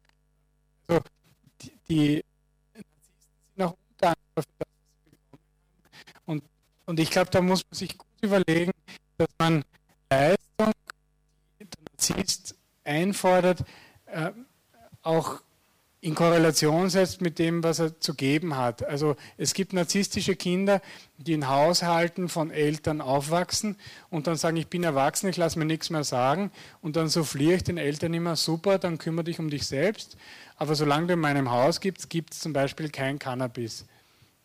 [0.88, 1.02] Also
[1.88, 2.24] die,
[2.74, 2.84] Narzissten
[3.55, 5.43] sind auch undankbar für das, was sie bekommen
[6.14, 6.22] haben.
[6.26, 6.44] Und,
[6.86, 8.72] und ich glaube, da muss man sich gut überlegen,
[9.18, 9.64] dass man
[10.11, 10.73] Leistung
[11.93, 12.55] Narzisst
[12.85, 13.61] einfordert,
[14.07, 14.31] äh,
[15.03, 15.41] auch
[16.01, 18.85] in Korrelation setzt mit dem, was er zu geben hat.
[18.85, 20.81] Also es gibt narzisstische Kinder,
[21.16, 23.77] die in Haushalten von Eltern aufwachsen
[24.11, 27.57] und dann sagen, ich bin erwachsen, ich lasse mir nichts mehr sagen und dann souffliere
[27.57, 30.16] ich den Eltern immer, super, dann kümmere dich um dich selbst,
[30.57, 33.87] aber solange du in meinem Haus gibst, gibt es zum Beispiel kein Cannabis.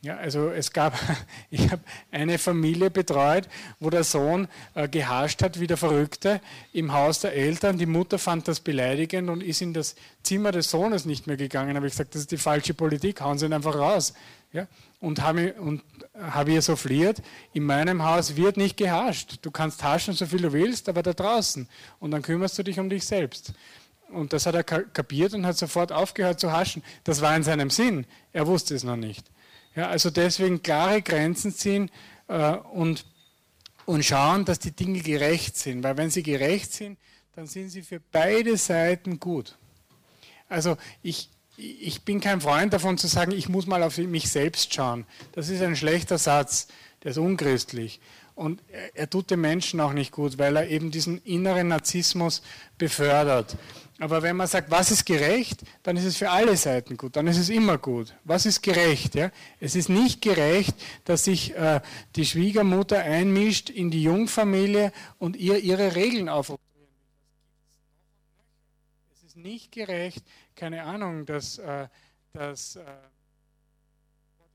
[0.03, 0.97] Ja, also es gab,
[1.51, 3.47] ich habe eine Familie betreut,
[3.79, 6.41] wo der Sohn äh, gehascht hat wie der Verrückte
[6.73, 7.77] im Haus der Eltern.
[7.77, 11.75] Die Mutter fand das beleidigend und ist in das Zimmer des Sohnes nicht mehr gegangen.
[11.75, 14.15] Habe ich gesagt, das ist die falsche Politik, hauen Sie ihn einfach raus.
[14.53, 14.65] Ja?
[14.99, 15.83] Und habe und
[16.19, 17.21] hab ihr souffliert,
[17.53, 19.37] in meinem Haus wird nicht gehascht.
[19.43, 21.69] Du kannst haschen, so viel du willst, aber da draußen.
[21.99, 23.53] Und dann kümmerst du dich um dich selbst.
[24.09, 26.81] Und das hat er kapiert und hat sofort aufgehört zu haschen.
[27.03, 28.07] Das war in seinem Sinn.
[28.33, 29.25] Er wusste es noch nicht.
[29.75, 31.89] Ja, also deswegen klare Grenzen ziehen
[32.27, 33.05] äh, und,
[33.85, 35.83] und schauen, dass die Dinge gerecht sind.
[35.83, 36.97] Weil wenn sie gerecht sind,
[37.35, 39.55] dann sind sie für beide Seiten gut.
[40.49, 44.73] Also ich, ich bin kein Freund davon zu sagen, ich muss mal auf mich selbst
[44.73, 45.05] schauen.
[45.31, 46.67] Das ist ein schlechter Satz,
[47.03, 48.01] der ist unchristlich.
[48.35, 52.41] Und er, er tut den Menschen auch nicht gut, weil er eben diesen inneren Narzissmus
[52.77, 53.55] befördert.
[54.01, 57.27] Aber wenn man sagt, was ist gerecht, dann ist es für alle Seiten gut, dann
[57.27, 58.15] ist es immer gut.
[58.23, 59.13] Was ist gerecht?
[59.13, 59.29] Ja?
[59.59, 60.73] Es ist nicht gerecht,
[61.05, 61.81] dass sich äh,
[62.15, 66.89] die Schwiegermutter einmischt in die Jungfamilie und ihr ihre Regeln aufoktroyieren
[69.13, 70.25] Es ist nicht gerecht,
[70.55, 71.87] keine Ahnung, dass, äh,
[72.33, 72.83] dass, äh,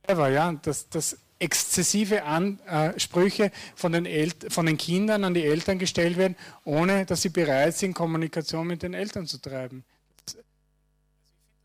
[0.03, 4.07] whatever, ja, dass, dass exzessive Ansprüche von den,
[4.49, 8.83] von den Kindern an die Eltern gestellt werden, ohne dass sie bereit sind, Kommunikation mit
[8.83, 9.85] den Eltern zu treiben.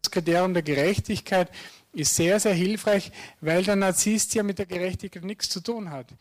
[0.02, 1.50] Das Kriterium der Gerechtigkeit
[1.94, 6.12] ist sehr, sehr hilfreich, weil der Narzisst ja mit der Gerechtigkeit nichts zu tun hat.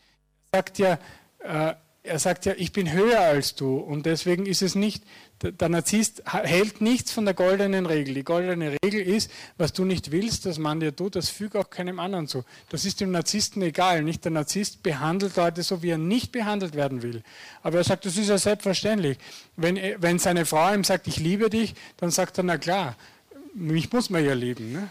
[0.51, 0.99] Er sagt ja,
[1.39, 1.73] äh,
[2.03, 5.03] er sagt ja, ich bin höher als du und deswegen ist es nicht,
[5.43, 8.13] der Narzisst hält nichts von der goldenen Regel.
[8.13, 11.69] Die goldene Regel ist, was du nicht willst, dass man dir tut, das füge auch
[11.69, 12.43] keinem anderen zu.
[12.69, 14.03] Das ist dem Narzissten egal.
[14.03, 17.23] Nicht der Narzisst behandelt Leute so, wie er nicht behandelt werden will.
[17.63, 19.17] Aber er sagt, das ist ja selbstverständlich.
[19.55, 22.95] Wenn, wenn seine Frau ihm sagt, ich liebe dich, dann sagt er, na klar,
[23.53, 24.71] mich muss man ja lieben.
[24.71, 24.89] Ne?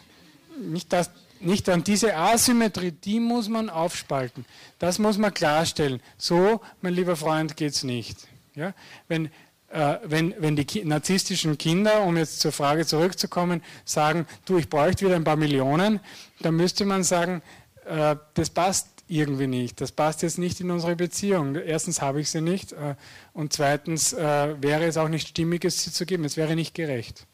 [0.60, 4.44] Nicht, dass, nicht an diese Asymmetrie, die muss man aufspalten.
[4.78, 6.00] Das muss man klarstellen.
[6.18, 8.16] So, mein lieber Freund, geht es nicht.
[8.54, 8.74] Ja?
[9.08, 9.26] Wenn,
[9.70, 15.06] äh, wenn, wenn die narzisstischen Kinder, um jetzt zur Frage zurückzukommen, sagen, du, ich bräuchte
[15.06, 16.00] wieder ein paar Millionen,
[16.40, 17.42] dann müsste man sagen,
[17.86, 19.80] äh, das passt irgendwie nicht.
[19.80, 21.56] Das passt jetzt nicht in unsere Beziehung.
[21.56, 22.94] Erstens habe ich sie nicht äh,
[23.32, 26.24] und zweitens äh, wäre es auch nicht stimmig, es sie zu geben.
[26.24, 27.26] Es wäre nicht gerecht.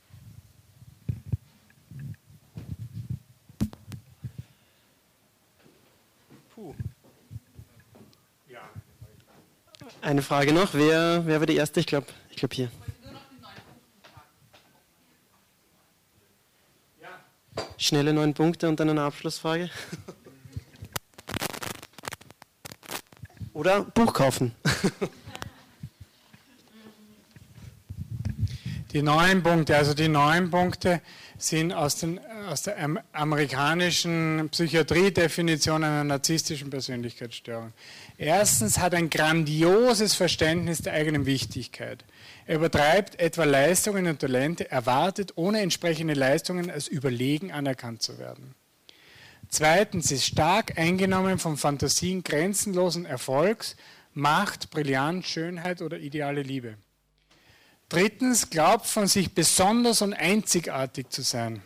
[10.07, 10.73] Eine Frage noch.
[10.73, 11.81] Wer, wer war die erste?
[11.81, 12.71] Ich glaube, ich glaube hier.
[17.77, 19.69] Schnelle neun Punkte und dann eine Abschlussfrage.
[23.53, 24.55] Oder Buch kaufen.
[28.93, 31.03] Die neun Punkte, also die neun Punkte
[31.37, 32.77] sind aus, den, aus der
[33.13, 37.73] amerikanischen Psychiatrie-Definition einer narzisstischen Persönlichkeitsstörung.
[38.19, 42.05] Erstens hat ein grandioses Verständnis der eigenen Wichtigkeit.
[42.47, 48.55] Er übertreibt etwa Leistungen und Talente, erwartet, ohne entsprechende Leistungen als überlegen anerkannt zu werden.
[49.49, 53.77] Zweitens ist stark eingenommen von Fantasien grenzenlosen Erfolgs,
[54.15, 56.79] Macht, Brillanz, Schönheit oder ideale Liebe.
[57.91, 61.63] Drittens glaubt von sich besonders und einzigartig zu sein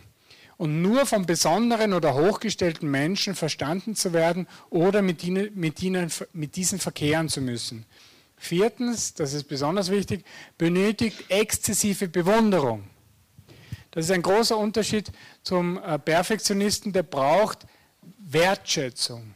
[0.61, 6.13] und nur von besonderen oder hochgestellten Menschen verstanden zu werden oder mit, ihnen, mit, ihnen,
[6.35, 7.87] mit diesen verkehren zu müssen.
[8.37, 10.23] Viertens, das ist besonders wichtig,
[10.59, 12.85] benötigt exzessive Bewunderung.
[13.91, 15.11] Das ist ein großer Unterschied
[15.43, 17.61] zum äh, Perfektionisten, der braucht
[18.19, 19.33] Wertschätzung.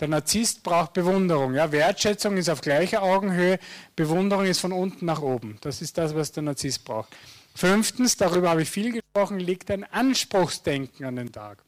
[0.00, 1.52] Der Narzisst braucht Bewunderung.
[1.56, 3.58] Ja, Wertschätzung ist auf gleicher Augenhöhe,
[3.94, 5.58] Bewunderung ist von unten nach oben.
[5.60, 7.14] Das ist das, was der Narzisst braucht.
[7.54, 11.58] Fünftens, darüber habe ich viel gesprochen, legt ein Anspruchsdenken an den Tag.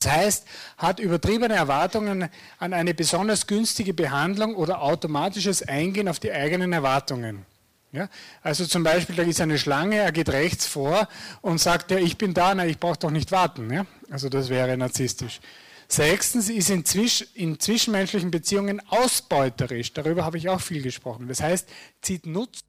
[0.00, 0.46] Das heißt,
[0.78, 2.28] hat übertriebene Erwartungen
[2.58, 7.46] an eine besonders günstige Behandlung oder automatisches Eingehen auf die eigenen Erwartungen.
[7.92, 8.08] Ja?
[8.42, 11.08] Also zum Beispiel, da ist eine Schlange, er geht rechts vor
[11.40, 13.72] und sagt, ja, ich bin da, na, ich brauche doch nicht warten.
[13.72, 13.86] Ja?
[14.10, 15.40] Also das wäre narzisstisch.
[15.88, 19.92] Sechstens ist in, zwisch in zwischenmenschlichen Beziehungen ausbeuterisch.
[19.92, 21.28] Darüber habe ich auch viel gesprochen.
[21.28, 21.68] Das heißt,
[22.02, 22.64] zieht Nutzen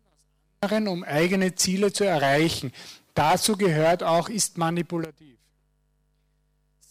[0.87, 2.71] um eigene Ziele zu erreichen.
[3.13, 5.37] Dazu gehört auch, ist manipulativ.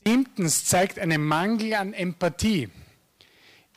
[0.05, 2.69] Siebtens zeigt einen Mangel an Empathie,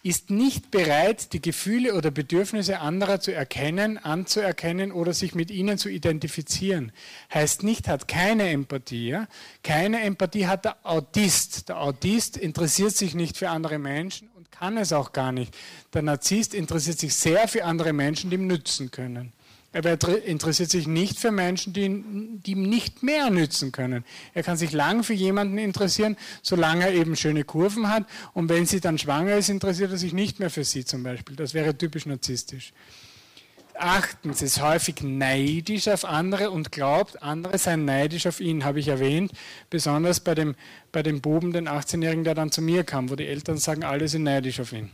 [0.01, 5.77] ist nicht bereit, die Gefühle oder Bedürfnisse anderer zu erkennen, anzuerkennen oder sich mit ihnen
[5.77, 6.91] zu identifizieren.
[7.33, 9.09] Heißt nicht, hat keine Empathie.
[9.09, 9.27] Ja?
[9.63, 11.67] Keine Empathie hat der Autist.
[11.67, 15.57] Der Autist interessiert sich nicht für andere Menschen und kann es auch gar nicht.
[15.93, 19.33] Der Narzisst interessiert sich sehr für andere Menschen, die ihm nützen können.
[19.71, 22.03] Aber er interessiert sich nicht für Menschen, die,
[22.43, 24.03] die ihm nicht mehr nützen können.
[24.33, 28.05] Er kann sich lang für jemanden interessieren, solange er eben schöne Kurven hat.
[28.33, 31.35] Und wenn sie dann schwanger ist, interessiert er sich nicht mehr für sie zum Beispiel.
[31.35, 32.73] Das wäre typisch narzisstisch.
[33.81, 38.89] Achtens ist häufig neidisch auf andere und glaubt, andere seien neidisch auf ihn, habe ich
[38.89, 39.31] erwähnt.
[39.69, 40.55] Besonders bei dem,
[40.91, 44.09] bei dem Buben, den 18-Jährigen, der dann zu mir kam, wo die Eltern sagen, alle
[44.09, 44.89] sind neidisch auf ihn.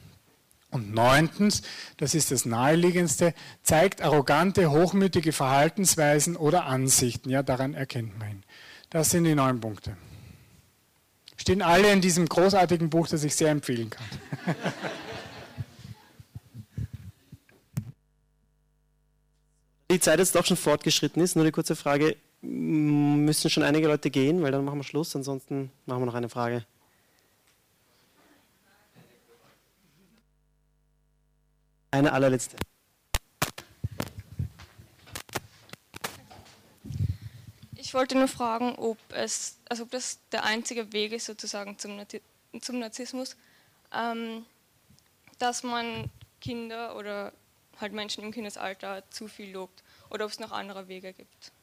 [0.71, 1.61] Und neuntens,
[1.97, 3.33] das ist das naheliegendste,
[3.63, 7.29] zeigt arrogante, hochmütige Verhaltensweisen oder Ansichten.
[7.29, 8.43] Ja, daran erkennt man ihn.
[8.89, 9.95] Das sind die neun Punkte.
[11.37, 14.05] Stehen alle in diesem großartigen Buch, das ich sehr empfehlen kann.
[19.91, 22.17] Die Zeit jetzt doch schon fortgeschritten ist, nur eine kurze Frage.
[22.41, 26.27] Müssen schon einige Leute gehen, weil dann machen wir Schluss, ansonsten machen wir noch eine
[26.27, 26.65] Frage.
[31.95, 32.57] Eine allerletzte.
[37.75, 41.97] Ich wollte nur fragen, ob, es, also ob das der einzige Weg ist sozusagen zum,
[42.59, 43.37] zum Narzissmus,
[43.93, 44.45] ähm,
[45.39, 46.11] dass man
[46.41, 47.31] Kinder oder
[47.79, 51.53] halt Menschen im Kindesalter zu viel lobt oder ob es noch andere Wege gibt.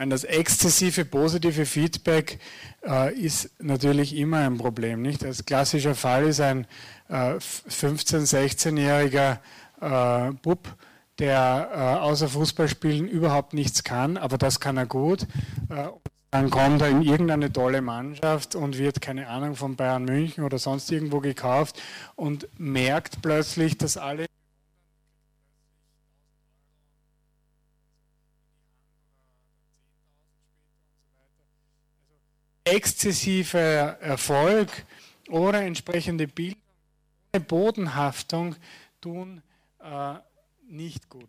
[0.00, 2.38] Meine, das exzessive positive Feedback
[2.86, 5.02] äh, ist natürlich immer ein Problem.
[5.02, 5.22] Nicht?
[5.22, 6.66] Das klassische Fall ist ein
[7.10, 9.38] äh, 15-, 16-jähriger
[9.80, 10.74] äh, Bub,
[11.18, 15.24] der äh, außer Fußballspielen überhaupt nichts kann, aber das kann er gut.
[15.68, 15.88] Äh,
[16.30, 20.58] dann kommt er in irgendeine tolle Mannschaft und wird, keine Ahnung, von Bayern München oder
[20.58, 21.78] sonst irgendwo gekauft
[22.16, 24.26] und merkt plötzlich, dass alle
[32.64, 34.68] exzessiver Erfolg
[35.28, 36.60] oder entsprechende Bildung
[37.32, 38.56] ohne Bodenhaftung
[39.00, 39.42] tun
[39.82, 40.14] äh,
[40.68, 41.28] nicht gut.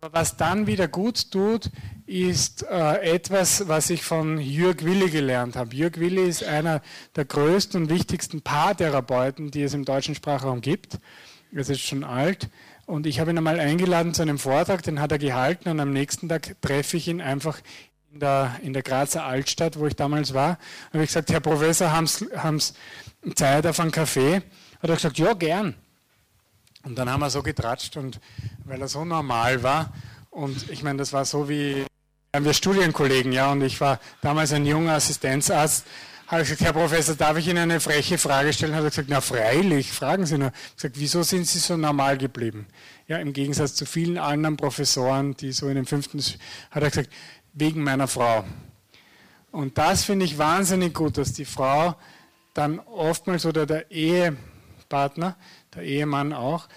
[0.00, 1.70] Aber was dann wieder gut tut,
[2.04, 5.74] ist äh, etwas, was ich von Jürg Willi gelernt habe.
[5.74, 6.82] Jürg Willi ist einer
[7.14, 10.98] der größten und wichtigsten Paartherapeuten, die es im deutschen Sprachraum gibt.
[11.52, 12.50] Er ist schon alt.
[12.84, 15.92] Und ich habe ihn einmal eingeladen zu einem Vortrag, den hat er gehalten und am
[15.92, 17.60] nächsten Tag treffe ich ihn einfach
[18.12, 20.58] in der, in der Grazer Altstadt, wo ich damals war,
[20.92, 22.24] habe ich gesagt, Herr Professor, haben Sie
[23.34, 24.42] Zeit auf einen Kaffee?
[24.82, 25.74] Hat er gesagt, ja, gern.
[26.82, 28.20] Und dann haben wir so getratscht und
[28.64, 29.92] weil er so normal war
[30.30, 31.84] und ich meine, das war so wie,
[32.34, 35.86] haben wir Studienkollegen, ja, und ich war damals ein junger Assistenzarzt,
[36.26, 38.74] habe ich gesagt, Herr Professor, darf ich Ihnen eine freche Frage stellen?
[38.74, 40.48] Hat er gesagt, na freilich, fragen Sie nur.
[40.48, 42.66] Ich habe gesagt, wieso sind Sie so normal geblieben?
[43.06, 47.10] Ja, im Gegensatz zu vielen anderen Professoren, die so in den fünften, hat er gesagt,
[47.56, 48.44] wegen meiner Frau.
[49.50, 51.96] Und das finde ich wahnsinnig gut, dass die Frau
[52.54, 55.36] dann oftmals oder der Ehepartner,
[55.74, 56.68] der Ehemann auch,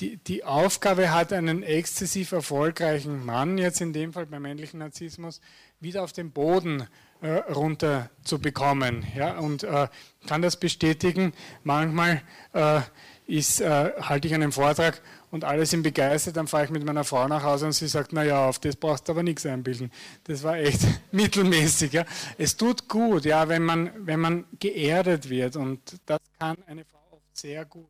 [0.00, 5.40] die, die Aufgabe hat, einen exzessiv erfolgreichen Mann, jetzt in dem Fall beim männlichen Narzissmus,
[5.80, 6.86] wieder auf den Boden
[7.22, 9.06] äh, runter zu bekommen.
[9.16, 9.88] Ja, und äh,
[10.26, 11.32] kann das bestätigen.
[11.64, 12.22] Manchmal
[12.52, 12.80] äh,
[13.26, 15.00] ist, äh, halte ich einen Vortrag
[15.30, 18.12] und alle sind begeistert, dann fahre ich mit meiner Frau nach Hause und sie sagt,
[18.12, 19.90] naja, auf das brauchst du aber nichts einbilden.
[20.24, 20.80] Das war echt
[21.12, 21.92] mittelmäßig.
[21.92, 22.04] Ja.
[22.38, 26.98] Es tut gut, ja, wenn man, wenn man geerdet wird und das kann eine Frau
[27.10, 27.88] oft sehr gut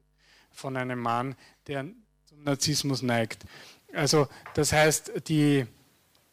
[0.51, 1.35] von einem Mann,
[1.67, 1.87] der
[2.25, 3.45] zum Narzissmus neigt.
[3.93, 5.67] Also das heißt, die,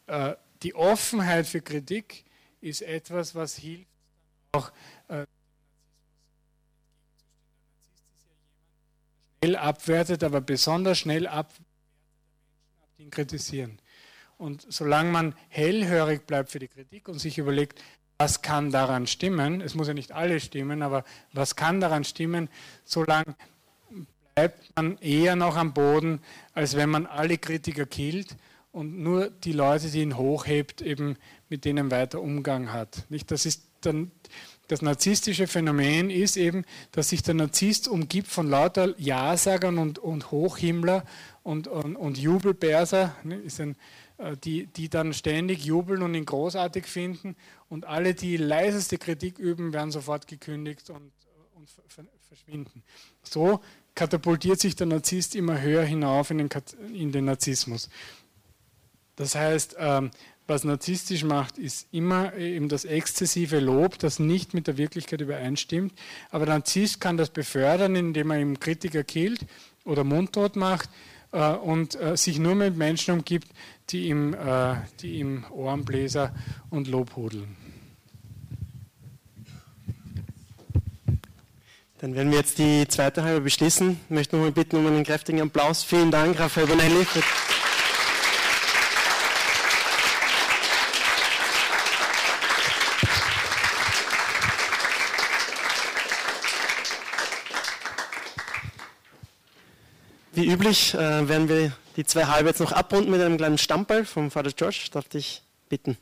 [0.08, 2.26] äh, die Offenheit für Kritik
[2.62, 3.88] ist etwas, was hilft,
[4.54, 4.72] auch
[5.10, 5.26] äh,
[9.44, 11.68] schnell abwertet, aber besonders schnell abwertet
[12.98, 13.80] ihn kritisieren.
[14.38, 17.82] Und solange man hellhörig bleibt für die Kritik und sich überlegt,
[18.18, 21.04] was kann daran stimmen, es muss ja nicht alles stimmen, aber
[21.34, 22.48] was kann daran stimmen,
[22.86, 23.36] solange
[24.36, 26.22] bleibt man eher noch am Boden,
[26.54, 28.38] als wenn man alle Kritiker killt
[28.72, 31.18] und nur die Leute, die ihn hochhebt, eben
[31.50, 33.06] mit denen weiter Umgang hat.
[33.10, 33.30] Nicht?
[33.30, 34.12] Das ist dann
[34.68, 40.32] das narzisstische Phänomen ist eben, dass sich der Narzisst umgibt von lauter Ja-Sagern und, und
[40.32, 41.04] Hochhimmler
[41.44, 43.76] und, und, und Jubelberser, ne, ein,
[44.18, 47.36] äh, die, die dann ständig jubeln und ihn großartig finden.
[47.70, 51.12] Und alle, die leiseste Kritik üben, werden sofort gekündigt und,
[51.56, 51.70] und
[52.30, 52.84] verschwinden.
[53.22, 53.60] So
[53.96, 56.50] katapultiert sich der Narzisst immer höher hinauf in den,
[56.94, 57.90] in den Narzissmus.
[59.16, 60.10] Das heißt, ähm,
[60.48, 65.94] was narzisstisch macht, ist immer eben das exzessive Lob, das nicht mit der Wirklichkeit übereinstimmt.
[66.32, 69.46] Aber der Narzisst kann das befördern, indem er ihm Kritiker killt
[69.86, 70.90] oder mundtot macht
[71.32, 73.48] äh, und äh, sich nur mit Menschen umgibt,
[73.90, 76.34] die ihm, äh, die ihm Ohrenbläser
[76.70, 77.56] und Lobhudeln.
[82.00, 83.92] Dann werden wir jetzt die zweite halbe beschließen.
[83.92, 85.84] Ich möchte nochmal bitten um einen kräftigen Applaus.
[85.84, 87.06] Vielen Dank, Raphael Bonelli.
[100.44, 104.04] Wie üblich äh, werden wir die zwei halbe jetzt noch abrunden mit einem kleinen Stammball
[104.04, 104.90] vom Vater George.
[104.92, 105.98] Darf dich bitten.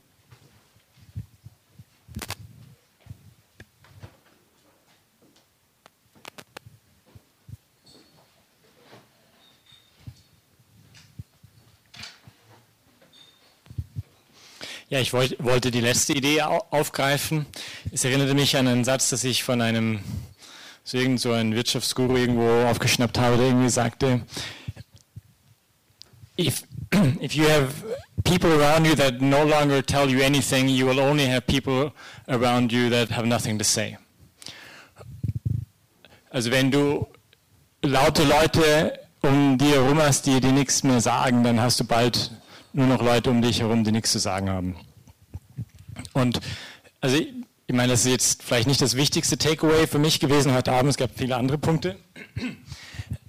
[14.89, 17.45] Ja, ich wollte die letzte Idee aufgreifen.
[17.91, 19.99] Es erinnerte mich an einen Satz, dass ich von einem,
[20.83, 24.21] so irgend so ein Wirtschaftsguru irgendwo aufgeschnappt habe, der irgendwie sagte,
[26.37, 26.63] if,
[27.21, 27.69] if you have
[28.23, 31.91] people around you that no longer tell you anything, you will only have people
[32.27, 33.97] around you that have nothing to say.
[36.29, 37.07] Also wenn du
[37.83, 42.31] laute Leute um dir herum hast, die dir nichts mehr sagen, dann hast du bald
[42.73, 44.75] nur noch Leute um dich herum, die nichts zu sagen haben.
[46.13, 46.39] Und
[47.01, 47.17] also
[47.71, 50.89] ich, meine, das ist jetzt vielleicht nicht das wichtigste Takeaway für mich gewesen heute Abend.
[50.89, 51.95] Es gab viele andere Punkte.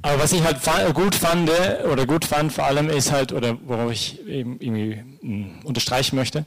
[0.03, 0.59] Aber was ich halt
[0.95, 1.49] gut fand
[1.91, 6.45] oder gut fand vor allem ist halt, oder worauf ich eben irgendwie hm, unterstreichen möchte,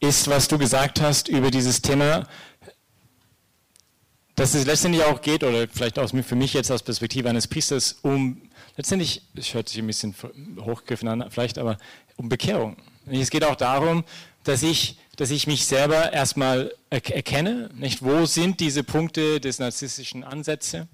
[0.00, 2.26] ist, was du gesagt hast über dieses Thema,
[4.34, 8.00] dass es letztendlich auch geht, oder vielleicht aus, für mich jetzt aus Perspektive eines Priesters,
[8.02, 8.42] um
[8.76, 10.12] letztendlich, es hört sich ein bisschen
[10.60, 11.78] hochgegriffen an, vielleicht, aber
[12.16, 12.76] um Bekehrung.
[13.06, 14.02] Es geht auch darum,
[14.42, 18.02] dass ich, dass ich mich selber erstmal erkenne, nicht?
[18.02, 20.88] Wo sind diese Punkte des narzisstischen Ansätze?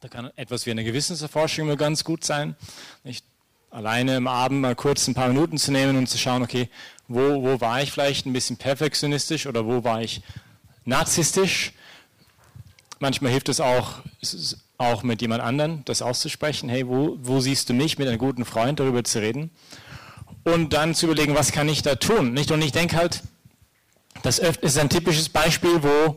[0.00, 2.56] Da kann etwas wie eine Gewissenserforschung immer ganz gut sein.
[3.04, 3.24] Nicht?
[3.70, 6.68] Alleine im Abend mal kurz ein paar Minuten zu nehmen und zu schauen, okay,
[7.06, 10.22] wo, wo war ich vielleicht ein bisschen perfektionistisch oder wo war ich
[10.84, 11.72] narzisstisch?
[12.98, 14.00] Manchmal hilft es auch,
[14.78, 16.68] auch mit jemand anderen das auszusprechen.
[16.68, 17.98] Hey, wo, wo siehst du mich?
[17.98, 19.50] Mit einem guten Freund darüber zu reden.
[20.54, 22.32] Und dann zu überlegen, was kann ich da tun?
[22.32, 22.50] Nicht?
[22.50, 23.22] Und ich denke halt,
[24.22, 26.16] das ist ein typisches Beispiel, wo,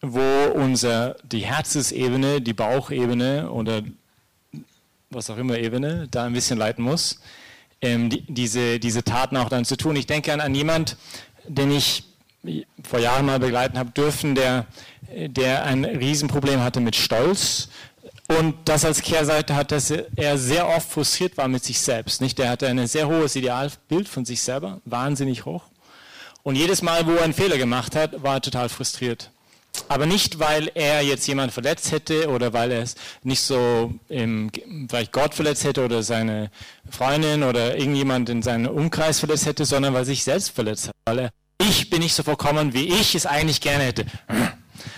[0.00, 3.82] wo unser, die Herzensebene, die Bauchebene oder
[5.10, 7.20] was auch immer Ebene da ein bisschen leiten muss,
[7.82, 9.94] ähm, die, diese, diese Taten auch dann zu tun.
[9.96, 10.96] Ich denke an, an jemand,
[11.46, 12.04] den ich
[12.82, 14.66] vor Jahren mal begleiten habe dürfen, der,
[15.10, 17.68] der ein Riesenproblem hatte mit Stolz
[18.28, 22.20] und das als Kehrseite hat, dass er sehr oft frustriert war mit sich selbst.
[22.20, 22.38] Nicht?
[22.38, 25.64] Er hatte ein sehr hohes Idealbild von sich selber, wahnsinnig hoch.
[26.42, 29.30] Und jedes Mal, wo er einen Fehler gemacht hat, war er total frustriert.
[29.88, 34.50] Aber nicht, weil er jetzt jemanden verletzt hätte oder weil er es nicht so im,
[34.88, 36.50] vielleicht Gott verletzt hätte oder seine
[36.90, 40.94] Freundin oder irgendjemand in seinem Umkreis verletzt hätte, sondern weil er sich selbst verletzt hat.
[41.06, 44.04] Weil er, ich bin nicht so vollkommen, wie ich es eigentlich gerne hätte.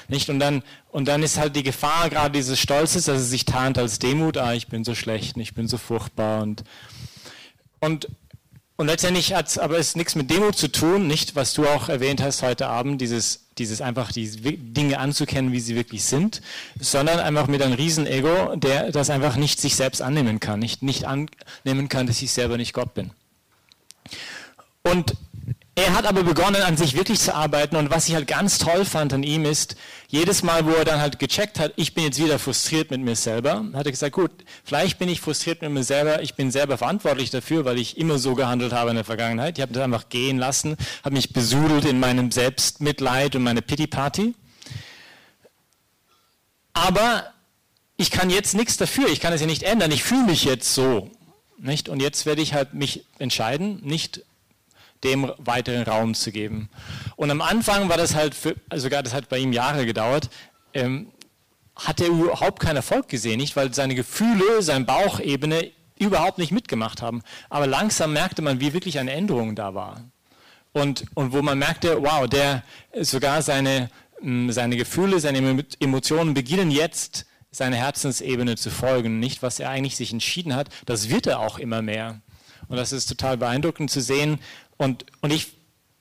[0.09, 0.29] Nicht?
[0.29, 3.79] Und, dann, und dann ist halt die Gefahr gerade dieses Stolzes, dass es sich tarnt
[3.79, 6.43] als Demut, ah, ich bin so schlecht, ich bin so furchtbar.
[6.43, 6.65] Und,
[7.81, 8.09] und,
[8.77, 12.21] und letztendlich hat es aber nichts mit Demut zu tun, nicht, was du auch erwähnt
[12.21, 16.43] hast heute Abend, dieses, dieses einfach die Dinge anzukennen, wie sie wirklich sind,
[16.81, 21.05] sondern einfach mit einem Riesenego, der das einfach nicht sich selbst annehmen kann, nicht, nicht
[21.05, 23.13] annehmen kann, dass ich selber nicht Gott bin.
[24.83, 25.15] Und
[25.77, 28.85] er hat aber begonnen, an sich wirklich zu arbeiten und was ich halt ganz toll
[28.85, 29.75] fand an ihm ist,
[30.07, 33.17] jedes Mal, wo er dann halt gecheckt hat, ich bin jetzt wieder frustriert mit mir
[33.17, 34.31] selber, hat er gesagt, gut,
[34.63, 38.19] vielleicht bin ich frustriert mit mir selber, ich bin selber verantwortlich dafür, weil ich immer
[38.19, 39.59] so gehandelt habe in der Vergangenheit.
[39.59, 44.35] Ich habe das einfach gehen lassen, habe mich besudelt in meinem Selbstmitleid und meine Pity-Party.
[46.73, 47.33] Aber
[47.97, 50.73] ich kann jetzt nichts dafür, ich kann es ja nicht ändern, ich fühle mich jetzt
[50.73, 51.11] so.
[51.59, 51.89] Nicht?
[51.89, 54.23] Und jetzt werde ich halt mich entscheiden, nicht
[55.05, 56.69] dem weiteren Raum zu geben.
[57.17, 60.31] Und am Anfang war das halt, für, also sogar das hat bei ihm Jahre gedauert,
[60.73, 61.09] ähm,
[61.77, 63.57] hat er überhaupt keinen Erfolg gesehen, nicht?
[63.57, 67.23] Weil seine Gefühle, seine Bauchebene überhaupt nicht mitgemacht haben.
[67.51, 70.01] Aber langsam merkte man, wie wirklich eine Änderung da war.
[70.73, 72.65] Und, und wo man merkte, wow, der
[73.01, 73.91] sogar seine,
[74.49, 80.13] seine Gefühle, seine Emotionen beginnen jetzt seine Herzensebene zu folgen, nicht was er eigentlich sich
[80.13, 82.21] entschieden hat, das wird er auch immer mehr.
[82.69, 84.41] Und das ist total beeindruckend zu sehen,
[84.77, 85.53] und, und ich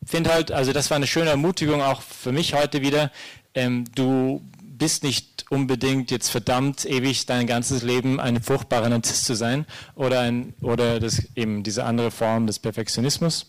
[0.05, 3.11] finde halt, also das war eine schöne Ermutigung auch für mich heute wieder.
[3.53, 9.35] Ähm, du bist nicht unbedingt jetzt verdammt, ewig dein ganzes Leben ein furchtbarer Narzisst zu
[9.35, 13.45] sein oder, ein, oder das, eben diese andere Form des Perfektionismus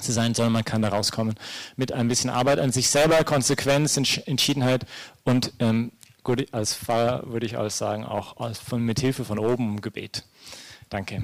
[0.00, 1.34] zu sein, sondern man kann da rauskommen
[1.76, 4.86] mit ein bisschen Arbeit an sich selber, Konsequenz, Entschiedenheit
[5.24, 5.92] und ähm,
[6.22, 10.24] gut, als Pfarrer würde ich alles sagen, auch von, mit Hilfe von oben Gebet.
[10.88, 11.22] Danke.